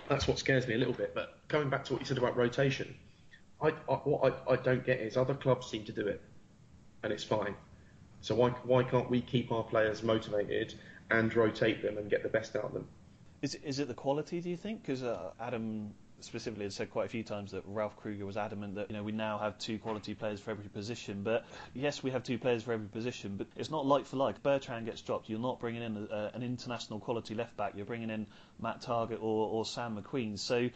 that's 0.08 0.26
what 0.26 0.38
scares 0.38 0.66
me 0.66 0.74
a 0.74 0.78
little 0.78 0.94
bit. 0.94 1.14
But 1.14 1.38
coming 1.48 1.68
back 1.68 1.84
to 1.86 1.92
what 1.92 2.00
you 2.00 2.06
said 2.06 2.18
about 2.18 2.36
rotation, 2.36 2.94
I, 3.60 3.68
I, 3.68 3.94
what 4.04 4.42
I, 4.48 4.52
I 4.52 4.56
don't 4.56 4.84
get 4.84 5.00
is 5.00 5.16
other 5.16 5.34
clubs 5.34 5.66
seem 5.66 5.84
to 5.84 5.92
do 5.92 6.06
it, 6.06 6.22
and 7.02 7.12
it's 7.12 7.24
fine. 7.24 7.54
So 8.20 8.34
why 8.34 8.50
why 8.64 8.82
can't 8.82 9.08
we 9.08 9.20
keep 9.20 9.52
our 9.52 9.62
players 9.62 10.02
motivated 10.02 10.74
and 11.10 11.34
rotate 11.34 11.82
them 11.82 11.98
and 11.98 12.10
get 12.10 12.22
the 12.22 12.28
best 12.28 12.56
out 12.56 12.64
of 12.64 12.72
them? 12.72 12.86
Is 13.42 13.54
is 13.56 13.78
it 13.78 13.88
the 13.88 13.94
quality? 13.94 14.40
Do 14.40 14.50
you 14.50 14.56
think? 14.56 14.82
Because 14.82 15.02
uh, 15.02 15.30
Adam 15.40 15.94
specifically 16.20 16.64
had 16.64 16.72
said 16.72 16.90
quite 16.90 17.06
a 17.06 17.08
few 17.08 17.22
times 17.22 17.52
that 17.52 17.62
Ralph 17.66 17.96
Krueger 17.96 18.26
was 18.26 18.36
adamant 18.36 18.74
that 18.74 18.90
you 18.90 18.96
know 18.96 19.02
we 19.02 19.12
now 19.12 19.38
have 19.38 19.58
two 19.58 19.78
quality 19.78 20.14
players 20.14 20.40
for 20.40 20.50
every 20.50 20.68
position. 20.68 21.22
But 21.22 21.44
yes, 21.74 22.02
we 22.02 22.10
have 22.10 22.22
two 22.22 22.38
players 22.38 22.62
for 22.62 22.72
every 22.72 22.88
position, 22.88 23.36
but 23.36 23.46
it's 23.56 23.70
not 23.70 23.86
like 23.86 24.06
for 24.06 24.16
like. 24.16 24.42
Bertrand 24.42 24.86
gets 24.86 25.00
dropped. 25.00 25.28
You're 25.28 25.38
not 25.38 25.60
bringing 25.60 25.82
in 25.82 26.08
a, 26.10 26.30
an 26.34 26.42
international 26.42 27.00
quality 27.00 27.34
left 27.34 27.56
back. 27.56 27.72
You're 27.76 27.86
bringing 27.86 28.10
in 28.10 28.26
Matt 28.60 28.82
Targett 28.82 29.22
or, 29.22 29.48
or 29.48 29.64
Sam 29.64 30.00
McQueen. 30.00 30.38
So 30.38 30.68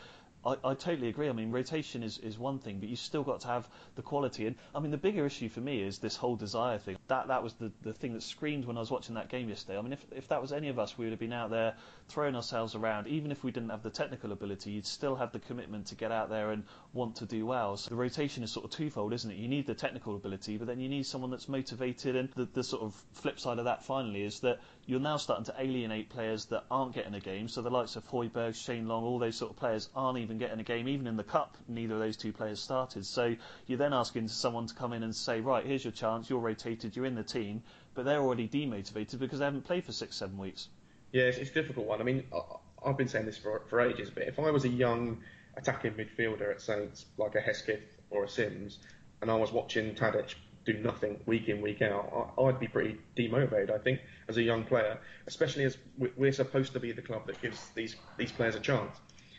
I, 0.44 0.56
I, 0.64 0.74
totally 0.74 1.08
agree. 1.08 1.28
I 1.28 1.32
mean, 1.32 1.52
rotation 1.52 2.02
is, 2.02 2.18
is 2.18 2.38
one 2.38 2.58
thing, 2.58 2.78
but 2.78 2.88
you've 2.88 2.98
still 2.98 3.22
got 3.22 3.40
to 3.40 3.46
have 3.46 3.68
the 3.94 4.02
quality. 4.02 4.46
And 4.46 4.56
I 4.74 4.80
mean, 4.80 4.90
the 4.90 4.96
bigger 4.96 5.24
issue 5.24 5.48
for 5.48 5.60
me 5.60 5.82
is 5.82 5.98
this 5.98 6.16
whole 6.16 6.34
desire 6.34 6.78
thing. 6.78 6.96
That 7.08 7.28
that 7.28 7.42
was 7.42 7.54
the, 7.54 7.70
the 7.82 7.92
thing 7.92 8.12
that 8.14 8.22
screamed 8.22 8.64
when 8.64 8.76
I 8.76 8.80
was 8.80 8.90
watching 8.90 9.14
that 9.14 9.28
game 9.28 9.48
yesterday. 9.48 9.78
I 9.78 9.82
mean, 9.82 9.92
if, 9.92 10.04
if 10.10 10.28
that 10.28 10.42
was 10.42 10.52
any 10.52 10.68
of 10.68 10.78
us, 10.78 10.98
we 10.98 11.04
would 11.04 11.12
have 11.12 11.20
been 11.20 11.32
out 11.32 11.50
there 11.50 11.74
throwing 12.08 12.34
ourselves 12.34 12.74
around. 12.74 13.06
Even 13.06 13.30
if 13.30 13.44
we 13.44 13.52
didn't 13.52 13.70
have 13.70 13.82
the 13.82 13.90
technical 13.90 14.32
ability, 14.32 14.72
you'd 14.72 14.86
still 14.86 15.14
have 15.14 15.32
the 15.32 15.38
commitment 15.38 15.86
to 15.86 15.94
get 15.94 16.10
out 16.10 16.28
there 16.28 16.50
and 16.50 16.64
want 16.94 17.16
to 17.16 17.26
do 17.26 17.46
well. 17.46 17.76
So 17.76 17.90
the 17.90 17.96
rotation 17.96 18.42
is 18.42 18.50
sort 18.50 18.64
of 18.64 18.70
twofold, 18.70 19.12
isn't 19.14 19.30
it? 19.30 19.36
You 19.36 19.48
need 19.48 19.66
the 19.66 19.74
technical 19.74 20.14
ability, 20.14 20.58
but 20.58 20.66
then 20.66 20.78
you 20.78 20.88
need 20.88 21.06
someone 21.06 21.30
that's 21.30 21.48
motivated. 21.48 22.16
And 22.16 22.28
the, 22.36 22.44
the 22.44 22.62
sort 22.62 22.82
of 22.82 22.94
flip 23.12 23.40
side 23.40 23.58
of 23.58 23.64
that 23.64 23.84
finally 23.84 24.22
is 24.22 24.40
that 24.40 24.60
you're 24.86 25.00
now 25.00 25.16
starting 25.16 25.44
to 25.46 25.54
alienate 25.58 26.10
players 26.10 26.44
that 26.46 26.64
aren't 26.70 26.94
getting 26.94 27.14
a 27.14 27.20
game. 27.20 27.48
So 27.48 27.62
the 27.62 27.70
likes 27.70 27.96
of 27.96 28.06
Højbjerg, 28.08 28.54
Shane 28.54 28.88
Long, 28.88 29.04
all 29.04 29.18
those 29.18 29.36
sort 29.36 29.52
of 29.52 29.56
players 29.56 29.88
aren't 29.96 30.18
even 30.18 30.36
getting 30.36 30.60
a 30.60 30.64
game. 30.64 30.86
Even 30.86 31.06
in 31.06 31.16
the 31.16 31.24
cup, 31.24 31.56
neither 31.66 31.94
of 31.94 32.00
those 32.00 32.16
two 32.16 32.32
players 32.32 32.60
started. 32.60 33.06
So 33.06 33.34
you're 33.66 33.78
then 33.78 33.94
asking 33.94 34.28
someone 34.28 34.66
to 34.66 34.74
come 34.74 34.92
in 34.92 35.02
and 35.02 35.14
say, 35.14 35.40
right, 35.40 35.64
here's 35.64 35.84
your 35.84 35.92
chance. 35.92 36.28
You're 36.28 36.40
rotated. 36.40 36.94
You're 36.94 37.06
in 37.06 37.14
the 37.14 37.22
team, 37.22 37.62
but 37.94 38.04
they're 38.04 38.20
already 38.20 38.48
demotivated 38.48 39.18
because 39.18 39.38
they 39.38 39.46
haven't 39.46 39.64
played 39.64 39.84
for 39.84 39.92
six, 39.92 40.16
seven 40.16 40.36
weeks. 40.36 40.68
Yeah, 41.12 41.24
it's, 41.24 41.38
it's 41.38 41.50
a 41.50 41.54
difficult 41.54 41.86
one. 41.86 42.00
I 42.00 42.04
mean, 42.04 42.24
I, 42.34 42.88
have 42.88 42.96
been 42.98 43.08
saying 43.08 43.26
this 43.26 43.38
for 43.38 43.62
for 43.68 43.80
ages, 43.80 44.10
but 44.10 44.24
if 44.24 44.38
I 44.38 44.50
was 44.50 44.64
a 44.64 44.68
young 44.68 45.18
attacking 45.56 45.92
midfielder 45.92 46.50
at 46.50 46.60
Saints, 46.60 47.06
like 47.18 47.34
a 47.34 47.40
Hesketh 47.40 47.98
or 48.10 48.24
a 48.24 48.28
Sims, 48.28 48.78
and 49.20 49.30
I 49.30 49.34
was 49.34 49.52
watching 49.52 49.94
Tadic 49.94 50.34
do 50.64 50.74
nothing 50.74 51.18
week 51.26 51.48
in 51.48 51.60
week 51.60 51.82
out, 51.82 52.34
I'd 52.38 52.60
be 52.60 52.68
pretty 52.68 52.98
demotivated. 53.16 53.70
I 53.70 53.78
think 53.78 54.00
as 54.28 54.36
a 54.36 54.42
young 54.42 54.64
player, 54.64 54.98
especially 55.26 55.64
as 55.64 55.76
we're 56.16 56.32
supposed 56.32 56.72
to 56.74 56.80
be 56.80 56.92
the 56.92 57.02
club 57.02 57.26
that 57.26 57.40
gives 57.42 57.68
these 57.74 57.96
these 58.16 58.32
players 58.32 58.54
a 58.54 58.60
chance. 58.60 58.96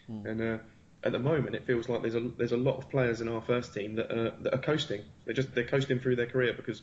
Mm. 0.09 0.25
And 0.25 0.41
uh, 0.41 0.57
at 1.03 1.11
the 1.11 1.19
moment, 1.19 1.55
it 1.55 1.65
feels 1.65 1.89
like 1.89 2.01
there's 2.01 2.15
a 2.15 2.29
there's 2.37 2.51
a 2.51 2.57
lot 2.57 2.77
of 2.77 2.89
players 2.89 3.21
in 3.21 3.27
our 3.27 3.41
first 3.41 3.73
team 3.73 3.95
that 3.95 4.11
are 4.11 4.31
that 4.41 4.53
are 4.53 4.61
coasting. 4.61 5.03
They're 5.25 5.33
just 5.33 5.53
they're 5.53 5.67
coasting 5.67 5.99
through 5.99 6.17
their 6.17 6.27
career 6.27 6.53
because 6.53 6.81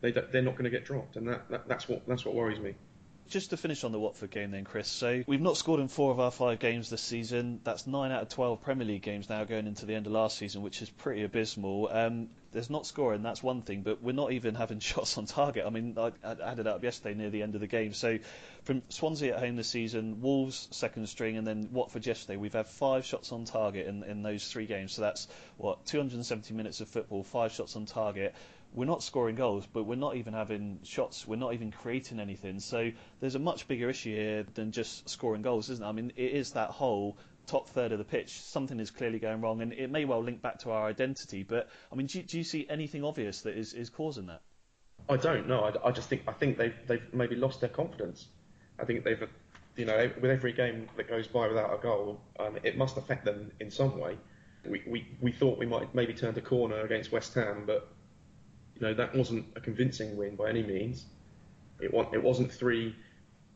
they 0.00 0.10
they're 0.12 0.42
not 0.42 0.52
going 0.52 0.64
to 0.64 0.70
get 0.70 0.84
dropped, 0.84 1.16
and 1.16 1.28
that, 1.28 1.48
that 1.50 1.68
that's 1.68 1.88
what 1.88 2.06
that's 2.06 2.24
what 2.24 2.34
worries 2.34 2.60
me. 2.60 2.74
Just 3.32 3.50
to 3.50 3.56
finish 3.56 3.82
on 3.82 3.92
the 3.92 3.98
Watford 3.98 4.30
game 4.30 4.50
then, 4.50 4.64
Chris. 4.64 4.86
So 4.88 5.24
we've 5.26 5.40
not 5.40 5.56
scored 5.56 5.80
in 5.80 5.88
four 5.88 6.12
of 6.12 6.20
our 6.20 6.30
five 6.30 6.58
games 6.58 6.90
this 6.90 7.00
season. 7.00 7.60
That's 7.64 7.86
nine 7.86 8.12
out 8.12 8.22
of 8.22 8.28
12 8.28 8.60
Premier 8.60 8.86
League 8.86 9.02
games 9.02 9.30
now 9.30 9.44
going 9.44 9.66
into 9.66 9.86
the 9.86 9.94
end 9.94 10.06
of 10.06 10.12
last 10.12 10.36
season, 10.36 10.60
which 10.60 10.82
is 10.82 10.90
pretty 10.90 11.24
abysmal. 11.24 11.88
Um, 11.90 12.28
there's 12.52 12.68
not 12.68 12.86
scoring, 12.86 13.22
that's 13.22 13.42
one 13.42 13.62
thing, 13.62 13.80
but 13.80 14.02
we're 14.02 14.12
not 14.12 14.32
even 14.32 14.54
having 14.62 14.80
shots 14.80 15.16
on 15.16 15.24
target. 15.24 15.64
I 15.66 15.70
mean, 15.70 15.96
I, 15.98 16.12
I 16.22 16.36
added 16.44 16.66
up 16.66 16.84
yesterday 16.84 17.14
near 17.14 17.30
the 17.30 17.42
end 17.42 17.54
of 17.54 17.62
the 17.62 17.66
game. 17.66 17.94
So 17.94 18.18
from 18.64 18.82
Swansea 18.90 19.34
at 19.34 19.40
home 19.40 19.56
this 19.56 19.68
season, 19.68 20.20
Wolves 20.20 20.68
second 20.70 21.08
string, 21.08 21.38
and 21.38 21.46
then 21.46 21.70
Watford 21.72 22.06
yesterday, 22.06 22.36
we've 22.36 22.52
had 22.52 22.66
five 22.68 23.06
shots 23.06 23.32
on 23.32 23.46
target 23.46 23.86
in, 23.86 24.02
in 24.02 24.22
those 24.22 24.46
three 24.46 24.66
games. 24.66 24.92
So 24.92 25.00
that's, 25.00 25.26
what, 25.56 25.86
270 25.86 26.52
minutes 26.52 26.82
of 26.82 26.88
football, 26.88 27.22
five 27.22 27.52
shots 27.52 27.76
on 27.76 27.86
target 27.86 28.34
we're 28.74 28.86
not 28.86 29.02
scoring 29.02 29.36
goals, 29.36 29.66
but 29.70 29.84
we're 29.84 29.96
not 29.96 30.16
even 30.16 30.32
having 30.32 30.80
shots. 30.82 31.26
We're 31.26 31.36
not 31.36 31.54
even 31.54 31.70
creating 31.72 32.20
anything. 32.20 32.58
So 32.60 32.90
there's 33.20 33.34
a 33.34 33.38
much 33.38 33.68
bigger 33.68 33.90
issue 33.90 34.14
here 34.14 34.46
than 34.54 34.72
just 34.72 35.08
scoring 35.08 35.42
goals, 35.42 35.68
isn't 35.70 35.84
it? 35.84 35.88
I 35.88 35.92
mean, 35.92 36.12
it 36.16 36.32
is 36.32 36.52
that 36.52 36.70
whole 36.70 37.18
top 37.46 37.68
third 37.68 37.92
of 37.92 37.98
the 37.98 38.04
pitch. 38.04 38.40
Something 38.40 38.80
is 38.80 38.90
clearly 38.90 39.18
going 39.18 39.40
wrong, 39.40 39.60
and 39.60 39.72
it 39.72 39.90
may 39.90 40.04
well 40.04 40.22
link 40.22 40.40
back 40.40 40.60
to 40.60 40.70
our 40.70 40.86
identity. 40.86 41.42
But 41.42 41.68
I 41.90 41.96
mean, 41.96 42.06
do, 42.06 42.22
do 42.22 42.38
you 42.38 42.44
see 42.44 42.66
anything 42.68 43.04
obvious 43.04 43.42
that 43.42 43.56
is, 43.56 43.74
is 43.74 43.90
causing 43.90 44.26
that? 44.26 44.40
I 45.08 45.16
don't 45.16 45.48
know. 45.48 45.60
I, 45.60 45.88
I 45.88 45.90
just 45.90 46.08
think 46.08 46.22
I 46.26 46.32
think 46.32 46.56
they've 46.56 46.74
they've 46.86 47.02
maybe 47.12 47.36
lost 47.36 47.60
their 47.60 47.70
confidence. 47.70 48.28
I 48.78 48.84
think 48.84 49.04
they've, 49.04 49.28
you 49.76 49.84
know, 49.84 50.10
with 50.20 50.30
every 50.30 50.52
game 50.52 50.88
that 50.96 51.08
goes 51.08 51.26
by 51.26 51.48
without 51.48 51.74
a 51.74 51.78
goal, 51.78 52.20
um, 52.38 52.58
it 52.62 52.78
must 52.78 52.96
affect 52.96 53.24
them 53.24 53.50
in 53.60 53.70
some 53.70 53.98
way. 53.98 54.16
We, 54.64 54.82
we 54.86 55.06
we 55.20 55.32
thought 55.32 55.58
we 55.58 55.66
might 55.66 55.94
maybe 55.94 56.14
turn 56.14 56.36
a 56.38 56.40
corner 56.40 56.80
against 56.82 57.10
West 57.10 57.34
Ham, 57.34 57.64
but 57.66 57.88
you 58.74 58.86
know, 58.86 58.94
that 58.94 59.14
wasn't 59.14 59.46
a 59.56 59.60
convincing 59.60 60.16
win 60.16 60.36
by 60.36 60.48
any 60.48 60.62
means. 60.62 61.04
It, 61.80 61.92
it 62.12 62.22
wasn't 62.22 62.52
three 62.52 62.94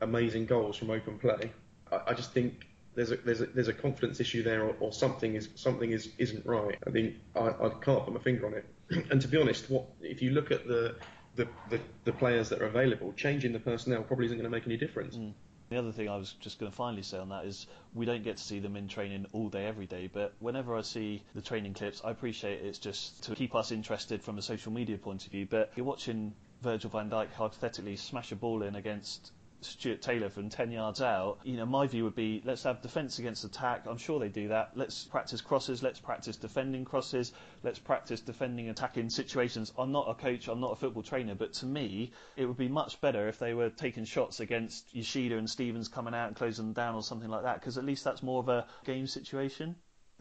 amazing 0.00 0.46
goals 0.46 0.76
from 0.76 0.90
open 0.90 1.18
play. 1.18 1.52
I, 1.90 2.00
I 2.08 2.14
just 2.14 2.32
think 2.32 2.66
there's 2.94 3.12
a, 3.12 3.16
there's 3.16 3.40
a, 3.40 3.46
there's 3.46 3.68
a 3.68 3.74
confidence 3.74 4.20
issue 4.20 4.42
there, 4.42 4.64
or, 4.64 4.74
or 4.80 4.92
something 4.92 5.34
is 5.34 5.48
something 5.54 5.90
is 5.90 6.10
isn't 6.18 6.44
right. 6.46 6.78
I 6.86 6.90
mean, 6.90 7.20
I, 7.34 7.48
I 7.48 7.70
can't 7.82 8.04
put 8.04 8.12
my 8.12 8.20
finger 8.20 8.46
on 8.46 8.54
it. 8.54 8.64
and 9.10 9.20
to 9.20 9.28
be 9.28 9.40
honest, 9.40 9.70
what 9.70 9.84
if 10.00 10.22
you 10.22 10.30
look 10.30 10.50
at 10.50 10.66
the 10.66 10.96
the, 11.36 11.46
the, 11.70 11.80
the 12.04 12.12
players 12.12 12.48
that 12.48 12.60
are 12.60 12.66
available, 12.66 13.12
changing 13.12 13.52
the 13.52 13.60
personnel 13.60 14.02
probably 14.02 14.26
isn't 14.26 14.38
going 14.38 14.50
to 14.50 14.54
make 14.56 14.66
any 14.66 14.76
difference. 14.76 15.16
Mm. 15.16 15.32
The 15.68 15.78
other 15.78 15.90
thing 15.90 16.08
I 16.08 16.16
was 16.16 16.32
just 16.34 16.60
going 16.60 16.70
to 16.70 16.76
finally 16.76 17.02
say 17.02 17.18
on 17.18 17.28
that 17.30 17.44
is 17.44 17.66
we 17.94 18.06
don't 18.06 18.22
get 18.22 18.36
to 18.36 18.42
see 18.42 18.60
them 18.60 18.76
in 18.76 18.86
training 18.86 19.26
all 19.32 19.48
day, 19.48 19.66
every 19.66 19.86
day. 19.86 20.08
But 20.12 20.34
whenever 20.38 20.76
I 20.76 20.82
see 20.82 21.22
the 21.34 21.42
training 21.42 21.74
clips, 21.74 22.00
I 22.04 22.10
appreciate 22.10 22.64
it's 22.64 22.78
just 22.78 23.24
to 23.24 23.34
keep 23.34 23.54
us 23.54 23.72
interested 23.72 24.22
from 24.22 24.38
a 24.38 24.42
social 24.42 24.70
media 24.72 24.96
point 24.96 25.26
of 25.26 25.32
view. 25.32 25.46
But 25.46 25.72
you're 25.74 25.86
watching 25.86 26.34
Virgil 26.62 26.90
van 26.90 27.10
Dijk 27.10 27.32
hypothetically 27.32 27.96
smash 27.96 28.32
a 28.32 28.36
ball 28.36 28.62
in 28.62 28.76
against 28.76 29.32
Stuart 29.60 30.02
Taylor 30.02 30.28
from 30.28 30.48
10 30.48 30.70
yards 30.70 31.00
out, 31.00 31.38
you 31.44 31.56
know, 31.56 31.66
my 31.66 31.86
view 31.86 32.04
would 32.04 32.14
be 32.14 32.42
let's 32.44 32.62
have 32.64 32.82
defence 32.82 33.18
against 33.18 33.44
attack. 33.44 33.84
I'm 33.86 33.98
sure 33.98 34.18
they 34.20 34.28
do 34.28 34.48
that. 34.48 34.72
Let's 34.74 35.04
practice 35.04 35.40
crosses. 35.40 35.82
Let's 35.82 35.98
practice 35.98 36.36
defending 36.36 36.84
crosses. 36.84 37.32
Let's 37.62 37.78
practice 37.78 38.20
defending 38.20 38.68
attacking 38.68 39.10
situations. 39.10 39.72
I'm 39.78 39.92
not 39.92 40.08
a 40.08 40.14
coach. 40.14 40.48
I'm 40.48 40.60
not 40.60 40.72
a 40.72 40.76
football 40.76 41.02
trainer. 41.02 41.34
But 41.34 41.54
to 41.54 41.66
me, 41.66 42.12
it 42.36 42.46
would 42.46 42.56
be 42.56 42.68
much 42.68 43.00
better 43.00 43.28
if 43.28 43.38
they 43.38 43.54
were 43.54 43.70
taking 43.70 44.04
shots 44.04 44.40
against 44.40 44.94
Yoshida 44.94 45.36
and 45.36 45.48
Stephens 45.48 45.88
coming 45.88 46.14
out 46.14 46.28
and 46.28 46.36
closing 46.36 46.66
them 46.66 46.74
down 46.74 46.94
or 46.94 47.02
something 47.02 47.30
like 47.30 47.42
that, 47.42 47.60
because 47.60 47.78
at 47.78 47.84
least 47.84 48.04
that's 48.04 48.22
more 48.22 48.40
of 48.40 48.48
a 48.48 48.66
game 48.84 49.06
situation. 49.06 49.76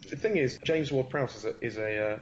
The 0.10 0.18
thing 0.18 0.38
is, 0.38 0.60
James 0.64 0.92
Ward-Prowse 0.92 1.36
is 1.38 1.46
a, 1.46 1.66
is 1.66 1.78
a 1.78 2.14
uh, 2.14 2.20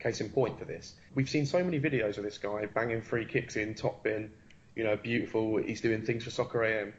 case 0.00 0.20
in 0.20 0.30
point 0.30 0.58
for 0.58 0.64
this. 0.64 0.94
We've 1.14 1.28
seen 1.28 1.46
so 1.46 1.62
many 1.62 1.78
videos 1.78 2.18
of 2.18 2.24
this 2.24 2.38
guy 2.38 2.66
banging 2.66 3.02
free 3.02 3.26
kicks 3.26 3.56
in, 3.56 3.74
top 3.74 4.02
bin, 4.02 4.32
you 4.74 4.84
know, 4.84 4.96
beautiful. 4.96 5.56
He's 5.58 5.80
doing 5.80 6.02
things 6.02 6.24
for 6.24 6.30
Soccer 6.30 6.64
AM. 6.64 6.92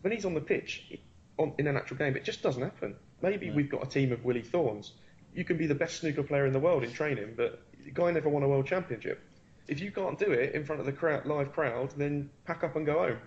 When 0.00 0.12
he's 0.12 0.24
on 0.24 0.34
the 0.34 0.40
pitch, 0.40 0.98
on, 1.38 1.54
in 1.58 1.66
an 1.66 1.76
actual 1.76 1.96
game, 1.96 2.16
it 2.16 2.24
just 2.24 2.42
doesn't 2.42 2.62
happen. 2.62 2.96
Maybe 3.22 3.50
we've 3.50 3.70
got 3.70 3.86
a 3.86 3.88
team 3.88 4.12
of 4.12 4.24
Willie 4.24 4.42
Thornes. 4.42 4.92
You 5.34 5.44
can 5.44 5.56
be 5.56 5.66
the 5.66 5.74
best 5.74 6.00
snooker 6.00 6.22
player 6.22 6.46
in 6.46 6.52
the 6.52 6.60
world 6.60 6.84
in 6.84 6.92
training, 6.92 7.34
but 7.36 7.62
the 7.84 7.90
guy 7.90 8.10
never 8.10 8.28
won 8.28 8.42
a 8.42 8.48
world 8.48 8.66
championship. 8.66 9.20
If 9.66 9.80
you 9.80 9.90
can't 9.90 10.18
do 10.18 10.30
it 10.30 10.54
in 10.54 10.64
front 10.64 10.80
of 10.80 10.86
the 10.86 10.92
crowd, 10.92 11.26
live 11.26 11.52
crowd, 11.52 11.94
then 11.96 12.30
pack 12.44 12.62
up 12.64 12.76
and 12.76 12.84
go 12.84 12.98
home. 12.98 13.18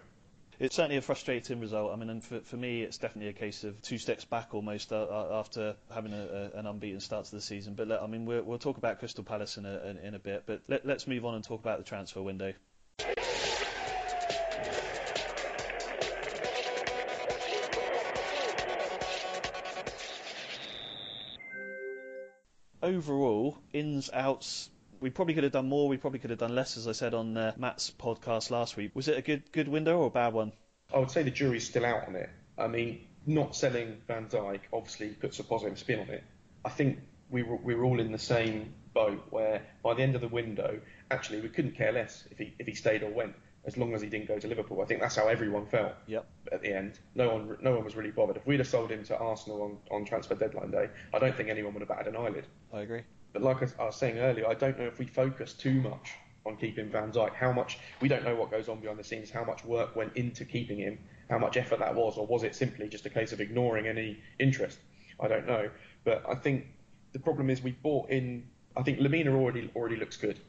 It's 0.60 0.76
certainly 0.76 0.98
a 0.98 1.02
frustrating 1.02 1.60
result. 1.60 1.94
I 1.94 1.96
mean, 1.98 2.10
and 2.10 2.24
for, 2.24 2.40
for 2.42 2.58
me, 2.58 2.82
it's 2.82 2.98
definitely 2.98 3.30
a 3.30 3.34
case 3.34 3.64
of 3.64 3.80
two 3.84 4.00
steps 4.00 4.26
back 4.26 4.56
almost 4.56 4.92
uh, 4.92 5.04
uh 5.04 5.40
after 5.40 5.76
having 5.94 6.14
a, 6.14 6.52
a, 6.56 6.60
an 6.60 6.66
unbeaten 6.66 7.00
start 7.00 7.26
to 7.26 7.32
the 7.32 7.42
season. 7.42 7.76
But 7.76 7.92
I 7.92 8.08
mean, 8.08 8.26
we 8.26 8.42
will 8.42 8.58
talk 8.58 8.78
about 8.78 8.98
Crystal 8.98 9.24
Palace 9.24 9.58
in 9.58 9.66
a, 9.66 9.80
in, 9.86 9.98
in 9.98 10.16
a 10.16 10.20
bit. 10.20 10.44
But 10.48 10.62
let, 10.68 10.86
us 10.88 11.06
move 11.06 11.26
on 11.26 11.36
and 11.36 11.44
talk 11.44 11.60
about 11.60 11.78
the 11.78 11.84
transfer 11.84 12.24
window. 12.24 12.54
Overall, 22.88 23.58
ins, 23.74 24.10
outs, 24.14 24.70
we 25.00 25.10
probably 25.10 25.34
could 25.34 25.44
have 25.44 25.54
done 25.54 25.70
more. 25.70 25.88
We 25.88 25.98
probably 25.98 26.20
could 26.20 26.30
have 26.30 26.40
done 26.40 26.56
less, 26.56 26.78
as 26.78 26.88
I 26.88 26.94
said 26.94 27.14
on 27.14 27.38
uh, 27.38 27.54
Matt's 27.58 27.92
podcast 27.92 28.50
last 28.50 28.78
week. 28.78 28.92
Was 28.96 29.08
it 29.08 29.18
a 29.18 29.22
good 29.22 29.52
good 29.52 29.68
window 29.68 30.00
or 30.00 30.08
a 30.08 30.10
bad 30.10 30.34
one? 30.34 30.54
I 30.94 31.00
would 31.00 31.12
say 31.12 31.24
the 31.24 31.32
jury's 31.32 31.68
still 31.68 31.86
out 31.86 32.08
on 32.08 32.16
it. 32.16 32.30
I 32.58 32.68
mean, 32.68 33.08
not 33.26 33.56
selling 33.56 33.98
Van 34.08 34.28
Dijk 34.28 34.62
obviously 34.72 35.10
puts 35.10 35.40
a 35.40 35.44
positive 35.44 35.78
spin 35.78 36.00
on 36.00 36.10
it. 36.10 36.24
I 36.64 36.70
think 36.70 37.00
we 37.30 37.44
were, 37.44 37.58
we 37.58 37.76
were 37.76 37.84
all 37.84 38.00
in 38.00 38.12
the 38.12 38.18
same 38.18 38.74
boat 38.94 39.22
where 39.30 39.62
by 39.84 39.94
the 39.94 40.02
end 40.02 40.16
of 40.16 40.22
the 40.22 40.30
window, 40.30 40.80
actually, 41.12 41.42
we 41.42 41.50
couldn't 41.50 41.76
care 41.76 41.92
less 41.92 42.26
if 42.32 42.38
he 42.38 42.56
if 42.58 42.68
he 42.68 42.74
stayed 42.74 43.04
or 43.04 43.10
went 43.10 43.36
as 43.68 43.78
long 43.78 43.94
as 43.94 44.02
he 44.02 44.08
didn't 44.08 44.28
go 44.28 44.40
to 44.40 44.48
Liverpool. 44.48 44.82
I 44.82 44.86
think 44.86 45.02
that's 45.02 45.18
how 45.18 45.28
everyone 45.28 45.66
felt 45.66 45.92
yep. 46.08 46.26
at 46.54 46.62
the 46.62 46.74
end. 46.74 47.00
No 47.16 47.34
one, 47.34 47.58
no 47.62 47.76
one 47.76 47.84
was 47.84 47.98
really 47.98 48.12
bothered. 48.12 48.38
If 48.38 48.48
we'd 48.48 48.60
have 48.60 48.68
sold 48.68 48.90
him 48.90 49.04
to 49.04 49.18
Arsenal 49.18 49.62
on, 49.62 49.78
on 49.92 50.06
transfer 50.06 50.36
deadline 50.36 50.72
day, 50.72 50.90
I 51.14 51.20
don't 51.20 51.36
think 51.36 51.50
anyone 51.50 51.74
would 51.74 51.82
have 51.82 51.90
batted 51.90 52.08
an 52.08 52.16
eyelid. 52.16 52.48
I 52.74 52.82
agree. 52.82 53.02
But 53.34 53.42
like 53.42 53.58
I 53.78 53.86
was 53.86 53.98
saying 53.98 54.18
earlier, 54.18 54.48
I 54.48 54.54
don't 54.54 54.80
know 54.80 54.86
if 54.86 54.98
we 55.00 55.06
focus 55.06 55.54
too 55.54 55.82
much 55.82 56.14
on 56.46 56.56
keeping 56.56 56.90
Van 56.90 57.12
Dijk. 57.12 57.34
How 57.34 57.52
much 57.52 57.78
we 58.00 58.08
don't 58.08 58.24
know 58.24 58.36
what 58.36 58.50
goes 58.50 58.70
on 58.70 58.80
behind 58.80 58.98
the 58.98 59.04
scenes. 59.04 59.30
How 59.30 59.44
much 59.44 59.66
work 59.66 59.98
went 59.98 60.16
into 60.16 60.46
keeping 60.46 60.78
him? 60.78 60.98
How 61.30 61.38
much 61.38 61.58
effort 61.58 61.80
that 61.80 61.94
was, 61.94 62.18
or 62.18 62.26
was 62.26 62.44
it 62.44 62.56
simply 62.56 62.88
just 62.88 63.06
a 63.06 63.10
case 63.10 63.34
of 63.34 63.42
ignoring 63.42 63.86
any 63.86 64.18
interest? 64.40 64.80
I 65.20 65.28
don't 65.28 65.46
know. 65.46 65.70
But 66.06 66.24
I 66.28 66.36
think 66.36 66.68
the 67.12 67.20
problem 67.20 67.50
is 67.50 67.62
we 67.62 67.72
bought 67.72 68.10
in 68.10 68.48
I 68.78 68.84
think 68.84 69.00
Lemina 69.00 69.30
already 69.30 69.72
already 69.76 69.96
looks 69.96 70.18
good. 70.18 70.40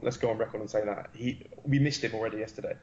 let's 0.00 0.16
go 0.16 0.30
on 0.30 0.38
record 0.38 0.60
and 0.60 0.70
say 0.70 0.84
that 0.84 1.10
he 1.12 1.44
we 1.64 1.78
missed 1.80 2.02
him 2.02 2.14
already 2.14 2.38
yesterday, 2.38 2.76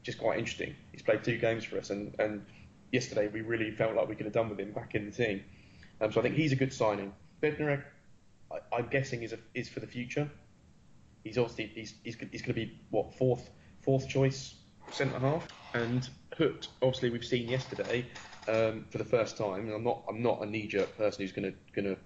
which 0.00 0.08
is 0.08 0.16
quite 0.16 0.38
interesting. 0.38 0.74
He's 0.90 1.02
played 1.02 1.22
two 1.22 1.38
games 1.38 1.64
for 1.64 1.78
us, 1.78 1.90
and, 1.90 2.14
and 2.18 2.44
yesterday 2.90 3.28
we 3.28 3.40
really 3.40 3.70
felt 3.70 3.94
like 3.94 4.08
we 4.08 4.16
could 4.16 4.26
have 4.26 4.32
done 4.32 4.48
with 4.48 4.58
him 4.58 4.72
back 4.72 4.96
in 4.96 5.06
the 5.06 5.12
team. 5.12 5.44
Um, 6.00 6.10
so 6.10 6.20
I 6.20 6.24
think 6.24 6.34
he's 6.34 6.50
a 6.50 6.56
good 6.56 6.72
signing. 6.72 7.12
Bednarek, 7.40 7.84
I, 8.50 8.78
am 8.78 8.88
guessing 8.88 9.22
is 9.22 9.32
a, 9.32 9.38
is 9.54 9.68
for 9.68 9.78
the 9.78 9.86
future. 9.86 10.28
He's 11.22 11.38
obviously 11.38 11.70
he's 11.74 11.94
he's, 12.02 12.16
he's 12.32 12.42
going 12.42 12.54
to 12.54 12.66
be 12.66 12.80
what 12.90 13.14
fourth 13.14 13.48
fourth 13.80 14.08
choice 14.08 14.54
centre 14.90 15.20
half, 15.20 15.46
and 15.74 16.08
Hoedt 16.36 16.66
obviously 16.82 17.10
we've 17.10 17.24
seen 17.24 17.48
yesterday 17.48 18.04
um, 18.48 18.86
for 18.90 18.98
the 18.98 19.04
first 19.04 19.36
time. 19.36 19.66
And 19.66 19.72
I'm 19.72 19.84
not 19.84 20.02
I'm 20.08 20.20
not 20.20 20.42
a 20.42 20.46
knee 20.46 20.66
jerk 20.66 20.96
person 20.98 21.22
who's 21.22 21.32
going 21.32 21.52
to 21.52 21.80
going 21.80 21.94
to 21.94 22.00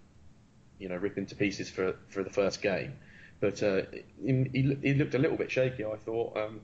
you 0.78 0.88
know, 0.88 0.96
rip 0.96 1.18
into 1.18 1.34
pieces 1.34 1.70
for 1.70 1.96
for 2.08 2.22
the 2.22 2.30
first 2.30 2.62
game. 2.62 2.94
But 3.40 3.62
uh, 3.62 3.82
he, 4.24 4.78
he, 4.82 4.94
looked 4.94 5.14
a 5.14 5.18
little 5.18 5.36
bit 5.36 5.50
shaky, 5.50 5.84
I 5.84 5.96
thought. 5.96 6.36
Um, 6.36 6.60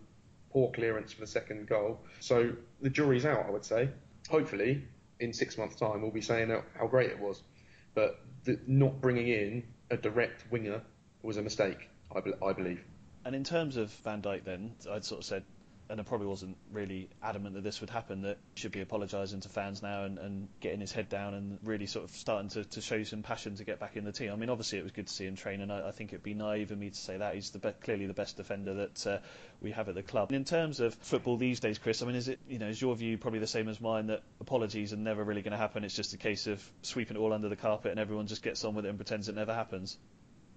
poor 0.51 0.71
clearance 0.71 1.13
for 1.13 1.21
the 1.21 1.27
second 1.27 1.67
goal. 1.67 2.01
So 2.21 2.53
the 2.81 2.91
jury's 2.91 3.27
out, 3.27 3.47
I 3.47 3.51
would 3.51 3.65
say. 3.65 3.91
Hopefully, 4.29 4.83
in 5.21 5.33
six 5.33 5.59
months' 5.59 5.77
time, 5.77 6.03
we'll 6.03 6.11
be 6.11 6.21
saying 6.21 6.51
how, 6.51 6.63
how 6.79 6.87
great 6.87 7.11
it 7.11 7.19
was. 7.19 7.43
But 7.95 8.21
the, 8.45 8.59
not 8.67 9.01
bringing 9.01 9.29
in 9.29 9.65
a 9.91 9.97
direct 9.97 10.51
winger 10.51 10.81
was 11.23 11.37
a 11.37 11.43
mistake, 11.43 11.89
I, 12.15 12.21
be, 12.21 12.33
I 12.43 12.53
believe. 12.53 12.83
And 13.25 13.35
in 13.35 13.45
terms 13.45 13.77
of 13.77 13.91
Van 14.05 14.23
Dijk, 14.23 14.45
then 14.45 14.75
I'd 14.91 15.05
sort 15.05 15.21
of 15.21 15.25
said 15.25 15.45
and 15.93 16.01
I 16.01 16.05
probably 16.05 16.27
wasn't 16.27 16.57
really 16.73 17.11
adamant 17.23 17.55
that 17.55 17.63
this 17.63 17.83
would 17.83 17.91
happen, 17.91 18.23
that 18.23 18.39
should 18.55 18.73
be 18.73 18.81
apologising 18.81 19.41
to 19.41 19.51
fans 19.51 19.83
now 19.83 20.05
and, 20.05 20.19
and, 20.19 20.49
getting 20.61 20.81
his 20.81 20.91
head 20.91 21.11
down 21.11 21.35
and 21.35 21.59
really 21.63 21.85
sort 21.85 22.07
of 22.07 22.11
starting 22.13 22.49
to, 22.49 22.65
to, 22.65 22.81
show 22.81 23.03
some 23.05 23.23
passion 23.23 23.57
to 23.57 23.65
get 23.65 23.79
back 23.79 23.95
in 23.97 24.05
the 24.05 24.11
team. 24.11 24.33
I 24.33 24.37
mean, 24.37 24.49
obviously 24.49 24.79
it 24.79 24.85
was 24.85 24.93
good 24.93 25.07
to 25.09 25.13
see 25.13 25.27
him 25.27 25.37
train, 25.37 25.61
and 25.61 25.71
I, 25.71 25.89
I 25.89 25.91
think 25.91 26.15
it'd 26.15 26.23
be 26.23 26.33
naive 26.33 26.73
of 26.73 26.79
me 26.79 26.89
to 26.89 26.97
say 26.97 27.19
that 27.19 27.35
he's 27.35 27.51
the 27.51 27.59
be- 27.59 27.75
clearly 27.83 28.07
the 28.07 28.15
best 28.15 28.39
defender 28.39 28.73
that 28.75 29.07
uh, 29.07 29.19
we 29.61 29.73
have 29.73 29.91
at 29.91 29.95
the 29.95 30.03
club. 30.03 30.31
And 30.31 30.37
in 30.37 30.45
terms 30.45 30.81
of 30.81 30.95
football 30.95 31.37
these 31.37 31.61
days, 31.61 31.77
Chris, 31.77 32.01
I 32.03 32.07
mean, 32.07 32.17
is 32.17 32.29
it 32.29 32.41
you 32.49 32.59
know 32.59 32.69
is 32.69 32.81
your 32.81 32.97
view 32.97 33.19
probably 33.19 33.41
the 33.41 33.47
same 33.47 33.69
as 33.69 33.79
mine 33.79 34.07
that 34.07 34.23
apologies 34.41 34.95
are 34.95 34.97
never 34.97 35.23
really 35.23 35.43
going 35.43 35.53
to 35.53 35.59
happen? 35.59 35.85
It's 35.85 35.95
just 35.95 36.15
a 36.15 36.19
case 36.19 36.47
of 36.47 36.67
sweeping 36.81 37.19
it 37.19 37.21
all 37.21 37.35
under 37.35 37.51
the 37.51 37.57
carpet 37.57 37.91
and 37.91 38.01
everyone 38.01 38.29
just 38.29 38.43
gets 38.43 38.65
on 38.65 38.75
with 38.75 38.87
it 38.87 38.89
and 38.89 38.97
pretends 38.97 39.29
it 39.29 39.35
never 39.35 39.53
happens. 39.53 39.99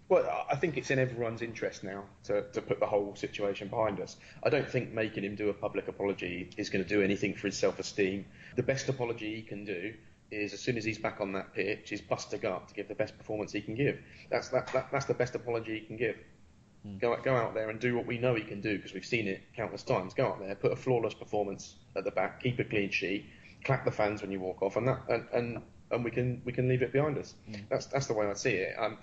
Well, 0.07 0.45
I 0.51 0.55
think 0.55 0.77
it's 0.77 0.91
in 0.91 0.99
everyone's 0.99 1.41
interest 1.41 1.83
now 1.83 2.03
to, 2.25 2.43
to 2.51 2.61
put 2.61 2.79
the 2.79 2.85
whole 2.85 3.15
situation 3.15 3.69
behind 3.69 3.99
us. 3.99 4.17
I 4.43 4.49
don't 4.49 4.69
think 4.69 4.93
making 4.93 5.23
him 5.23 5.35
do 5.35 5.49
a 5.49 5.53
public 5.53 5.87
apology 5.87 6.51
is 6.57 6.69
going 6.69 6.83
to 6.83 6.89
do 6.89 7.01
anything 7.01 7.33
for 7.33 7.47
his 7.47 7.57
self-esteem. 7.57 8.25
The 8.55 8.63
best 8.63 8.87
apology 8.87 9.35
he 9.35 9.41
can 9.41 9.65
do 9.65 9.95
is 10.29 10.53
as 10.53 10.59
soon 10.59 10.77
as 10.77 10.83
he's 10.83 10.99
back 10.99 11.21
on 11.21 11.33
that 11.33 11.53
pitch, 11.53 11.91
is 11.91 12.01
bust 12.01 12.33
a 12.33 12.37
gut 12.37 12.67
to 12.67 12.73
give 12.73 12.87
the 12.87 12.95
best 12.95 13.17
performance 13.17 13.51
he 13.51 13.61
can 13.61 13.75
give. 13.75 13.99
That's 14.29 14.49
that, 14.49 14.71
that, 14.73 14.89
that's 14.91 15.05
the 15.05 15.13
best 15.13 15.33
apology 15.35 15.79
he 15.79 15.85
can 15.85 15.97
give. 15.97 16.17
Mm. 16.85 16.99
Go, 16.99 17.17
go 17.23 17.35
out 17.35 17.53
there 17.53 17.69
and 17.69 17.79
do 17.79 17.95
what 17.95 18.05
we 18.05 18.17
know 18.17 18.35
he 18.35 18.43
can 18.43 18.61
do 18.61 18.75
because 18.75 18.93
we've 18.93 19.05
seen 19.05 19.27
it 19.27 19.41
countless 19.55 19.83
times. 19.83 20.13
Go 20.13 20.27
out 20.27 20.39
there, 20.39 20.55
put 20.55 20.71
a 20.71 20.75
flawless 20.75 21.13
performance 21.13 21.75
at 21.95 22.03
the 22.03 22.11
back, 22.11 22.41
keep 22.43 22.59
a 22.59 22.63
clean 22.63 22.91
sheet, 22.91 23.25
clap 23.63 23.85
the 23.85 23.91
fans 23.91 24.21
when 24.21 24.31
you 24.31 24.39
walk 24.39 24.61
off, 24.61 24.75
and 24.75 24.87
that 24.87 24.99
and 25.09 25.27
and, 25.33 25.61
and 25.91 26.03
we 26.03 26.11
can 26.11 26.41
we 26.45 26.51
can 26.51 26.67
leave 26.67 26.81
it 26.81 26.91
behind 26.91 27.17
us. 27.17 27.33
Mm. 27.49 27.61
That's 27.69 27.87
that's 27.87 28.07
the 28.07 28.13
way 28.13 28.27
I 28.27 28.33
see 28.33 28.51
it. 28.51 28.75
Um, 28.77 28.97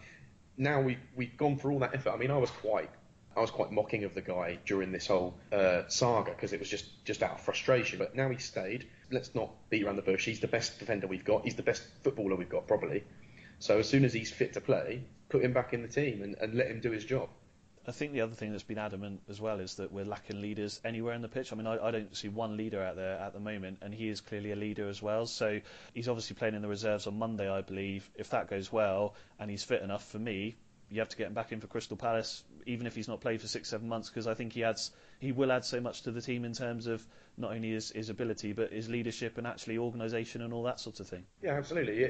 now 0.57 0.81
we 0.81 0.99
we've 1.17 1.37
gone 1.37 1.57
through 1.57 1.73
all 1.73 1.79
that 1.81 1.95
effort. 1.95 2.11
I 2.11 2.17
mean, 2.17 2.31
I 2.31 2.37
was 2.37 2.51
quite 2.51 2.91
I 3.37 3.41
was 3.41 3.51
quite 3.51 3.73
mocking 3.73 4.05
of 4.05 4.15
the 4.15 4.21
guy 4.21 4.59
during 4.67 4.93
this 4.93 5.07
whole 5.07 5.35
uh, 5.53 5.83
saga 5.89 6.33
because 6.33 6.53
it 6.53 6.61
was 6.61 6.69
just 6.69 7.05
just 7.05 7.23
out 7.23 7.33
of 7.33 7.41
frustration. 7.41 7.99
But 7.99 8.15
now 8.15 8.29
he 8.29 8.39
stayed. 8.39 8.89
Let's 9.11 9.35
not 9.35 9.51
beat 9.71 9.85
around 9.85 9.97
the 9.97 10.03
bush. 10.03 10.25
He's 10.25 10.41
the 10.41 10.49
best 10.49 10.79
defender 10.79 11.07
we've 11.07 11.25
got. 11.25 11.45
He's 11.45 11.55
the 11.55 11.63
best 11.63 11.83
footballer 12.03 12.37
we've 12.37 12.49
got 12.49 12.67
probably. 12.67 13.05
So 13.59 13.79
as 13.79 13.89
soon 13.89 14.05
as 14.05 14.13
he's 14.13 14.31
fit 14.31 14.53
to 14.55 14.61
play, 14.61 15.05
put 15.29 15.45
him 15.45 15.53
back 15.53 15.73
in 15.73 15.83
the 15.83 15.89
team 15.89 16.23
and, 16.23 16.35
and 16.41 16.55
let 16.55 16.69
him 16.69 16.81
do 16.81 16.91
his 16.91 17.05
job. 17.05 17.29
I 17.87 17.91
think 17.91 18.13
the 18.13 18.21
other 18.21 18.35
thing 18.35 18.53
that's 18.53 18.63
been 18.63 18.79
adamant 18.79 19.23
as 19.29 19.41
well 19.41 19.59
is 19.59 19.75
that 19.77 19.91
we're 19.91 20.05
lacking 20.05 20.41
leaders 20.41 20.81
anywhere 20.85 21.15
in 21.15 21.23
the 21.23 21.29
pitch. 21.29 21.53
I 21.53 21.57
mean, 21.57 21.67
I, 21.67 21.85
I, 21.85 21.91
don't 21.91 22.17
see 22.17 22.29
one 22.29 22.57
leader 22.57 22.81
out 22.81 22.95
there 22.95 23.19
at 23.19 23.33
the 23.33 23.41
moment, 23.41 23.79
and 23.83 23.93
he 23.93 24.09
is 24.09 24.21
clearly 24.21 24.53
a 24.53 24.57
leader 24.57 24.89
as 24.89 25.03
well. 25.03 25.27
So 25.27 25.61
he's 25.93 26.09
obviously 26.09 26.37
playing 26.37 26.55
in 26.55 26.63
the 26.63 26.69
reserves 26.69 27.09
on 27.09 27.19
Monday, 27.19 27.51
I 27.51 27.61
believe. 27.61 28.09
If 28.15 28.31
that 28.31 28.49
goes 28.49 28.73
well 28.73 29.15
and 29.41 29.51
he's 29.51 29.65
fit 29.65 29.83
enough 29.83 30.07
for 30.07 30.21
me, 30.21 30.55
you 30.93 31.01
have 31.01 31.09
to 31.09 31.17
get 31.17 31.27
him 31.27 31.35
back 31.35 31.53
in 31.53 31.61
for 31.61 31.67
Crystal 31.67 31.97
Palace, 31.97 32.45
even 32.67 32.87
if 32.87 32.95
he's 32.95 33.09
not 33.09 33.21
played 33.21 33.41
for 33.41 33.49
six, 33.49 33.69
seven 33.69 33.89
months, 33.89 34.11
because 34.11 34.27
I 34.27 34.35
think 34.35 34.53
he 34.53 34.63
adds, 34.63 34.91
he 35.21 35.33
will 35.33 35.51
add 35.51 35.65
so 35.65 35.81
much 35.81 36.03
to 36.03 36.11
the 36.11 36.21
team 36.21 36.45
in 36.45 36.53
terms 36.53 36.87
of 36.87 37.05
not 37.39 37.53
only 37.53 37.71
his, 37.71 37.91
his 37.91 38.11
ability, 38.11 38.53
but 38.53 38.73
his 38.73 38.91
leadership 38.91 39.39
and 39.39 39.47
actually 39.47 39.79
organisation 39.79 40.43
and 40.43 40.53
all 40.53 40.65
that 40.65 40.79
sort 40.79 41.01
of 41.01 41.09
thing. 41.09 41.25
Yeah, 41.43 41.53
absolutely. 41.53 42.03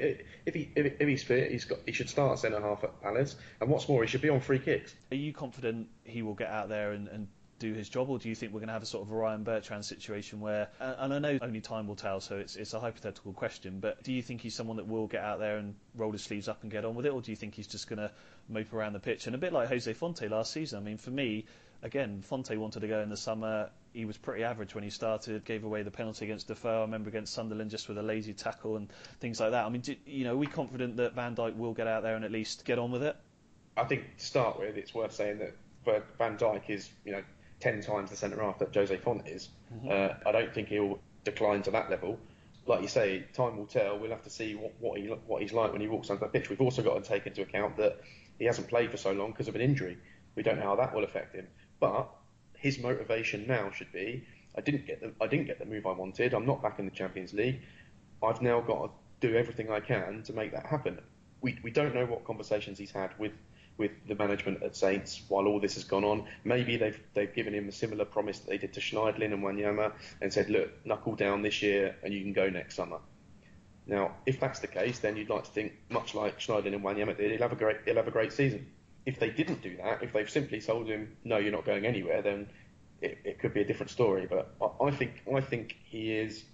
If 0.45 0.53
he 0.53 0.69
if, 0.75 1.07
he's 1.07 1.23
fit, 1.23 1.51
he's 1.51 1.65
got 1.65 1.79
he 1.85 1.93
should 1.93 2.09
start 2.09 2.39
centre 2.39 2.59
half 2.59 2.83
at 2.83 3.01
Palace, 3.01 3.35
and 3.61 3.69
what's 3.69 3.87
more, 3.87 4.01
he 4.03 4.07
should 4.07 4.21
be 4.21 4.29
on 4.29 4.41
free 4.41 4.59
kicks. 4.59 4.93
Are 5.11 5.15
you 5.15 5.31
confident 5.31 5.87
he 6.03 6.21
will 6.21 6.33
get 6.33 6.49
out 6.49 6.67
there 6.67 6.91
and, 6.91 7.07
and 7.07 7.27
do 7.63 7.73
his 7.73 7.87
job, 7.87 8.09
or 8.09 8.19
do 8.19 8.27
you 8.27 8.35
think 8.35 8.51
we're 8.51 8.59
going 8.59 8.67
to 8.67 8.73
have 8.73 8.83
a 8.83 8.87
sort 8.87 9.03
of 9.03 9.11
Ryan 9.11 9.43
Bertrand 9.43 9.85
situation 9.85 10.41
where, 10.41 10.67
and 10.79 11.13
I 11.13 11.19
know 11.19 11.39
only 11.41 11.61
time 11.61 11.87
will 11.87 11.95
tell, 11.95 12.19
so 12.19 12.37
it's 12.37 12.57
it's 12.57 12.73
a 12.73 12.79
hypothetical 12.79 13.31
question, 13.31 13.79
but 13.79 14.03
do 14.03 14.11
you 14.11 14.21
think 14.21 14.41
he's 14.41 14.53
someone 14.53 14.77
that 14.77 14.87
will 14.87 15.07
get 15.07 15.23
out 15.23 15.39
there 15.39 15.57
and 15.57 15.75
roll 15.95 16.11
his 16.11 16.23
sleeves 16.23 16.49
up 16.49 16.63
and 16.63 16.71
get 16.71 16.83
on 16.83 16.95
with 16.95 17.05
it, 17.05 17.13
or 17.13 17.21
do 17.21 17.31
you 17.31 17.37
think 17.37 17.55
he's 17.55 17.67
just 17.67 17.87
going 17.87 17.99
to 17.99 18.11
mope 18.49 18.73
around 18.73 18.93
the 18.93 18.99
pitch? 18.99 19.27
And 19.27 19.35
a 19.35 19.37
bit 19.37 19.53
like 19.53 19.69
Jose 19.69 19.91
Fonte 19.93 20.29
last 20.29 20.51
season. 20.51 20.77
I 20.79 20.81
mean, 20.81 20.97
for 20.97 21.11
me, 21.11 21.45
again, 21.81 22.21
Fonte 22.21 22.57
wanted 22.57 22.81
to 22.81 22.87
go 22.87 22.99
in 22.99 23.09
the 23.09 23.17
summer. 23.17 23.69
He 23.93 24.03
was 24.03 24.17
pretty 24.17 24.43
average 24.43 24.75
when 24.75 24.83
he 24.83 24.89
started. 24.89 25.45
Gave 25.45 25.63
away 25.63 25.83
the 25.83 25.91
penalty 25.91 26.25
against 26.25 26.47
Defoe. 26.49 26.79
I 26.79 26.81
remember 26.81 27.09
against 27.09 27.33
Sunderland 27.33 27.71
just 27.71 27.87
with 27.87 27.97
a 27.97 28.03
lazy 28.03 28.33
tackle 28.33 28.75
and 28.75 28.91
things 29.21 29.39
like 29.39 29.51
that. 29.51 29.65
I 29.65 29.69
mean, 29.69 29.81
do, 29.81 29.95
you 30.05 30.25
know, 30.25 30.33
are 30.33 30.37
we 30.37 30.47
confident 30.47 30.97
that 30.97 31.13
Van 31.13 31.35
Dijk 31.35 31.55
will 31.55 31.73
get 31.73 31.87
out 31.87 32.03
there 32.03 32.15
and 32.15 32.25
at 32.25 32.31
least 32.31 32.65
get 32.65 32.77
on 32.77 32.91
with 32.91 33.03
it? 33.03 33.15
I 33.77 33.85
think 33.85 34.17
to 34.17 34.25
start 34.25 34.59
with, 34.59 34.75
it's 34.75 34.93
worth 34.93 35.13
saying 35.13 35.39
that 35.39 35.55
Van 36.17 36.37
Dijk 36.37 36.69
is, 36.69 36.89
you 37.05 37.11
know, 37.11 37.23
ten 37.63 37.81
times 37.81 38.09
the 38.09 38.15
centre 38.17 38.41
half 38.41 38.59
that 38.59 38.75
Jose 38.75 38.95
Fonte 38.97 39.25
is. 39.25 39.47
Mm-hmm. 39.73 39.89
Uh, 39.89 40.29
I 40.29 40.31
don't 40.33 40.53
think 40.53 40.67
he'll 40.67 40.99
decline 41.23 41.61
to 41.63 41.71
that 41.71 41.89
level. 41.89 42.19
Like 42.65 42.81
you 42.81 42.89
say, 42.89 43.25
time 43.33 43.57
will 43.57 43.65
tell. 43.65 43.97
We'll 43.97 44.11
have 44.11 44.23
to 44.23 44.29
see 44.29 44.55
what, 44.55 44.73
what 44.79 44.99
he 44.99 45.07
what 45.07 45.41
he's 45.41 45.53
like 45.53 45.71
when 45.71 45.81
he 45.81 45.87
walks 45.87 46.09
onto 46.09 46.25
the 46.25 46.27
pitch. 46.29 46.49
We've 46.49 46.61
also 46.61 46.81
got 46.81 47.01
to 47.01 47.09
take 47.09 47.25
into 47.25 47.41
account 47.41 47.77
that 47.77 48.01
he 48.37 48.45
hasn't 48.45 48.67
played 48.67 48.91
for 48.91 48.97
so 48.97 49.13
long 49.13 49.31
because 49.31 49.47
of 49.47 49.55
an 49.55 49.61
injury. 49.61 49.97
We 50.35 50.43
don't 50.43 50.57
know 50.59 50.65
how 50.65 50.75
that 50.75 50.93
will 50.93 51.03
affect 51.05 51.35
him. 51.35 51.47
But 51.79 52.09
his 52.57 52.79
motivation 52.79 53.47
now 53.47 53.71
should 53.71 53.91
be: 53.93 54.25
I 54.57 54.61
didn't 54.61 54.85
get 54.85 54.99
the 54.99 55.13
I 55.21 55.27
didn't 55.27 55.45
get 55.45 55.59
the 55.59 55.65
move 55.65 55.85
I 55.85 55.93
wanted. 55.93 56.33
I'm 56.33 56.45
not 56.45 56.61
back 56.61 56.79
in 56.79 56.85
the 56.85 56.91
Champions 56.91 57.33
League. 57.33 57.61
I've 58.21 58.41
now 58.41 58.59
got 58.61 58.87
to 58.87 59.27
do 59.27 59.35
everything 59.35 59.71
I 59.71 59.79
can 59.79 60.23
to 60.23 60.33
make 60.33 60.51
that 60.51 60.65
happen. 60.65 60.99
We 61.41 61.59
we 61.63 61.71
don't 61.71 61.95
know 61.95 62.05
what 62.05 62.25
conversations 62.25 62.77
he's 62.77 62.91
had 62.91 63.17
with 63.17 63.31
with 63.77 63.91
the 64.07 64.15
management 64.15 64.61
at 64.63 64.75
Saints 64.75 65.21
while 65.29 65.47
all 65.47 65.59
this 65.59 65.75
has 65.75 65.83
gone 65.83 66.03
on. 66.03 66.25
Maybe 66.43 66.77
they've 66.77 66.99
they've 67.13 67.33
given 67.33 67.53
him 67.53 67.67
a 67.67 67.71
similar 67.71 68.05
promise 68.05 68.39
that 68.39 68.49
they 68.49 68.57
did 68.57 68.73
to 68.73 68.79
Schneiderlin 68.79 69.33
and 69.33 69.43
Wanyama 69.43 69.93
and 70.21 70.31
said, 70.31 70.49
look, 70.49 70.85
knuckle 70.85 71.15
down 71.15 71.41
this 71.41 71.61
year 71.61 71.95
and 72.03 72.13
you 72.13 72.21
can 72.21 72.33
go 72.33 72.49
next 72.49 72.75
summer. 72.75 72.99
Now, 73.85 74.15
if 74.25 74.39
that's 74.39 74.59
the 74.59 74.67
case, 74.67 74.99
then 74.99 75.17
you'd 75.17 75.29
like 75.29 75.43
to 75.43 75.51
think, 75.51 75.73
much 75.89 76.15
like 76.15 76.39
Schneiderlin 76.39 76.75
and 76.75 76.83
Wanyama 76.83 77.17
did, 77.17 77.31
he'll 77.31 77.41
have 77.41 77.51
a 77.51 77.55
great 77.55 77.77
he'll 77.85 77.95
have 77.95 78.07
a 78.07 78.11
great 78.11 78.31
season. 78.31 78.67
If 79.05 79.19
they 79.19 79.29
didn't 79.29 79.61
do 79.61 79.75
that, 79.77 80.01
if 80.01 80.13
they've 80.13 80.29
simply 80.29 80.61
told 80.61 80.87
him, 80.87 81.17
no, 81.25 81.37
you're 81.37 81.51
not 81.51 81.65
going 81.65 81.85
anywhere, 81.85 82.21
then 82.21 82.47
it, 83.01 83.17
it 83.25 83.39
could 83.39 83.53
be 83.53 83.61
a 83.61 83.65
different 83.65 83.89
story. 83.89 84.27
But 84.29 84.53
I, 84.61 84.85
I 84.85 84.91
think 84.91 85.23
I 85.33 85.41
think 85.41 85.75
he 85.83 86.13
is 86.13 86.45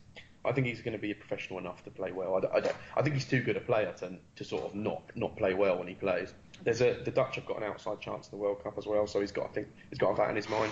I 0.46 0.52
think 0.54 0.68
he's 0.68 0.82
going 0.82 0.94
to 0.94 1.00
be 1.00 1.12
a 1.12 1.16
professional 1.16 1.60
enough 1.60 1.84
to 1.84 1.92
play 1.92 2.12
well. 2.12 2.36
I, 2.36 2.58
I, 2.58 2.72
I, 2.98 3.02
think 3.02 3.16
he's 3.16 3.26
too 3.26 3.42
good 3.42 3.58
a 3.58 3.60
player 3.60 3.94
to, 4.00 4.14
to 4.38 4.44
sort 4.44 4.64
of 4.64 4.74
not 4.74 5.04
not 5.16 5.36
play 5.38 5.54
well 5.54 5.78
when 5.78 5.88
he 5.88 5.96
plays. 5.96 6.34
There's 6.64 6.82
a 6.82 7.02
the 7.04 7.12
Dutch 7.12 7.36
have 7.36 7.46
got 7.46 7.58
an 7.58 7.64
outside 7.64 8.00
chance 8.02 8.28
in 8.28 8.38
the 8.38 8.44
World 8.44 8.64
Cup 8.64 8.78
as 8.78 8.86
well, 8.86 9.08
so 9.08 9.22
he's 9.22 9.32
got 9.32 9.46
I 9.46 9.54
think 9.54 9.68
he's 9.90 10.00
got 10.00 10.16
that 10.18 10.30
in 10.30 10.36
his 10.36 10.50
mind. 10.50 10.72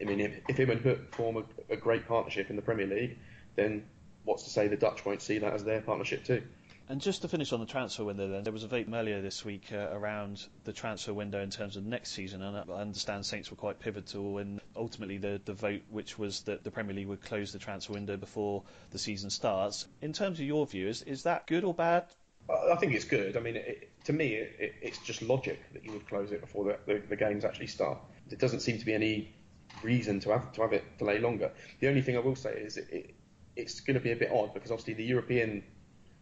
I 0.00 0.04
mean, 0.04 0.20
if, 0.20 0.40
if 0.48 0.56
him 0.56 0.70
and 0.70 0.80
Hoedt 0.80 1.12
form 1.14 1.38
a, 1.38 1.72
a 1.72 1.76
great 1.76 2.06
partnership 2.06 2.50
in 2.50 2.56
the 2.56 2.62
Premier 2.62 2.86
League, 2.86 3.18
then 3.56 3.84
what's 4.24 4.44
to 4.44 4.50
say 4.50 4.68
the 4.68 4.76
Dutch 4.76 5.04
won't 5.04 5.22
see 5.22 5.38
that 5.38 5.52
as 5.52 5.64
their 5.64 5.80
partnership 5.80 6.24
too? 6.24 6.42
And 6.90 7.02
just 7.02 7.20
to 7.20 7.28
finish 7.28 7.52
on 7.52 7.60
the 7.60 7.66
transfer 7.66 8.02
window, 8.02 8.28
then 8.28 8.44
there 8.44 8.52
was 8.52 8.64
a 8.64 8.68
vote 8.68 8.86
earlier 8.90 9.20
this 9.20 9.44
week 9.44 9.72
uh, 9.72 9.88
around 9.92 10.46
the 10.64 10.72
transfer 10.72 11.12
window 11.12 11.42
in 11.42 11.50
terms 11.50 11.76
of 11.76 11.84
next 11.84 12.12
season, 12.12 12.42
and 12.42 12.56
I 12.56 12.80
understand 12.80 13.26
Saints 13.26 13.50
were 13.50 13.58
quite 13.58 13.78
pivotal 13.78 14.38
in 14.38 14.58
ultimately 14.74 15.18
the, 15.18 15.38
the 15.44 15.52
vote, 15.52 15.82
which 15.90 16.18
was 16.18 16.40
that 16.42 16.64
the 16.64 16.70
Premier 16.70 16.96
League 16.96 17.08
would 17.08 17.22
close 17.22 17.52
the 17.52 17.58
transfer 17.58 17.92
window 17.92 18.16
before 18.16 18.62
the 18.90 18.98
season 18.98 19.28
starts. 19.28 19.86
In 20.00 20.14
terms 20.14 20.40
of 20.40 20.46
your 20.46 20.66
view, 20.66 20.88
is, 20.88 21.02
is 21.02 21.24
that 21.24 21.46
good 21.46 21.62
or 21.62 21.74
bad? 21.74 22.06
I 22.48 22.76
think 22.76 22.94
it's 22.94 23.04
good. 23.04 23.36
I 23.36 23.40
mean, 23.40 23.56
it, 23.56 23.90
to 24.08 24.14
me, 24.14 24.36
it, 24.36 24.74
it's 24.80 24.96
just 24.96 25.20
logic 25.20 25.60
that 25.74 25.84
you 25.84 25.92
would 25.92 26.08
close 26.08 26.32
it 26.32 26.40
before 26.40 26.64
the, 26.64 26.78
the, 26.86 27.02
the 27.10 27.16
games 27.16 27.44
actually 27.44 27.66
start. 27.66 27.98
There 28.28 28.38
doesn't 28.38 28.60
seem 28.60 28.78
to 28.78 28.86
be 28.86 28.94
any 28.94 29.34
reason 29.82 30.18
to 30.20 30.30
have 30.30 30.50
to 30.52 30.62
have 30.62 30.72
it 30.72 30.82
delay 30.96 31.18
longer. 31.18 31.50
The 31.80 31.88
only 31.88 32.00
thing 32.00 32.16
I 32.16 32.20
will 32.20 32.34
say 32.34 32.54
is 32.54 32.78
it, 32.78 33.14
it's 33.54 33.80
going 33.80 33.98
to 33.98 34.00
be 34.00 34.12
a 34.12 34.16
bit 34.16 34.32
odd 34.32 34.54
because 34.54 34.70
obviously 34.70 34.94
the 34.94 35.04
European 35.04 35.62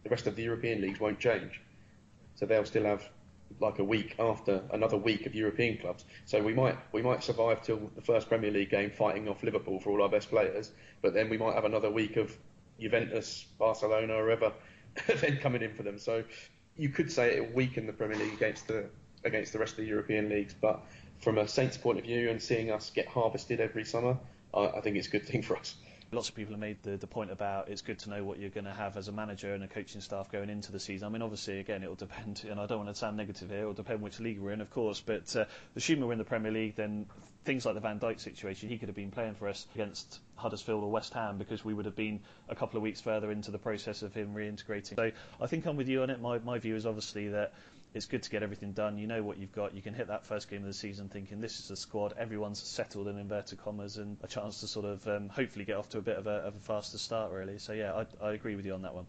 the 0.03 0.09
rest 0.09 0.27
of 0.27 0.35
the 0.35 0.43
European 0.43 0.81
leagues 0.81 0.99
won't 0.99 1.17
change. 1.17 1.61
So 2.35 2.45
they'll 2.45 2.65
still 2.65 2.83
have 2.83 3.07
like 3.61 3.79
a 3.79 3.85
week 3.85 4.15
after 4.19 4.61
another 4.73 4.97
week 4.97 5.25
of 5.25 5.33
European 5.33 5.77
clubs. 5.77 6.03
So 6.25 6.43
we 6.43 6.53
might 6.53 6.77
we 6.91 7.01
might 7.01 7.23
survive 7.23 7.61
till 7.61 7.89
the 7.95 8.01
first 8.01 8.27
Premier 8.27 8.51
League 8.51 8.69
game 8.69 8.91
fighting 8.91 9.29
off 9.29 9.43
Liverpool 9.43 9.79
for 9.79 9.91
all 9.91 10.03
our 10.03 10.09
best 10.09 10.29
players, 10.29 10.71
but 11.01 11.13
then 11.13 11.29
we 11.29 11.37
might 11.37 11.53
have 11.53 11.63
another 11.63 11.89
week 11.89 12.17
of 12.17 12.37
Juventus, 12.81 13.45
Barcelona, 13.57 14.15
or 14.15 14.25
whoever 14.25 14.51
then 15.21 15.37
coming 15.37 15.61
in 15.61 15.73
for 15.73 15.83
them. 15.83 15.97
So 15.97 16.25
you 16.77 16.89
could 16.89 17.11
say 17.11 17.35
it 17.35 17.47
will 17.47 17.55
weaken 17.55 17.87
the 17.87 17.93
Premier 17.93 18.17
League 18.17 18.33
against 18.33 18.67
the 18.67 18.85
against 19.23 19.51
the 19.53 19.59
rest 19.59 19.73
of 19.73 19.77
the 19.77 19.85
European 19.85 20.29
leagues, 20.29 20.53
but 20.59 20.79
from 21.19 21.37
a 21.37 21.47
Saints 21.47 21.77
point 21.77 21.97
of 21.97 22.05
view 22.05 22.29
and 22.29 22.41
seeing 22.41 22.71
us 22.71 22.91
get 22.93 23.07
harvested 23.07 23.59
every 23.59 23.83
summer, 23.83 24.17
I, 24.53 24.67
I 24.67 24.81
think 24.81 24.95
it's 24.95 25.07
a 25.07 25.11
good 25.11 25.25
thing 25.25 25.41
for 25.41 25.57
us. 25.57 25.75
Lots 26.11 26.29
of 26.29 26.35
people 26.35 26.53
have 26.53 26.61
made 26.61 26.81
the, 26.83 26.95
the 26.95 27.07
point 27.07 27.31
about 27.31 27.67
it's 27.67 27.81
good 27.81 27.99
to 27.99 28.09
know 28.09 28.23
what 28.23 28.39
you're 28.39 28.49
going 28.51 28.63
to 28.65 28.73
have 28.73 28.95
as 28.95 29.09
a 29.09 29.11
manager 29.11 29.53
and 29.53 29.61
a 29.63 29.67
coaching 29.67 29.99
staff 29.99 30.31
going 30.31 30.49
into 30.49 30.71
the 30.71 30.79
season. 30.79 31.05
I 31.05 31.11
mean, 31.11 31.21
obviously, 31.21 31.59
again, 31.59 31.83
it 31.83 31.89
will 31.89 31.95
depend, 31.95 32.45
and 32.49 32.59
I 32.61 32.65
don't 32.65 32.77
want 32.77 32.89
to 32.89 32.95
sound 32.95 33.17
negative 33.17 33.49
here, 33.49 33.63
it 33.63 33.65
will 33.65 33.73
depend 33.73 34.01
which 34.01 34.19
league 34.21 34.39
we're 34.39 34.51
in, 34.51 34.61
of 34.61 34.69
course, 34.69 35.01
but 35.05 35.35
uh, 35.35 35.45
assuming 35.75 36.05
we're 36.05 36.13
in 36.13 36.17
the 36.17 36.23
Premier 36.23 36.51
League, 36.51 36.75
then 36.77 37.07
things 37.47 37.65
like 37.65 37.75
the 37.75 37.81
Van 37.81 37.97
Dijk 37.97 38.19
situation, 38.19 38.67
he 38.67 38.77
could 38.77 38.89
have 38.89 38.95
been 38.95 39.09
playing 39.09 39.33
for 39.33 39.47
us 39.47 39.65
against 39.73 40.19
Huddersfield 40.35 40.83
or 40.83 40.91
West 40.91 41.13
Ham 41.13 41.37
because 41.37 41.63
we 41.63 41.73
would 41.73 41.85
have 41.85 41.95
been 41.95 42.19
a 42.49 42.55
couple 42.55 42.75
of 42.75 42.83
weeks 42.83 42.99
further 42.99 43.31
into 43.31 43.51
the 43.51 43.57
process 43.57 44.01
of 44.01 44.13
him 44.13 44.35
reintegrating. 44.35 44.97
So 44.97 45.11
I 45.39 45.47
think 45.47 45.65
I'm 45.65 45.77
with 45.77 45.87
you 45.87 46.03
on 46.03 46.09
it. 46.09 46.19
My, 46.19 46.39
my 46.39 46.59
view 46.59 46.75
is 46.75 46.85
obviously 46.85 47.29
that 47.29 47.53
it's 47.93 48.05
good 48.05 48.21
to 48.23 48.29
get 48.29 48.43
everything 48.43 48.73
done. 48.73 48.97
You 48.97 49.07
know 49.07 49.23
what 49.23 49.37
you've 49.37 49.53
got. 49.53 49.73
You 49.73 49.81
can 49.81 49.93
hit 49.93 50.07
that 50.07 50.25
first 50.25 50.49
game 50.49 50.59
of 50.59 50.67
the 50.67 50.73
season 50.73 51.07
thinking 51.07 51.39
this 51.39 51.57
is 51.57 51.69
the 51.69 51.77
squad. 51.77 52.13
Everyone's 52.19 52.61
settled 52.61 53.07
in 53.07 53.17
inverted 53.17 53.63
commas 53.63 53.95
and 53.95 54.17
a 54.21 54.27
chance 54.27 54.59
to 54.59 54.67
sort 54.67 54.85
of 54.85 55.07
um, 55.07 55.29
hopefully 55.29 55.63
get 55.63 55.77
off 55.77 55.87
to 55.89 55.99
a 55.99 56.01
bit 56.01 56.17
of 56.17 56.27
a, 56.27 56.41
of 56.47 56.53
a 56.53 56.59
faster 56.59 56.97
start, 56.97 57.31
really. 57.31 57.59
So 57.59 57.71
yeah, 57.71 57.93
I, 57.93 58.25
I 58.27 58.33
agree 58.33 58.57
with 58.57 58.65
you 58.65 58.73
on 58.73 58.81
that 58.81 58.93
one. 58.93 59.05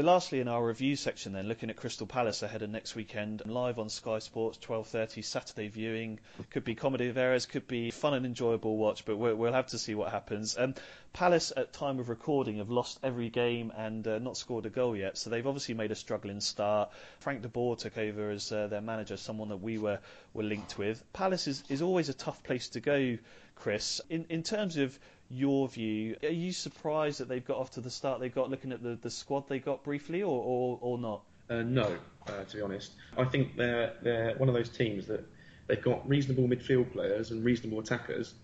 Lastly, 0.00 0.40
in 0.40 0.48
our 0.48 0.64
review 0.64 0.96
section, 0.96 1.32
then 1.32 1.48
looking 1.48 1.68
at 1.68 1.76
Crystal 1.76 2.06
Palace 2.06 2.42
ahead 2.42 2.62
of 2.62 2.70
next 2.70 2.94
weekend, 2.94 3.42
live 3.44 3.78
on 3.78 3.88
Sky 3.88 4.20
Sports, 4.20 4.56
12:30 4.58 5.22
Saturday 5.22 5.68
viewing. 5.68 6.20
Could 6.50 6.64
be 6.64 6.74
comedy 6.74 7.08
of 7.08 7.18
errors, 7.18 7.44
could 7.44 7.66
be 7.66 7.90
fun 7.90 8.14
and 8.14 8.24
enjoyable 8.24 8.76
watch, 8.76 9.04
but 9.04 9.16
we'll, 9.18 9.34
we'll 9.34 9.52
have 9.52 9.66
to 9.66 9.78
see 9.78 9.94
what 9.94 10.10
happens. 10.10 10.56
Um, 10.56 10.74
Palace, 11.12 11.52
at 11.56 11.74
time 11.74 11.98
of 11.98 12.08
recording, 12.08 12.56
have 12.56 12.70
lost 12.70 13.00
every 13.02 13.28
game 13.28 13.70
and 13.76 14.08
uh, 14.08 14.18
not 14.18 14.38
scored 14.38 14.64
a 14.64 14.70
goal 14.70 14.96
yet, 14.96 15.18
so 15.18 15.28
they've 15.28 15.46
obviously 15.46 15.74
made 15.74 15.90
a 15.90 15.94
struggling 15.94 16.40
start. 16.40 16.90
Frank 17.18 17.42
de 17.42 17.48
Boer 17.48 17.76
took 17.76 17.98
over 17.98 18.30
as 18.30 18.50
uh, 18.50 18.68
their 18.68 18.80
manager, 18.80 19.18
someone 19.18 19.48
that 19.48 19.60
we 19.60 19.76
were 19.76 19.98
were 20.32 20.44
linked 20.44 20.78
with. 20.78 21.04
Palace 21.12 21.46
is, 21.46 21.64
is 21.68 21.82
always 21.82 22.08
a 22.08 22.14
tough 22.14 22.42
place 22.44 22.70
to 22.70 22.80
go, 22.80 23.18
Chris. 23.56 24.00
In 24.08 24.24
in 24.30 24.42
terms 24.42 24.78
of 24.78 24.98
your 25.32 25.68
view. 25.68 26.16
Are 26.22 26.28
you 26.28 26.52
surprised 26.52 27.20
that 27.20 27.28
they've 27.28 27.44
got 27.44 27.58
off 27.58 27.72
to 27.72 27.80
the 27.80 27.90
start 27.90 28.20
they've 28.20 28.34
got, 28.34 28.50
looking 28.50 28.72
at 28.72 28.82
the, 28.82 28.98
the 29.00 29.10
squad 29.10 29.48
they 29.48 29.58
got 29.58 29.82
briefly, 29.82 30.22
or, 30.22 30.42
or, 30.42 30.78
or 30.80 30.98
not? 30.98 31.22
Uh, 31.48 31.62
no, 31.62 31.96
uh, 32.26 32.44
to 32.44 32.56
be 32.56 32.62
honest. 32.62 32.92
I 33.16 33.24
think 33.24 33.56
they're, 33.56 33.94
they're 34.02 34.34
one 34.36 34.48
of 34.48 34.54
those 34.54 34.68
teams 34.68 35.06
that 35.06 35.24
they've 35.66 35.82
got 35.82 36.08
reasonable 36.08 36.44
midfield 36.44 36.92
players 36.92 37.30
and 37.30 37.44
reasonable 37.44 37.80
attackers, 37.80 38.34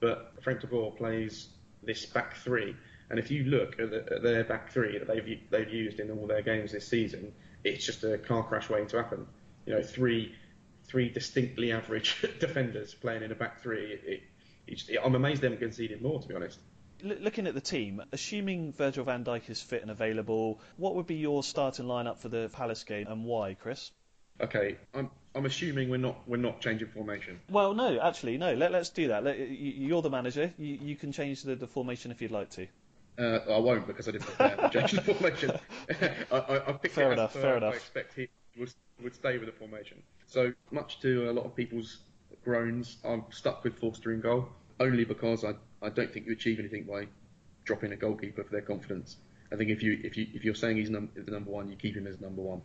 but 0.00 0.34
Frank 0.42 0.60
de 0.60 0.66
Boer 0.66 0.92
plays 0.92 1.48
this 1.82 2.06
back 2.06 2.36
three, 2.36 2.74
And 3.10 3.18
if 3.18 3.30
you 3.30 3.44
look 3.44 3.78
at, 3.78 3.90
the, 3.90 4.14
at 4.14 4.22
their 4.22 4.44
back 4.44 4.72
three 4.72 4.98
that 4.98 5.06
they've 5.06 5.40
they've 5.50 5.70
used 5.70 6.00
in 6.00 6.10
all 6.10 6.26
their 6.26 6.42
games 6.42 6.72
this 6.72 6.86
season, 6.88 7.32
it's 7.62 7.84
just 7.84 8.04
a 8.04 8.18
car 8.18 8.42
crash 8.42 8.68
waiting 8.68 8.88
to 8.88 8.96
happen. 8.96 9.26
You 9.66 9.74
know, 9.74 9.82
three 9.82 10.34
three 10.86 11.08
distinctly 11.08 11.72
average 11.72 12.20
defenders 12.40 12.94
playing 12.94 13.22
in 13.22 13.32
a 13.32 13.34
back 13.34 13.62
three. 13.62 13.98
It, 14.04 14.22
I'm 15.02 15.14
amazed 15.14 15.42
they 15.42 15.46
haven't 15.46 15.60
conceded 15.60 16.02
more, 16.02 16.20
to 16.20 16.28
be 16.28 16.34
honest. 16.34 16.60
looking 17.02 17.46
at 17.46 17.54
the 17.54 17.60
team, 17.60 18.02
assuming 18.12 18.72
Virgil 18.72 19.04
van 19.04 19.24
Dijk 19.24 19.50
is 19.50 19.60
fit 19.60 19.82
and 19.82 19.90
available, 19.90 20.60
what 20.76 20.94
would 20.94 21.06
be 21.06 21.16
your 21.16 21.42
starting 21.42 21.86
lineup 21.86 22.18
for 22.18 22.28
the 22.28 22.50
Palace 22.52 22.84
game 22.84 23.06
and 23.08 23.24
why, 23.24 23.54
Chris? 23.54 23.90
Okay, 24.40 24.76
I'm 24.94 25.10
I'm 25.34 25.46
assuming 25.46 25.90
we're 25.90 25.96
not 25.96 26.16
we're 26.26 26.36
not 26.36 26.60
changing 26.60 26.88
formation. 26.88 27.40
Well, 27.48 27.74
no, 27.74 28.00
actually, 28.00 28.36
no. 28.36 28.54
Let, 28.54 28.74
us 28.74 28.90
do 28.90 29.08
that. 29.08 29.22
Let, 29.22 29.38
you're 29.38 30.02
the 30.02 30.10
manager. 30.10 30.52
You, 30.58 30.78
you 30.80 30.96
can 30.96 31.12
change 31.12 31.42
the, 31.42 31.54
the, 31.54 31.66
formation 31.66 32.10
if 32.10 32.20
you'd 32.20 32.32
like 32.32 32.50
to. 32.50 32.66
Uh, 33.16 33.38
I 33.48 33.58
won't 33.58 33.86
because 33.86 34.08
I 34.08 34.12
didn't 34.12 34.26
prepare 34.26 34.56
to 34.56 34.70
change 34.70 34.92
the 34.92 35.02
formation. 35.02 35.52
I, 36.32 36.36
I, 36.36 36.68
I 36.68 36.72
picked 36.72 36.94
fair 36.94 37.10
it 37.10 37.14
enough. 37.14 37.36
As 37.36 37.42
fair 37.42 37.56
enough. 37.56 37.74
I 37.74 37.76
expect 37.76 38.14
he 38.14 38.28
would, 38.58 38.72
would 39.02 39.14
stay 39.14 39.38
with 39.38 39.46
the 39.46 39.52
formation. 39.52 40.02
So 40.26 40.52
much 40.72 41.00
to 41.00 41.30
a 41.30 41.32
lot 41.32 41.44
of 41.44 41.54
people's 41.54 41.98
groans, 42.44 42.96
I'm 43.04 43.24
stuck 43.30 43.64
with 43.64 43.78
Forster 43.78 44.12
in 44.12 44.20
goal 44.20 44.48
only 44.80 45.04
because 45.04 45.44
I, 45.44 45.54
I 45.82 45.88
don't 45.88 46.12
think 46.12 46.26
you 46.26 46.32
achieve 46.32 46.58
anything 46.58 46.84
by 46.84 47.06
dropping 47.64 47.92
a 47.92 47.96
goalkeeper 47.96 48.44
for 48.44 48.50
their 48.50 48.62
confidence. 48.62 49.16
I 49.52 49.56
think 49.56 49.70
if 49.70 49.82
you 49.82 50.00
if 50.02 50.16
you 50.16 50.26
if 50.34 50.44
you're 50.44 50.54
saying 50.54 50.76
he's 50.76 50.90
num- 50.90 51.10
the 51.14 51.30
number 51.30 51.50
one, 51.50 51.68
you 51.68 51.76
keep 51.76 51.96
him 51.96 52.06
as 52.06 52.20
number 52.20 52.42
one. 52.42 52.60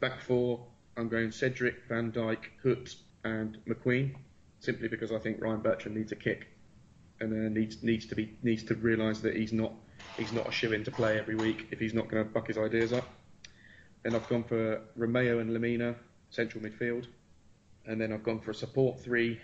Back 0.00 0.20
four, 0.20 0.64
I'm 0.96 1.08
going 1.08 1.30
Cedric, 1.30 1.86
Van 1.88 2.10
Dijk, 2.12 2.38
Hoedt, 2.64 2.96
and 3.24 3.58
McQueen, 3.68 4.14
simply 4.60 4.88
because 4.88 5.12
I 5.12 5.18
think 5.18 5.40
Ryan 5.40 5.60
Bertrand 5.60 5.96
needs 5.96 6.12
a 6.12 6.16
kick, 6.16 6.48
and 7.20 7.32
uh, 7.32 7.48
needs 7.48 7.82
needs 7.82 8.06
to 8.06 8.14
be 8.14 8.36
needs 8.42 8.64
to 8.64 8.74
realise 8.74 9.20
that 9.20 9.36
he's 9.36 9.52
not 9.52 9.72
he's 10.16 10.32
not 10.32 10.48
a 10.48 10.52
shoe 10.52 10.72
in 10.72 10.84
to 10.84 10.90
play 10.90 11.18
every 11.18 11.34
week 11.36 11.68
if 11.70 11.78
he's 11.78 11.94
not 11.94 12.08
going 12.08 12.24
to 12.24 12.30
buck 12.30 12.48
his 12.48 12.58
ideas 12.58 12.92
up. 12.92 13.08
Then 14.02 14.14
I've 14.14 14.28
gone 14.28 14.44
for 14.44 14.80
Romeo 14.96 15.40
and 15.40 15.50
Lemina, 15.50 15.96
central 16.30 16.62
midfield, 16.62 17.06
and 17.88 18.00
then 18.00 18.12
I've 18.12 18.22
gone 18.22 18.38
for 18.38 18.52
a 18.52 18.54
support 18.54 19.00
three 19.00 19.40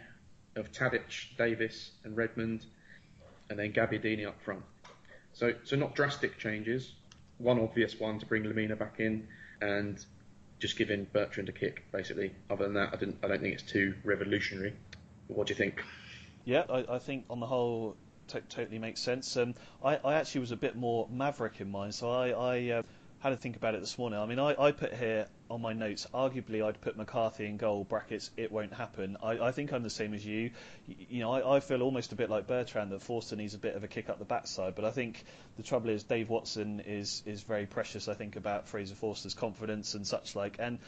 of 0.55 0.71
Tadic, 0.71 1.37
Davis, 1.37 1.93
and 2.05 2.17
Redmond, 2.17 2.67
and 3.51 3.59
then 3.59 3.73
Gabbiadini 3.73 4.27
up 4.27 4.41
front. 4.43 4.63
So 5.33 5.55
so 5.65 5.75
not 5.75 5.97
drastic 5.97 6.39
changes. 6.39 6.93
One 7.39 7.59
obvious 7.59 7.99
one 7.99 8.21
to 8.21 8.27
bring 8.27 8.45
Lemina 8.45 8.79
back 8.79 9.01
in, 9.01 9.27
and 9.61 10.05
just 10.61 10.79
giving 10.79 11.07
Bertrand 11.13 11.49
a 11.49 11.53
kick, 11.53 11.85
basically. 11.91 12.33
Other 12.49 12.65
than 12.65 12.75
that, 12.75 12.91
I 12.93 12.97
didn't. 12.97 13.19
I 13.25 13.29
don't 13.29 13.41
think 13.41 13.55
it's 13.55 13.71
too 13.71 13.95
revolutionary. 14.05 14.75
What 15.27 15.47
do 15.47 15.53
you 15.53 15.57
think? 15.57 15.83
Yeah, 16.45 16.65
I, 16.69 16.85
I 16.89 16.99
think 16.99 17.25
on 17.31 17.41
the 17.41 17.47
whole, 17.47 17.97
t- 18.29 18.39
totally 18.51 18.79
makes 18.79 19.01
sense. 19.01 19.37
Um, 19.37 19.55
I, 19.83 19.97
I, 20.05 20.15
actually 20.15 20.43
was 20.43 20.51
a 20.51 20.57
bit 20.57 20.77
more 20.77 21.09
maverick 21.11 21.61
in 21.63 21.71
mind, 21.71 21.95
so 21.95 22.11
I, 22.11 22.29
I 22.29 22.71
uh, 22.71 22.83
had 23.21 23.31
to 23.31 23.37
think 23.37 23.57
about 23.57 23.75
it 23.75 23.81
this 23.81 23.97
morning. 23.97 24.19
I 24.19 24.27
mean, 24.27 24.39
I, 24.39 24.55
I 24.59 24.73
put 24.73 24.93
here 24.93 25.27
on 25.51 25.61
my 25.61 25.73
notes, 25.73 26.07
arguably 26.15 26.65
I'd 26.65 26.81
put 26.81 26.97
McCarthy 26.97 27.47
in 27.47 27.57
goal, 27.57 27.85
brackets, 27.85 28.31
it 28.37 28.51
won't 28.51 28.73
happen. 28.73 29.17
I, 29.23 29.39
I 29.39 29.53
think 29.53 29.73
I'm 29.73 29.83
the 29.83 29.91
same 29.91 30.15
as 30.15 30.25
you. 30.25 30.51
You 30.87 31.21
know, 31.21 31.33
I, 31.33 31.57
I 31.57 31.61
feel 31.61 31.83
almost 31.83 32.13
a 32.13 32.15
bit 32.15 32.31
like 32.31 32.47
Bertrand 32.47 32.93
that 32.93 33.03
Forster 33.03 33.37
needs 33.37 33.55
a 33.55 33.59
bit 33.59 33.77
of 33.77 33.85
a 33.85 33.89
kick 33.89 34.09
up 34.09 34.19
the 34.19 34.25
backside, 34.25 34.75
but 34.75 34.85
I 34.85 34.91
think 34.91 35.25
the 35.57 35.63
trouble 35.63 35.91
is 35.91 36.03
Dave 36.03 36.31
Watson 36.31 36.81
is, 36.87 37.23
is 37.27 37.43
very 37.43 37.67
precious, 37.67 38.09
I 38.09 38.15
think, 38.15 38.37
about 38.37 38.69
Fraser 38.69 38.95
Forster's 38.95 39.35
confidence 39.35 39.95
and 39.95 40.07
such 40.07 40.35
like. 40.35 40.57
And 40.59 40.79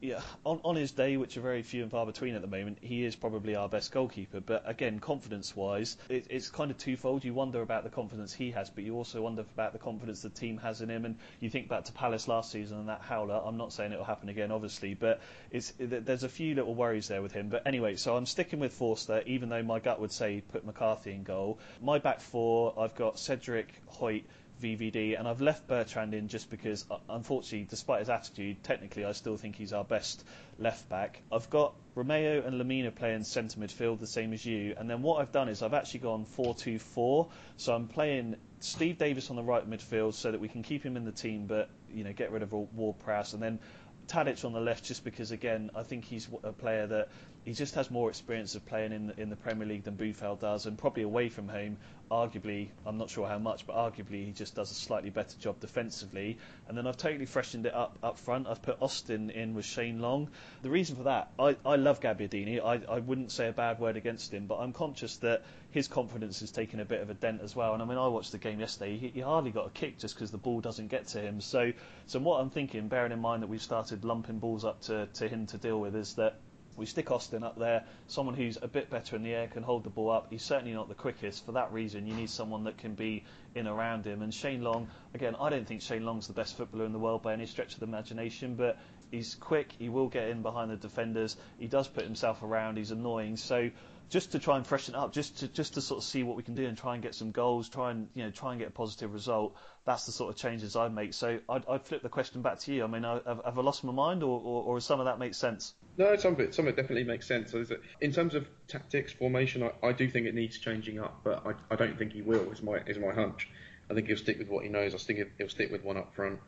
yeah, 0.00 0.20
on, 0.44 0.60
on 0.64 0.76
his 0.76 0.92
day, 0.92 1.16
which 1.18 1.36
are 1.36 1.42
very 1.42 1.62
few 1.62 1.82
and 1.82 1.90
far 1.90 2.06
between 2.06 2.34
at 2.34 2.40
the 2.40 2.48
moment, 2.48 2.78
he 2.80 3.04
is 3.04 3.16
probably 3.16 3.54
our 3.54 3.68
best 3.68 3.92
goalkeeper. 3.92 4.40
But 4.40 4.62
again, 4.64 4.98
confidence-wise, 4.98 5.98
it, 6.08 6.26
it's 6.30 6.48
kind 6.48 6.70
of 6.70 6.78
twofold. 6.78 7.22
You 7.22 7.34
wonder 7.34 7.60
about 7.60 7.84
the 7.84 7.90
confidence 7.90 8.32
he 8.32 8.50
has, 8.52 8.70
but 8.70 8.84
you 8.84 8.96
also 8.96 9.20
wonder 9.20 9.44
about 9.54 9.72
the 9.72 9.78
confidence 9.78 10.22
the 10.22 10.30
team 10.30 10.56
has 10.58 10.80
in 10.80 10.88
him. 10.88 11.04
And 11.04 11.16
you 11.40 11.50
think 11.50 11.68
back 11.68 11.84
to 11.84 11.92
Palace 11.92 12.28
last 12.28 12.50
season 12.50 12.78
and 12.78 12.88
that 12.88 13.02
howler. 13.02 13.42
I'm 13.44 13.58
not 13.58 13.72
saying 13.72 13.92
it 13.92 13.98
will 13.98 14.04
happen 14.04 14.30
again, 14.30 14.50
obviously, 14.50 14.94
but 14.94 15.20
it's 15.50 15.74
there's 15.78 16.24
a 16.24 16.28
few 16.28 16.54
little 16.54 16.74
worries 16.74 17.08
there 17.08 17.20
with 17.20 17.32
him. 17.32 17.50
But 17.50 17.66
anyway, 17.66 17.96
so 17.96 18.16
I'm 18.16 18.26
sticking 18.26 18.58
with 18.58 18.72
Forster, 18.72 19.22
even 19.26 19.50
though 19.50 19.62
my 19.62 19.80
gut 19.80 20.00
would 20.00 20.12
say 20.12 20.42
put 20.52 20.64
McCarthy 20.64 21.12
in 21.12 21.24
goal. 21.24 21.58
My 21.82 21.98
back 21.98 22.20
four, 22.20 22.74
I've 22.78 22.94
got 22.94 23.18
Cedric, 23.18 23.68
Hoedt, 23.98 24.24
VVD, 24.60 25.18
and 25.18 25.26
I've 25.26 25.40
left 25.40 25.66
Bertrand 25.66 26.14
in 26.14 26.28
just 26.28 26.50
because, 26.50 26.84
uh, 26.90 26.98
unfortunately, 27.08 27.66
despite 27.68 28.00
his 28.00 28.10
attitude, 28.10 28.62
technically 28.62 29.04
I 29.04 29.12
still 29.12 29.36
think 29.36 29.56
he's 29.56 29.72
our 29.72 29.84
best 29.84 30.24
left 30.58 30.88
back. 30.88 31.22
I've 31.32 31.48
got 31.50 31.74
Romeu 31.96 32.46
and 32.46 32.60
Lemina 32.60 32.94
playing 32.94 33.24
centre 33.24 33.58
midfield, 33.58 34.00
the 34.00 34.06
same 34.06 34.32
as 34.32 34.44
you, 34.44 34.74
and 34.78 34.88
then 34.88 35.02
what 35.02 35.20
I've 35.20 35.32
done 35.32 35.48
is 35.48 35.62
I've 35.62 35.74
actually 35.74 36.00
gone 36.00 36.26
4-2-4, 36.36 37.28
so 37.56 37.74
I'm 37.74 37.88
playing 37.88 38.36
Steve 38.60 38.98
Davis 38.98 39.30
on 39.30 39.36
the 39.36 39.42
right 39.42 39.68
midfield 39.68 40.14
so 40.14 40.30
that 40.30 40.40
we 40.40 40.48
can 40.48 40.62
keep 40.62 40.84
him 40.84 40.96
in 40.96 41.04
the 41.04 41.12
team, 41.12 41.46
but 41.46 41.70
you 41.92 42.04
know 42.04 42.12
get 42.12 42.30
rid 42.30 42.42
of 42.42 42.52
Ward-Prowse, 42.52 43.34
and 43.34 43.42
then 43.42 43.58
Tadic 44.06 44.44
on 44.44 44.52
the 44.52 44.60
left, 44.60 44.84
just 44.84 45.04
because 45.04 45.30
again 45.30 45.70
I 45.74 45.84
think 45.84 46.04
he's 46.04 46.28
a 46.42 46.52
player 46.52 46.86
that 46.88 47.08
he 47.44 47.54
just 47.54 47.74
has 47.74 47.90
more 47.90 48.10
experience 48.10 48.54
of 48.54 48.66
playing 48.66 48.92
in 48.92 49.06
the, 49.06 49.20
in 49.20 49.30
the 49.30 49.36
Premier 49.36 49.66
League 49.66 49.84
than 49.84 49.96
Boufal 49.96 50.38
does, 50.38 50.66
and 50.66 50.76
probably 50.76 51.02
away 51.02 51.28
from 51.28 51.48
home. 51.48 51.78
Arguably, 52.10 52.68
I'm 52.84 52.98
not 52.98 53.08
sure 53.08 53.26
how 53.26 53.38
much, 53.38 53.66
but 53.66 53.76
arguably 53.76 54.26
he 54.26 54.32
just 54.32 54.56
does 54.56 54.72
a 54.72 54.74
slightly 54.74 55.10
better 55.10 55.38
job 55.38 55.60
defensively. 55.60 56.38
And 56.66 56.76
then 56.76 56.86
I've 56.86 56.96
totally 56.96 57.24
freshened 57.24 57.66
it 57.66 57.74
up 57.74 57.98
up 58.02 58.18
front. 58.18 58.48
I've 58.48 58.62
put 58.62 58.82
Austin 58.82 59.30
in 59.30 59.54
with 59.54 59.64
Shane 59.64 60.00
Long. 60.00 60.28
The 60.62 60.70
reason 60.70 60.96
for 60.96 61.04
that, 61.04 61.30
I, 61.38 61.56
I 61.64 61.76
love 61.76 62.00
Gabbiadini. 62.00 62.60
I, 62.60 62.80
I 62.92 62.98
wouldn't 62.98 63.30
say 63.30 63.46
a 63.46 63.52
bad 63.52 63.78
word 63.78 63.96
against 63.96 64.34
him, 64.34 64.46
but 64.46 64.56
I'm 64.56 64.72
conscious 64.72 65.16
that 65.18 65.44
his 65.70 65.86
confidence 65.86 66.42
is 66.42 66.50
taking 66.50 66.80
a 66.80 66.84
bit 66.84 67.00
of 67.00 67.10
a 67.10 67.14
dent 67.14 67.42
as 67.42 67.54
well. 67.54 67.74
And 67.74 67.82
I 67.82 67.86
mean, 67.86 67.96
I 67.98 68.08
watched 68.08 68.32
the 68.32 68.38
game 68.38 68.58
yesterday. 68.58 68.98
He, 68.98 69.08
he 69.08 69.20
hardly 69.20 69.52
got 69.52 69.68
a 69.68 69.70
kick 69.70 69.98
just 69.98 70.14
because 70.16 70.32
the 70.32 70.38
ball 70.38 70.60
doesn't 70.60 70.88
get 70.88 71.06
to 71.08 71.20
him. 71.20 71.40
So, 71.40 71.72
so 72.06 72.18
what 72.18 72.40
I'm 72.40 72.50
thinking, 72.50 72.88
bearing 72.88 73.12
in 73.12 73.20
mind 73.20 73.44
that 73.44 73.48
we've 73.48 73.62
started 73.62 74.04
lumping 74.04 74.40
balls 74.40 74.64
up 74.64 74.82
to, 74.82 75.06
to 75.14 75.28
him 75.28 75.46
to 75.46 75.58
deal 75.58 75.80
with, 75.80 75.94
is 75.94 76.14
that 76.14 76.40
we 76.80 76.86
stick 76.86 77.10
Austin 77.10 77.44
up 77.44 77.58
there, 77.58 77.84
someone 78.06 78.34
who's 78.34 78.58
a 78.60 78.66
bit 78.66 78.88
better 78.88 79.14
in 79.14 79.22
the 79.22 79.34
air, 79.34 79.46
can 79.46 79.62
hold 79.62 79.84
the 79.84 79.90
ball 79.90 80.10
up. 80.10 80.28
He's 80.30 80.42
certainly 80.42 80.72
not 80.72 80.88
the 80.88 80.94
quickest. 80.94 81.44
For 81.44 81.52
that 81.52 81.70
reason, 81.72 82.06
you 82.06 82.14
need 82.14 82.30
someone 82.30 82.64
that 82.64 82.78
can 82.78 82.94
be 82.94 83.24
in 83.54 83.66
around 83.66 84.06
him. 84.06 84.22
And 84.22 84.32
Shane 84.32 84.62
Long, 84.62 84.88
again, 85.14 85.36
I 85.38 85.50
don't 85.50 85.66
think 85.66 85.82
Shane 85.82 86.06
Long's 86.06 86.26
the 86.26 86.32
best 86.32 86.56
footballer 86.56 86.86
in 86.86 86.92
the 86.92 86.98
world 86.98 87.22
by 87.22 87.34
any 87.34 87.44
stretch 87.44 87.74
of 87.74 87.80
the 87.80 87.86
imagination, 87.86 88.54
but 88.54 88.78
he's 89.10 89.34
quick. 89.34 89.72
He 89.78 89.90
will 89.90 90.08
get 90.08 90.28
in 90.28 90.40
behind 90.40 90.70
the 90.70 90.76
defenders. 90.76 91.36
He 91.58 91.66
does 91.66 91.86
put 91.86 92.04
himself 92.04 92.42
around. 92.42 92.78
He's 92.78 92.92
annoying. 92.92 93.36
So 93.36 93.70
just 94.08 94.32
to 94.32 94.38
try 94.38 94.56
and 94.56 94.66
freshen 94.66 94.94
up, 94.94 95.12
just 95.12 95.38
to 95.38 95.48
just 95.48 95.74
to 95.74 95.80
sort 95.80 95.98
of 95.98 96.04
see 96.04 96.22
what 96.22 96.36
we 96.36 96.42
can 96.42 96.54
do 96.54 96.66
and 96.66 96.76
try 96.76 96.94
and 96.94 97.02
get 97.02 97.14
some 97.14 97.30
goals, 97.30 97.68
try 97.68 97.90
and 97.92 98.08
you 98.14 98.24
know 98.24 98.30
try 98.30 98.50
and 98.52 98.58
get 98.58 98.68
a 98.68 98.72
positive 98.72 99.12
result. 99.12 99.54
That's 99.84 100.06
the 100.06 100.12
sort 100.12 100.30
of 100.30 100.36
changes 100.36 100.76
I'd 100.76 100.94
make. 100.94 101.14
So 101.14 101.38
I'd, 101.48 101.66
I'd 101.68 101.82
flip 101.82 102.02
the 102.02 102.08
question 102.08 102.42
back 102.42 102.58
to 102.60 102.72
you. 102.72 102.84
I 102.84 102.86
mean, 102.86 103.04
have, 103.04 103.24
have 103.26 103.58
I 103.58 103.62
lost 103.62 103.84
my 103.84 103.92
mind, 103.92 104.22
or, 104.22 104.40
or, 104.40 104.62
or 104.64 104.80
some 104.80 104.98
of 104.98 105.06
that 105.06 105.18
makes 105.18 105.36
sense? 105.36 105.74
No, 105.96 106.16
some 106.16 106.34
of 106.34 106.40
it, 106.40 106.54
some 106.54 106.66
of 106.66 106.72
it 106.72 106.76
definitely 106.76 107.04
makes 107.04 107.26
sense. 107.26 107.54
In 108.00 108.12
terms 108.12 108.34
of 108.34 108.48
tactics, 108.68 109.12
formation, 109.12 109.62
I, 109.62 109.88
I 109.88 109.92
do 109.92 110.08
think 110.08 110.26
it 110.26 110.34
needs 110.34 110.58
changing 110.58 110.98
up, 110.98 111.20
but 111.24 111.44
I, 111.46 111.74
I, 111.74 111.76
don't 111.76 111.98
think 111.98 112.12
he 112.12 112.22
will. 112.22 112.50
Is 112.52 112.62
my 112.62 112.78
is 112.86 112.98
my 112.98 113.12
hunch. 113.12 113.48
I 113.90 113.94
think 113.94 114.06
he'll 114.06 114.16
stick 114.16 114.38
with 114.38 114.48
what 114.48 114.64
he 114.64 114.70
knows. 114.70 114.94
I 114.94 114.98
think 114.98 115.28
he'll 115.36 115.48
stick 115.48 115.70
with 115.70 115.84
one 115.84 115.96
up 115.96 116.14
front. 116.14 116.38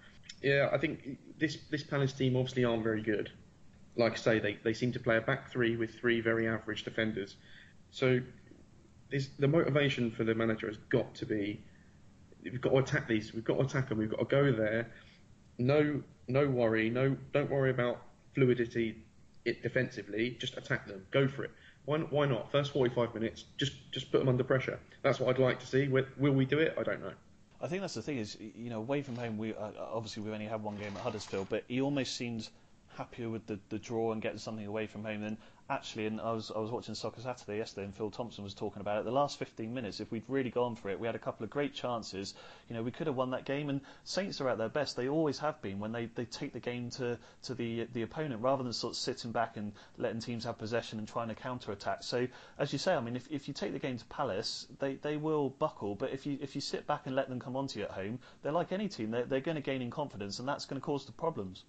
Yeah, 0.42 0.70
I 0.72 0.78
think 0.78 1.18
this 1.38 1.59
this 1.70 1.83
Palace 1.83 2.12
team 2.12 2.37
obviously 2.37 2.64
aren't 2.64 2.83
very 2.83 3.02
good. 3.02 3.31
Like 3.96 4.12
I 4.12 4.16
say, 4.16 4.38
they, 4.38 4.59
they 4.62 4.72
seem 4.72 4.92
to 4.92 5.00
play 5.00 5.18
a 5.18 5.20
back 5.20 5.50
three 5.50 5.76
with 5.76 5.98
three 5.98 6.20
very 6.20 6.48
average 6.48 6.85
defenders. 6.85 7.37
So 7.90 8.20
the 9.38 9.48
motivation 9.48 10.11
for 10.11 10.24
the 10.24 10.35
manager 10.35 10.68
has 10.68 10.78
got 10.88 11.14
to 11.16 11.26
be 11.26 11.61
we've 12.42 12.61
got 12.61 12.70
to 12.70 12.78
attack 12.78 13.09
these. 13.09 13.33
We've 13.33 13.44
got 13.44 13.59
to 13.59 13.64
attack 13.64 13.88
them. 13.88 13.98
We've 13.98 14.11
got 14.11 14.18
to 14.18 14.24
go 14.24 14.52
there. 14.52 14.90
No, 15.59 16.02
no 16.28 16.48
worry. 16.48 16.90
No, 16.90 17.16
don't 17.33 17.50
worry 17.50 17.70
about 17.70 18.02
fluidity 18.35 18.96
it 19.44 19.62
defensively. 19.62 20.37
Just 20.38 20.57
attack 20.57 20.87
them. 20.87 21.05
Go 21.11 21.28
for 21.28 21.44
it. 21.44 21.50
Why, 21.85 21.98
why 21.98 22.26
not? 22.26 22.50
First 22.52 22.72
45 22.72 23.14
minutes, 23.14 23.44
just 23.59 23.72
just 23.90 24.12
put 24.12 24.18
them 24.18 24.28
under 24.28 24.44
pressure. 24.44 24.78
That's 25.02 25.18
what 25.18 25.31
I'd 25.31 25.42
like 25.42 25.59
to 25.61 25.66
see. 25.66 25.88
Will, 25.88 26.33
we 26.33 26.44
do 26.44 26.59
it? 26.59 26.74
I 26.78 26.83
don't 26.83 27.00
know. 27.00 27.12
I 27.61 27.66
think 27.68 27.81
that's 27.81 27.94
the 27.94 28.02
thing 28.02 28.18
is, 28.18 28.37
you 28.40 28.70
know, 28.70 28.78
away 28.78 29.02
from 29.02 29.16
home, 29.16 29.38
we 29.38 29.55
uh, 29.55 29.70
obviously 29.78 30.22
we've 30.22 30.33
only 30.33 30.46
had 30.46 30.62
one 30.62 30.76
game 30.76 30.92
at 30.96 31.02
Huddersfield, 31.02 31.48
but 31.48 31.64
he 31.68 31.81
almost 31.81 32.16
seems 32.16 32.50
happier 32.96 33.28
with 33.28 33.46
the, 33.46 33.59
the 33.68 33.78
draw 33.78 34.12
and 34.12 34.20
getting 34.20 34.38
something 34.38 34.66
away 34.66 34.87
from 34.87 35.05
home 35.05 35.22
than 35.22 35.38
actually, 35.70 36.07
and 36.07 36.20
I 36.20 36.33
was 36.33 36.51
I 36.55 36.59
was 36.59 36.70
watching 36.70 36.94
Soccer 36.94 37.20
Saturday 37.20 37.59
yesterday, 37.59 37.85
and 37.85 37.94
Phil 37.94 38.11
Thompson 38.11 38.44
was 38.44 38.55
talking 38.55 38.81
about 38.81 38.98
it. 38.98 39.05
The 39.05 39.12
last 39.12 39.38
15 39.38 39.72
minutes, 39.72 40.01
if 40.01 40.11
we'd 40.11 40.25
really 40.29 40.51
gone 40.51 40.77
for 40.77 40.90
it, 40.90 41.01
we 41.01 41.07
had 41.07 41.14
a 41.14 41.20
couple 41.20 41.44
of 41.44 41.51
great 41.51 41.75
chances. 41.75 42.35
You 42.68 42.75
know, 42.75 42.83
we 42.83 42.90
could 42.90 43.07
have 43.07 43.16
won 43.16 43.31
that 43.31 43.44
game. 43.44 43.70
And 43.70 43.81
Saints 44.05 44.40
are 44.40 44.48
at 44.48 44.59
their 44.59 44.68
best; 44.68 44.96
they 44.96 45.09
always 45.09 45.38
have 45.38 45.61
been 45.62 45.79
when 45.79 45.92
they, 45.92 46.07
they 46.07 46.25
take 46.25 46.53
the 46.53 46.61
game 46.61 46.90
to, 46.90 47.18
to 47.44 47.55
the 47.55 47.85
the 47.92 48.03
opponent 48.03 48.42
rather 48.42 48.62
than 48.62 48.72
sort 48.72 48.92
of 48.92 48.96
sitting 48.98 49.33
back 49.33 49.57
and 49.57 49.72
letting 49.96 50.20
teams 50.20 50.44
have 50.44 50.59
possession 50.59 50.98
and 50.98 51.09
trying 51.09 51.29
to 51.29 51.35
counter 51.35 51.72
attack. 51.72 52.03
So, 52.03 52.27
as 52.59 52.72
you 52.72 52.79
say, 52.79 52.94
I 52.94 53.01
mean, 53.01 53.16
if, 53.16 53.31
if 53.31 53.48
you 53.48 53.55
take 53.55 53.72
the 53.72 53.79
game 53.79 53.98
to 53.98 54.05
Palace, 54.07 54.66
they, 54.79 54.94
they 54.96 55.16
will 55.16 55.51
buckle. 55.51 55.94
But 55.94 56.11
if 56.11 56.27
you 56.27 56.38
if 56.40 56.55
you 56.55 56.61
sit 56.61 56.87
back 56.87 57.03
and 57.07 57.16
let 57.16 57.29
them 57.29 57.40
come 57.40 57.57
onto 57.57 57.79
you 57.79 57.87
at 57.87 57.92
home, 57.92 58.18
they're 58.42 58.53
like 58.53 58.72
any 58.72 58.88
team; 58.88 59.11
they're, 59.11 59.25
they're 59.25 59.40
going 59.40 59.57
to 59.57 59.62
gain 59.62 59.83
in 59.83 59.90
confidence, 59.90 60.38
and 60.38 60.48
that's 60.48 60.66
going 60.66 60.81
to 60.81 60.85
cause 60.85 61.07
the 61.07 61.12
problems. 61.12 61.64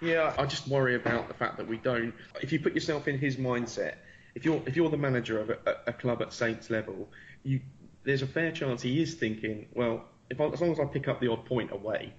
Yeah, 0.00 0.34
I 0.38 0.46
just 0.46 0.68
worry 0.68 0.94
about 0.94 1.28
the 1.28 1.34
fact 1.34 1.56
that 1.56 1.66
we 1.66 1.76
don't. 1.76 2.14
If 2.40 2.52
you 2.52 2.60
put 2.60 2.74
yourself 2.74 3.08
in 3.08 3.18
his 3.18 3.36
mindset, 3.36 3.94
if 4.34 4.44
you're 4.44 4.62
if 4.66 4.76
you're 4.76 4.90
the 4.90 4.96
manager 4.96 5.40
of 5.40 5.50
a, 5.50 5.58
a 5.88 5.92
club 5.92 6.22
at 6.22 6.32
Saints 6.32 6.70
level, 6.70 7.08
you 7.42 7.60
there's 8.04 8.22
a 8.22 8.26
fair 8.26 8.52
chance 8.52 8.80
he 8.80 9.02
is 9.02 9.14
thinking, 9.14 9.66
well, 9.74 10.04
if 10.30 10.40
I, 10.40 10.46
as 10.46 10.60
long 10.60 10.72
as 10.72 10.80
I 10.80 10.84
pick 10.84 11.08
up 11.08 11.20
the 11.20 11.30
odd 11.30 11.44
point 11.44 11.72
away, 11.72 12.12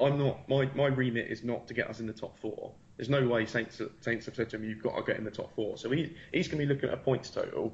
I'm 0.00 0.18
not 0.18 0.48
my 0.48 0.68
my 0.74 0.86
remit 0.86 1.28
is 1.30 1.42
not 1.42 1.68
to 1.68 1.74
get 1.74 1.88
us 1.88 2.00
in 2.00 2.06
the 2.06 2.12
top 2.12 2.38
four. 2.38 2.72
There's 2.96 3.08
no 3.08 3.26
way 3.26 3.46
Saints 3.46 3.80
Saints 4.00 4.26
have 4.26 4.34
said 4.34 4.50
to 4.50 4.56
him, 4.56 4.64
you've 4.64 4.82
got 4.82 4.96
to 4.96 5.02
get 5.02 5.16
in 5.16 5.24
the 5.24 5.30
top 5.30 5.54
four. 5.54 5.78
So 5.78 5.90
he, 5.90 6.14
he's 6.32 6.48
going 6.48 6.60
to 6.60 6.66
be 6.66 6.72
looking 6.72 6.90
at 6.90 6.94
a 6.94 6.98
points 6.98 7.30
total 7.30 7.72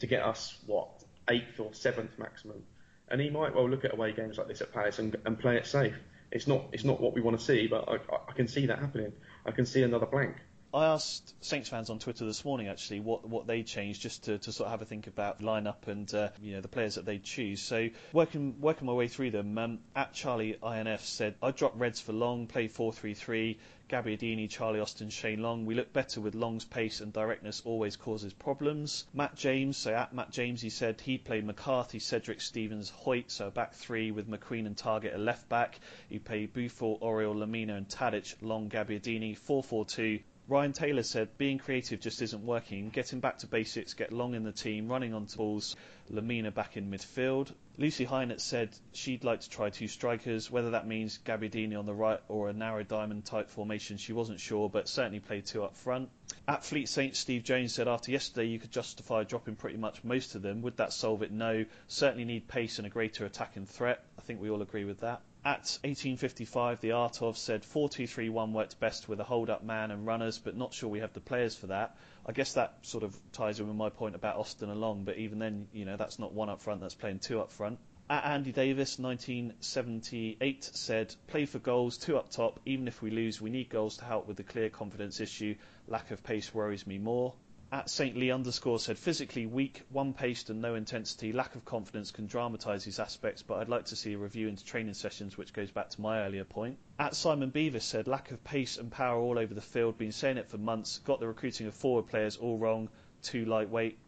to 0.00 0.06
get 0.06 0.22
us 0.22 0.58
what 0.66 1.02
eighth 1.28 1.58
or 1.58 1.72
seventh 1.72 2.18
maximum, 2.18 2.62
and 3.08 3.20
he 3.20 3.30
might 3.30 3.54
well 3.54 3.68
look 3.68 3.86
at 3.86 3.94
away 3.94 4.12
games 4.12 4.36
like 4.36 4.48
this 4.48 4.60
at 4.60 4.72
Palace 4.72 4.98
and, 4.98 5.16
and 5.24 5.38
play 5.38 5.56
it 5.56 5.66
safe. 5.66 5.94
It's 6.32 6.46
not 6.46 6.66
it's 6.72 6.84
not 6.84 7.00
what 7.00 7.14
we 7.14 7.20
want 7.20 7.38
to 7.38 7.44
see, 7.44 7.66
but 7.66 7.88
I, 7.88 7.98
I 8.28 8.32
can 8.32 8.48
see 8.48 8.66
that 8.66 8.78
happening. 8.78 9.12
I 9.44 9.50
can 9.50 9.66
see 9.66 9.82
another 9.82 10.06
blank. 10.06 10.36
I 10.72 10.86
asked 10.86 11.34
Saints 11.44 11.68
fans 11.68 11.90
on 11.90 11.98
Twitter 11.98 12.24
this 12.24 12.44
morning 12.44 12.68
actually 12.68 13.00
what 13.00 13.28
what 13.28 13.48
they 13.48 13.64
changed 13.64 14.02
just 14.02 14.24
to, 14.24 14.38
to 14.38 14.52
sort 14.52 14.66
of 14.66 14.70
have 14.70 14.82
a 14.82 14.84
think 14.84 15.08
about 15.08 15.40
lineup 15.40 15.88
and 15.88 16.12
uh, 16.14 16.28
you 16.40 16.54
know 16.54 16.60
the 16.60 16.68
players 16.68 16.94
that 16.94 17.04
they 17.04 17.18
choose. 17.18 17.60
So 17.60 17.88
working 18.12 18.60
working 18.60 18.86
my 18.86 18.92
way 18.92 19.08
through 19.08 19.32
them, 19.32 19.58
um, 19.58 19.78
at 19.96 20.12
Charlie 20.12 20.56
INF 20.62 21.04
said 21.04 21.34
I 21.42 21.50
dropped 21.50 21.76
Reds 21.76 22.00
for 22.00 22.12
Long, 22.12 22.46
play 22.46 22.68
4-3-3. 22.68 23.58
Gabbiadini, 23.90 24.48
Charlie 24.48 24.78
Austin, 24.78 25.10
Shane 25.10 25.42
Long. 25.42 25.66
We 25.66 25.74
look 25.74 25.92
better 25.92 26.20
with 26.20 26.36
Long's 26.36 26.64
pace 26.64 27.00
and 27.00 27.12
directness 27.12 27.60
always 27.64 27.96
causes 27.96 28.32
problems. 28.32 29.04
Matt 29.12 29.34
James, 29.34 29.76
so 29.76 29.92
at 29.92 30.14
Matt 30.14 30.30
James, 30.30 30.62
he 30.62 30.70
said 30.70 31.00
he 31.00 31.18
played 31.18 31.44
McCarthy, 31.44 31.98
Cedric 31.98 32.40
Stephens, 32.40 32.92
Hoedt, 33.04 33.32
so 33.32 33.50
back 33.50 33.74
three 33.74 34.12
with 34.12 34.30
McQueen 34.30 34.66
and 34.66 34.76
Targett 34.76 35.16
a 35.16 35.18
left 35.18 35.48
back. 35.48 35.80
He 36.08 36.20
played 36.20 36.54
Boufal, 36.54 37.00
Oriol, 37.00 37.34
Lemina 37.34 37.76
and 37.76 37.88
Tadic, 37.88 38.36
Long, 38.40 38.68
Gabbiadini, 38.68 39.36
4-4-2. 39.36 40.22
Ryan 40.50 40.72
Taylor 40.72 41.04
said 41.04 41.38
being 41.38 41.58
creative 41.58 42.00
just 42.00 42.20
isn't 42.22 42.44
working. 42.44 42.88
Getting 42.90 43.20
back 43.20 43.38
to 43.38 43.46
basics, 43.46 43.94
get 43.94 44.10
long 44.10 44.34
in 44.34 44.42
the 44.42 44.50
team, 44.50 44.88
running 44.88 45.14
onto 45.14 45.36
balls, 45.36 45.76
Lemina 46.10 46.52
back 46.52 46.76
in 46.76 46.90
midfield. 46.90 47.52
Lucy 47.78 48.04
Hynett 48.04 48.40
said 48.40 48.70
she'd 48.92 49.22
like 49.22 49.42
to 49.42 49.48
try 49.48 49.70
two 49.70 49.86
strikers, 49.86 50.50
whether 50.50 50.70
that 50.70 50.88
means 50.88 51.20
Gabbiadini 51.24 51.78
on 51.78 51.86
the 51.86 51.94
right 51.94 52.18
or 52.26 52.48
a 52.48 52.52
narrow 52.52 52.82
diamond 52.82 53.26
type 53.26 53.48
formation, 53.48 53.96
she 53.96 54.12
wasn't 54.12 54.40
sure, 54.40 54.68
but 54.68 54.88
certainly 54.88 55.20
played 55.20 55.46
two 55.46 55.62
up 55.62 55.76
front. 55.76 56.08
At 56.48 56.64
Fleet 56.64 56.88
Saints, 56.88 57.20
Steve 57.20 57.44
Jones 57.44 57.72
said 57.72 57.86
after 57.86 58.10
yesterday 58.10 58.48
you 58.48 58.58
could 58.58 58.72
justify 58.72 59.22
dropping 59.22 59.54
pretty 59.54 59.78
much 59.78 60.02
most 60.02 60.34
of 60.34 60.42
them. 60.42 60.62
Would 60.62 60.78
that 60.78 60.92
solve 60.92 61.22
it? 61.22 61.30
No. 61.30 61.64
Certainly 61.86 62.24
need 62.24 62.48
pace 62.48 62.78
and 62.78 62.88
a 62.88 62.90
greater 62.90 63.24
attacking 63.24 63.66
threat. 63.66 64.02
I 64.18 64.22
think 64.22 64.40
we 64.40 64.50
all 64.50 64.62
agree 64.62 64.84
with 64.84 64.98
that. 65.02 65.22
At 65.42 65.78
1855, 65.84 66.82
the 66.82 66.90
Artov 66.90 67.34
said 67.34 67.62
4-2-3-1 67.62 68.52
works 68.52 68.74
best 68.74 69.08
with 69.08 69.20
a 69.20 69.24
hold-up 69.24 69.64
man 69.64 69.90
and 69.90 70.06
runners, 70.06 70.38
but 70.38 70.54
not 70.54 70.74
sure 70.74 70.90
we 70.90 71.00
have 71.00 71.14
the 71.14 71.20
players 71.20 71.56
for 71.56 71.68
that. 71.68 71.96
I 72.26 72.32
guess 72.32 72.52
that 72.54 72.74
sort 72.82 73.04
of 73.04 73.18
ties 73.32 73.58
in 73.58 73.66
with 73.66 73.74
my 73.74 73.88
point 73.88 74.14
about 74.14 74.36
Austin 74.36 74.68
and 74.68 74.78
Long, 74.78 75.04
but 75.04 75.16
even 75.16 75.38
then, 75.38 75.68
you 75.72 75.86
know, 75.86 75.96
that's 75.96 76.18
not 76.18 76.34
one 76.34 76.50
up 76.50 76.60
front, 76.60 76.82
that's 76.82 76.94
playing 76.94 77.20
two 77.20 77.40
up 77.40 77.52
front. 77.52 77.78
At 78.10 78.26
Andy 78.26 78.52
Davis, 78.52 78.98
1978, 78.98 80.64
said, 80.64 81.14
play 81.28 81.46
for 81.46 81.58
goals, 81.58 81.96
two 81.96 82.18
up 82.18 82.28
top. 82.28 82.60
Even 82.66 82.86
if 82.86 83.00
we 83.00 83.10
lose, 83.10 83.40
we 83.40 83.48
need 83.48 83.70
goals 83.70 83.96
to 83.96 84.04
help 84.04 84.28
with 84.28 84.36
the 84.36 84.42
clear 84.42 84.68
confidence 84.68 85.20
issue. 85.20 85.54
Lack 85.88 86.10
of 86.10 86.22
pace 86.22 86.52
worries 86.52 86.86
me 86.86 86.98
more 86.98 87.32
at 87.72 87.88
St. 87.88 88.16
Lee 88.16 88.32
underscore 88.32 88.80
said 88.80 88.98
physically 88.98 89.46
weak, 89.46 89.82
one 89.90 90.12
paced 90.12 90.50
and 90.50 90.60
no 90.60 90.74
intensity, 90.74 91.32
lack 91.32 91.54
of 91.54 91.64
confidence 91.64 92.10
can 92.10 92.26
dramatise 92.26 92.84
these 92.84 92.98
aspects, 92.98 93.42
but 93.42 93.58
I'd 93.58 93.68
like 93.68 93.84
to 93.86 93.96
see 93.96 94.14
a 94.14 94.18
review 94.18 94.48
into 94.48 94.64
training 94.64 94.94
sessions, 94.94 95.38
which 95.38 95.52
goes 95.52 95.70
back 95.70 95.88
to 95.90 96.00
my 96.00 96.22
earlier 96.22 96.42
point. 96.42 96.78
At 96.98 97.14
Simon 97.14 97.52
Beavis 97.52 97.82
said 97.82 98.08
lack 98.08 98.32
of 98.32 98.42
pace 98.42 98.76
and 98.76 98.90
power 98.90 99.20
all 99.20 99.38
over 99.38 99.54
the 99.54 99.60
field, 99.60 99.98
been 99.98 100.10
saying 100.10 100.36
it 100.36 100.48
for 100.48 100.58
months, 100.58 100.98
got 100.98 101.20
the 101.20 101.28
recruiting 101.28 101.68
of 101.68 101.74
forward 101.74 102.08
players 102.08 102.36
all 102.36 102.58
wrong, 102.58 102.88
too 103.22 103.44
lightweight. 103.44 103.98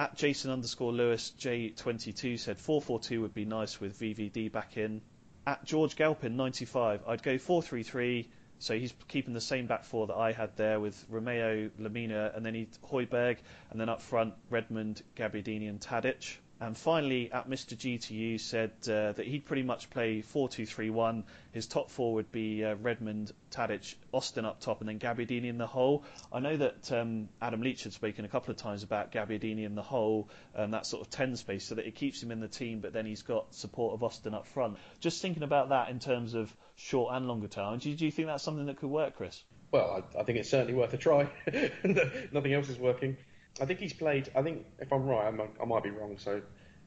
At 0.00 0.16
Jason 0.16 0.50
underscore 0.50 0.92
Lewis 0.92 1.32
J22 1.38 2.40
said 2.40 2.58
4-4-2 2.58 3.20
would 3.20 3.34
be 3.34 3.44
nice 3.44 3.80
with 3.80 4.00
VVD 4.00 4.50
back 4.50 4.76
in. 4.76 5.00
At 5.46 5.64
George 5.64 5.94
Galpin 5.94 6.36
95, 6.36 7.02
I'd 7.06 7.22
go 7.22 7.36
4-3-3 7.36 8.26
so 8.62 8.78
he's 8.78 8.94
keeping 9.08 9.34
the 9.34 9.40
same 9.40 9.66
back 9.66 9.82
four 9.82 10.06
that 10.06 10.14
I 10.14 10.30
had 10.30 10.56
there 10.56 10.78
with 10.78 11.04
Romeu, 11.10 11.68
Lemina, 11.80 12.34
and 12.36 12.46
then 12.46 12.54
he 12.54 12.68
Højbjerg, 12.88 13.38
and 13.70 13.80
then 13.80 13.88
up 13.88 14.00
front 14.00 14.34
Redmond, 14.50 15.02
Gabbiadini, 15.16 15.68
and 15.68 15.80
Tadic. 15.80 16.36
And 16.62 16.78
finally, 16.78 17.28
at 17.32 17.50
Mr. 17.50 17.76
GTU 17.76 18.38
said 18.38 18.70
uh, 18.84 19.10
that 19.10 19.26
he'd 19.26 19.44
pretty 19.44 19.64
much 19.64 19.90
play 19.90 20.22
4-2-3-1. 20.22 21.24
His 21.50 21.66
top 21.66 21.90
four 21.90 22.14
would 22.14 22.30
be 22.30 22.64
uh, 22.64 22.76
Redmond, 22.76 23.32
Tadic, 23.50 23.96
Austin 24.12 24.44
up 24.44 24.60
top, 24.60 24.78
and 24.78 24.88
then 24.88 25.00
Gabbiadini 25.00 25.46
in 25.46 25.58
the 25.58 25.66
hole. 25.66 26.04
I 26.32 26.38
know 26.38 26.56
that 26.56 26.92
um, 26.92 27.28
Adam 27.40 27.62
Leach 27.62 27.82
had 27.82 27.92
spoken 27.92 28.24
a 28.24 28.28
couple 28.28 28.52
of 28.52 28.58
times 28.58 28.84
about 28.84 29.10
Gabbiadini 29.10 29.64
in 29.64 29.74
the 29.74 29.82
hole, 29.82 30.28
um, 30.54 30.70
that 30.70 30.86
sort 30.86 31.04
of 31.04 31.10
10 31.10 31.34
space, 31.34 31.64
so 31.64 31.74
that 31.74 31.84
it 31.84 31.96
keeps 31.96 32.22
him 32.22 32.30
in 32.30 32.38
the 32.38 32.46
team, 32.46 32.78
but 32.78 32.92
then 32.92 33.06
he's 33.06 33.22
got 33.22 33.52
support 33.52 33.94
of 33.94 34.04
Austin 34.04 34.32
up 34.32 34.46
front. 34.46 34.78
Just 35.00 35.20
thinking 35.20 35.42
about 35.42 35.70
that 35.70 35.88
in 35.88 35.98
terms 35.98 36.34
of 36.34 36.54
short 36.76 37.12
and 37.12 37.26
longer 37.26 37.48
term, 37.48 37.80
do 37.80 37.90
you, 37.90 37.96
do 37.96 38.04
you 38.04 38.12
think 38.12 38.28
that's 38.28 38.44
something 38.44 38.66
that 38.66 38.76
could 38.76 38.90
work, 38.90 39.16
Chris? 39.16 39.42
Well, 39.72 40.04
I, 40.16 40.20
I 40.20 40.22
think 40.22 40.38
it's 40.38 40.50
certainly 40.50 40.74
worth 40.74 40.94
a 40.94 40.96
try. 40.96 41.28
Nothing 42.30 42.52
else 42.52 42.68
is 42.68 42.78
working. 42.78 43.16
I 43.60 43.66
think 43.66 43.80
he's 43.80 43.92
played. 43.92 44.30
I 44.34 44.42
think 44.42 44.64
if 44.78 44.92
I'm 44.92 45.04
right, 45.04 45.26
I'm, 45.26 45.40
i 45.60 45.64
might 45.64 45.82
be 45.82 45.90
wrong. 45.90 46.16
So 46.18 46.40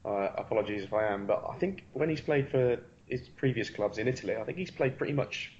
uh, 0.04 0.28
apologies 0.36 0.84
if 0.84 0.92
I 0.92 1.06
am. 1.06 1.26
But 1.26 1.44
I 1.48 1.56
think 1.56 1.84
when 1.92 2.08
he's 2.08 2.20
played 2.20 2.48
for 2.48 2.78
his 3.06 3.28
previous 3.28 3.70
clubs 3.70 3.98
in 3.98 4.08
Italy, 4.08 4.36
I 4.36 4.44
think 4.44 4.58
he's 4.58 4.70
played 4.70 4.98
pretty 4.98 5.12
much 5.12 5.52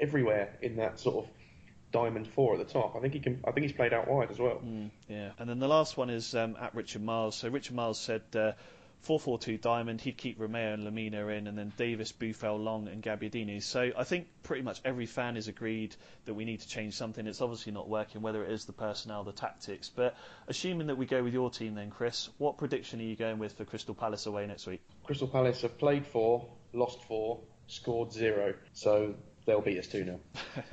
everywhere 0.00 0.56
in 0.62 0.76
that 0.76 0.98
sort 0.98 1.24
of 1.24 1.30
diamond 1.92 2.28
four 2.28 2.54
at 2.54 2.66
the 2.66 2.72
top. 2.72 2.94
I 2.96 3.00
think 3.00 3.14
he 3.14 3.20
can. 3.20 3.40
I 3.46 3.52
think 3.52 3.66
he's 3.66 3.76
played 3.76 3.92
out 3.92 4.08
wide 4.08 4.30
as 4.30 4.38
well. 4.38 4.60
Mm, 4.64 4.90
yeah, 5.08 5.30
and 5.38 5.48
then 5.48 5.58
the 5.58 5.68
last 5.68 5.96
one 5.96 6.10
is 6.10 6.34
um, 6.34 6.56
at 6.60 6.74
Richard 6.74 7.02
Miles. 7.02 7.36
So 7.36 7.48
Richard 7.48 7.74
Miles 7.74 7.98
said. 7.98 8.22
Uh, 8.34 8.52
4-4-2 9.06 9.60
diamond, 9.60 10.00
he'd 10.00 10.16
keep 10.16 10.38
Romeu 10.38 10.74
and 10.74 10.84
Lemina 10.84 11.36
in, 11.36 11.46
and 11.46 11.56
then 11.56 11.72
Davis, 11.76 12.12
Boufal, 12.12 12.62
Long, 12.62 12.88
and 12.88 13.02
Gabbiadini. 13.02 13.62
So 13.62 13.90
I 13.96 14.04
think 14.04 14.28
pretty 14.42 14.62
much 14.62 14.80
every 14.84 15.06
fan 15.06 15.36
is 15.36 15.48
agreed 15.48 15.96
that 16.26 16.34
we 16.34 16.44
need 16.44 16.60
to 16.60 16.68
change 16.68 16.94
something. 16.94 17.26
It's 17.26 17.40
obviously 17.40 17.72
not 17.72 17.88
working, 17.88 18.22
whether 18.22 18.44
it 18.44 18.50
is 18.50 18.64
the 18.64 18.72
personnel, 18.72 19.24
the 19.24 19.32
tactics. 19.32 19.88
But 19.88 20.16
assuming 20.48 20.88
that 20.88 20.96
we 20.96 21.06
go 21.06 21.22
with 21.22 21.32
your 21.32 21.50
team, 21.50 21.74
then 21.74 21.90
Chris, 21.90 22.28
what 22.38 22.58
prediction 22.58 23.00
are 23.00 23.04
you 23.04 23.16
going 23.16 23.38
with 23.38 23.54
for 23.54 23.64
Crystal 23.64 23.94
Palace 23.94 24.26
away 24.26 24.46
next 24.46 24.66
week? 24.66 24.82
Crystal 25.04 25.28
Palace 25.28 25.62
have 25.62 25.78
played 25.78 26.06
four, 26.06 26.46
lost 26.72 27.02
four, 27.04 27.40
scored 27.68 28.12
zero. 28.12 28.54
So 28.72 29.14
they'll 29.50 29.60
beat 29.60 29.78
us 29.78 29.88
2 29.88 30.04
0. 30.04 30.20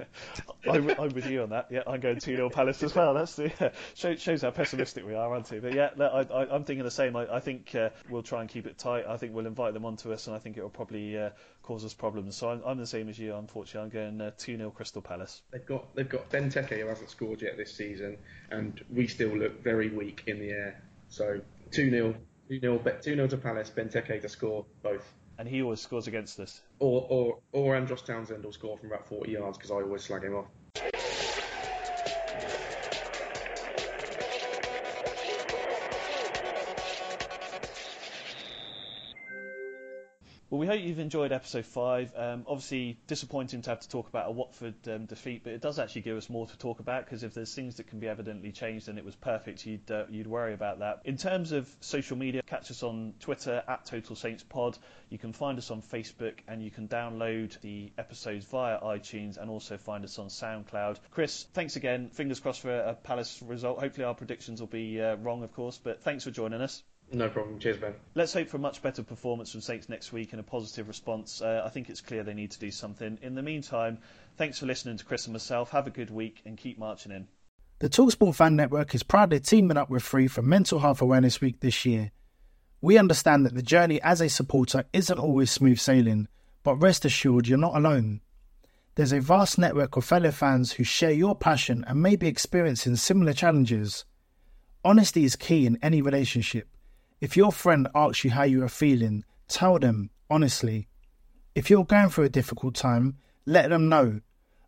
I'm, 0.69 0.89
I'm, 0.99 1.09
with 1.09 1.25
you 1.25 1.41
on 1.41 1.49
that. 1.49 1.67
Yeah, 1.71 1.81
I'm 1.87 1.99
going 1.99 2.19
2 2.19 2.35
0 2.35 2.49
Palace 2.51 2.83
as 2.83 2.93
well. 2.93 3.15
That's 3.15 3.35
the, 3.35 3.51
yeah. 3.59 3.69
shows, 3.95 4.21
shows 4.21 4.41
how 4.43 4.51
pessimistic 4.51 5.05
we 5.05 5.15
are, 5.15 5.33
aren't 5.33 5.49
we? 5.49 5.59
But 5.59 5.73
yeah, 5.73 5.89
I, 5.99 6.55
am 6.55 6.63
thinking 6.63 6.83
the 6.83 6.91
same. 6.91 7.15
I, 7.15 7.35
I 7.35 7.39
think 7.39 7.73
uh, 7.73 7.89
we'll 8.09 8.21
try 8.21 8.41
and 8.41 8.49
keep 8.49 8.67
it 8.67 8.77
tight. 8.77 9.05
I 9.07 9.17
think 9.17 9.33
we'll 9.33 9.47
invite 9.47 9.73
them 9.73 9.83
onto 9.83 10.13
us, 10.13 10.27
and 10.27 10.35
I 10.35 10.39
think 10.39 10.57
it 10.57 10.61
will 10.61 10.69
probably 10.69 11.17
uh, 11.17 11.31
cause 11.63 11.83
us 11.83 11.93
problems. 11.95 12.37
So 12.37 12.49
I'm, 12.49 12.61
I'm, 12.65 12.77
the 12.77 12.85
same 12.85 13.09
as 13.09 13.17
you, 13.17 13.35
unfortunately. 13.35 13.81
I'm 13.81 14.17
going 14.17 14.21
uh, 14.21 14.31
2 14.37 14.53
uh, 14.53 14.57
0 14.57 14.71
Crystal 14.71 15.01
Palace. 15.01 15.41
They've 15.51 15.65
got, 15.65 15.95
they've 15.95 16.07
got 16.07 16.29
Benteke 16.29 16.79
who 16.79 16.87
hasn't 16.87 17.09
scored 17.09 17.41
yet 17.41 17.57
this 17.57 17.75
season, 17.75 18.17
and 18.51 18.79
we 18.93 19.07
still 19.07 19.35
look 19.35 19.63
very 19.63 19.89
weak 19.89 20.23
in 20.27 20.39
the 20.39 20.51
air. 20.51 20.83
So 21.09 21.41
2 21.71 21.89
0. 21.89 22.15
2 22.49 22.59
0 23.01 23.27
to 23.27 23.37
Palace, 23.37 23.71
Benteke 23.75 24.21
to 24.21 24.29
score 24.29 24.65
both 24.83 25.03
and 25.37 25.47
he 25.47 25.61
always 25.61 25.81
scores 25.81 26.07
against 26.07 26.39
us. 26.39 26.61
Or 26.79 27.05
or 27.09 27.39
or 27.51 27.75
Andros 27.75 28.01
Townsend 28.01 28.43
will 28.43 28.51
score 28.51 28.77
from 28.77 28.91
about 28.91 29.07
40 29.07 29.31
yards 29.31 29.57
because 29.57 29.71
I 29.71 29.75
always 29.75 30.03
slag 30.03 30.23
him 30.23 30.35
off. 30.35 30.45
Well, 40.57 40.67
we 40.67 40.75
hope 40.75 40.83
you've 40.83 40.97
enjoyed 40.97 41.31
episode 41.31 41.67
five. 41.67 42.11
Um, 42.15 42.43
obviously, 42.47 42.97
disappointing 43.05 43.61
to 43.61 43.69
have 43.69 43.81
to 43.81 43.89
talk 43.89 44.09
about 44.09 44.27
a 44.27 44.31
Watford 44.31 44.73
um, 44.87 45.05
defeat, 45.05 45.43
but 45.43 45.53
it 45.53 45.61
does 45.61 45.77
actually 45.77 46.01
give 46.01 46.17
us 46.17 46.31
more 46.31 46.47
to 46.47 46.57
talk 46.57 46.79
about 46.79 47.05
because 47.05 47.21
if 47.21 47.35
there's 47.35 47.53
things 47.53 47.75
that 47.75 47.85
can 47.85 47.99
be 47.99 48.07
evidently 48.07 48.51
changed 48.51 48.89
and 48.89 48.97
it 48.97 49.05
was 49.05 49.15
perfect, 49.15 49.67
you'd 49.67 49.91
uh, 49.91 50.05
you'd 50.09 50.25
worry 50.25 50.55
about 50.55 50.79
that. 50.79 51.01
In 51.05 51.15
terms 51.15 51.51
of 51.51 51.69
social 51.79 52.17
media, 52.17 52.41
catch 52.41 52.71
us 52.71 52.81
on 52.81 53.13
Twitter 53.19 53.61
at 53.67 53.85
Total 53.85 54.15
Saints 54.15 54.41
Pod. 54.41 54.79
You 55.11 55.19
can 55.19 55.31
find 55.31 55.59
us 55.59 55.69
on 55.69 55.83
Facebook 55.83 56.39
and 56.47 56.63
you 56.63 56.71
can 56.71 56.87
download 56.87 57.61
the 57.61 57.91
episodes 57.99 58.43
via 58.45 58.79
iTunes 58.79 59.37
and 59.37 59.51
also 59.51 59.77
find 59.77 60.03
us 60.03 60.17
on 60.17 60.29
SoundCloud. 60.29 60.97
Chris, 61.11 61.45
thanks 61.53 61.75
again. 61.75 62.09
Fingers 62.09 62.39
crossed 62.39 62.61
for 62.61 62.75
a 62.75 62.95
Palace 62.95 63.43
result. 63.45 63.77
Hopefully, 63.79 64.05
our 64.05 64.15
predictions 64.15 64.59
will 64.59 64.65
be 64.65 64.99
uh, 64.99 65.17
wrong, 65.17 65.43
of 65.43 65.53
course, 65.53 65.77
but 65.77 66.01
thanks 66.01 66.23
for 66.23 66.31
joining 66.31 66.61
us. 66.61 66.81
No 67.11 67.29
problem. 67.29 67.57
Cheers, 67.59 67.77
Ben. 67.77 67.93
Let's 68.15 68.33
hope 68.33 68.49
for 68.49 68.57
a 68.57 68.59
much 68.59 68.81
better 68.81 69.01
performance 69.01 69.51
from 69.51 69.61
Saints 69.61 69.87
next 69.87 70.11
week 70.11 70.33
and 70.33 70.41
a 70.41 70.43
positive 70.43 70.89
response. 70.89 71.41
Uh, 71.41 71.63
I 71.65 71.69
think 71.69 71.89
it's 71.89 72.01
clear 72.01 72.23
they 72.23 72.33
need 72.33 72.51
to 72.51 72.59
do 72.59 72.69
something. 72.69 73.17
In 73.21 73.33
the 73.33 73.41
meantime, 73.41 73.99
thanks 74.35 74.59
for 74.59 74.65
listening 74.65 74.97
to 74.97 75.05
Chris 75.05 75.25
and 75.25 75.33
myself. 75.33 75.71
Have 75.71 75.87
a 75.87 75.91
good 75.91 76.09
week 76.09 76.41
and 76.45 76.57
keep 76.57 76.77
marching 76.77 77.13
in. 77.13 77.27
The 77.79 77.89
Talksport 77.89 78.35
Fan 78.35 78.55
Network 78.57 78.93
is 78.93 79.03
proudly 79.03 79.39
teaming 79.39 79.77
up 79.77 79.89
with 79.89 80.03
Free 80.03 80.27
for 80.27 80.41
Mental 80.41 80.79
Health 80.79 81.01
Awareness 81.01 81.39
Week 81.39 81.61
this 81.61 81.85
year. 81.85 82.11
We 82.81 82.97
understand 82.97 83.45
that 83.45 83.55
the 83.55 83.61
journey 83.61 84.01
as 84.01 84.19
a 84.19 84.27
supporter 84.27 84.83
isn't 84.91 85.19
always 85.19 85.49
smooth 85.49 85.79
sailing, 85.79 86.27
but 86.63 86.75
rest 86.75 87.05
assured 87.05 87.47
you're 87.47 87.57
not 87.57 87.75
alone. 87.75 88.19
There's 88.95 89.13
a 89.13 89.21
vast 89.21 89.57
network 89.57 89.95
of 89.95 90.03
fellow 90.03 90.31
fans 90.31 90.73
who 90.73 90.83
share 90.83 91.11
your 91.11 91.35
passion 91.35 91.85
and 91.87 92.01
may 92.01 92.15
be 92.15 92.27
experiencing 92.27 92.95
similar 92.97 93.33
challenges. 93.33 94.05
Honesty 94.83 95.23
is 95.23 95.35
key 95.35 95.65
in 95.65 95.77
any 95.81 96.01
relationship 96.01 96.67
If 97.19 97.35
your 97.35 97.51
friend 97.51 97.87
asks 97.95 98.23
you 98.23 98.29
how 98.29 98.43
you 98.43 98.63
are 98.63 98.69
feeling, 98.69 99.23
tell 99.47 99.79
them 99.79 100.11
honestly. 100.29 100.87
If 101.55 101.69
you're 101.69 101.83
going 101.83 102.09
through 102.09 102.25
a 102.25 102.29
difficult 102.29 102.75
time, 102.75 103.17
let 103.45 103.69
them 103.69 103.89
know. 103.89 104.21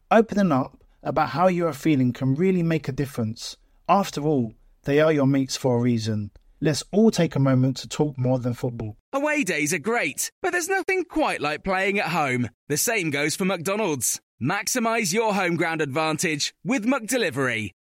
Opening 0.10 0.52
up 0.52 0.84
about 1.04 1.30
how 1.30 1.48
you 1.48 1.68
are 1.68 1.74
feeling 1.74 2.12
can 2.12 2.34
really 2.34 2.64
make 2.64 2.88
a 2.88 2.92
difference. 2.92 3.56
After 3.88 4.22
all, 4.22 4.54
they 4.86 5.00
are 5.00 5.14
your 5.14 5.28
mates 5.28 5.56
for 5.56 5.78
a 5.78 5.82
reason. 5.82 6.32
Let's 6.60 6.84
all 6.92 7.12
take 7.12 7.36
a 7.36 7.40
moment 7.40 7.78
to 7.78 7.88
talk 7.88 8.18
more 8.18 8.40
than 8.40 8.56
football. 8.56 8.98
Away 9.14 9.44
days 9.44 9.72
are 9.74 9.80
great, 9.80 10.32
but 10.42 10.52
there's 10.52 10.68
nothing 10.68 11.06
quite 11.06 11.42
like 11.42 11.64
playing 11.64 12.00
at 12.00 12.08
home. 12.08 12.50
The 12.68 12.78
same 12.78 13.12
goes 13.12 13.36
for 13.36 13.46
McDonald's. 13.46 14.20
Maximise 14.42 15.14
your 15.14 15.36
home 15.36 15.56
ground 15.56 15.82
advantage 15.82 16.54
with 16.64 16.86
McDelivery. 16.86 17.72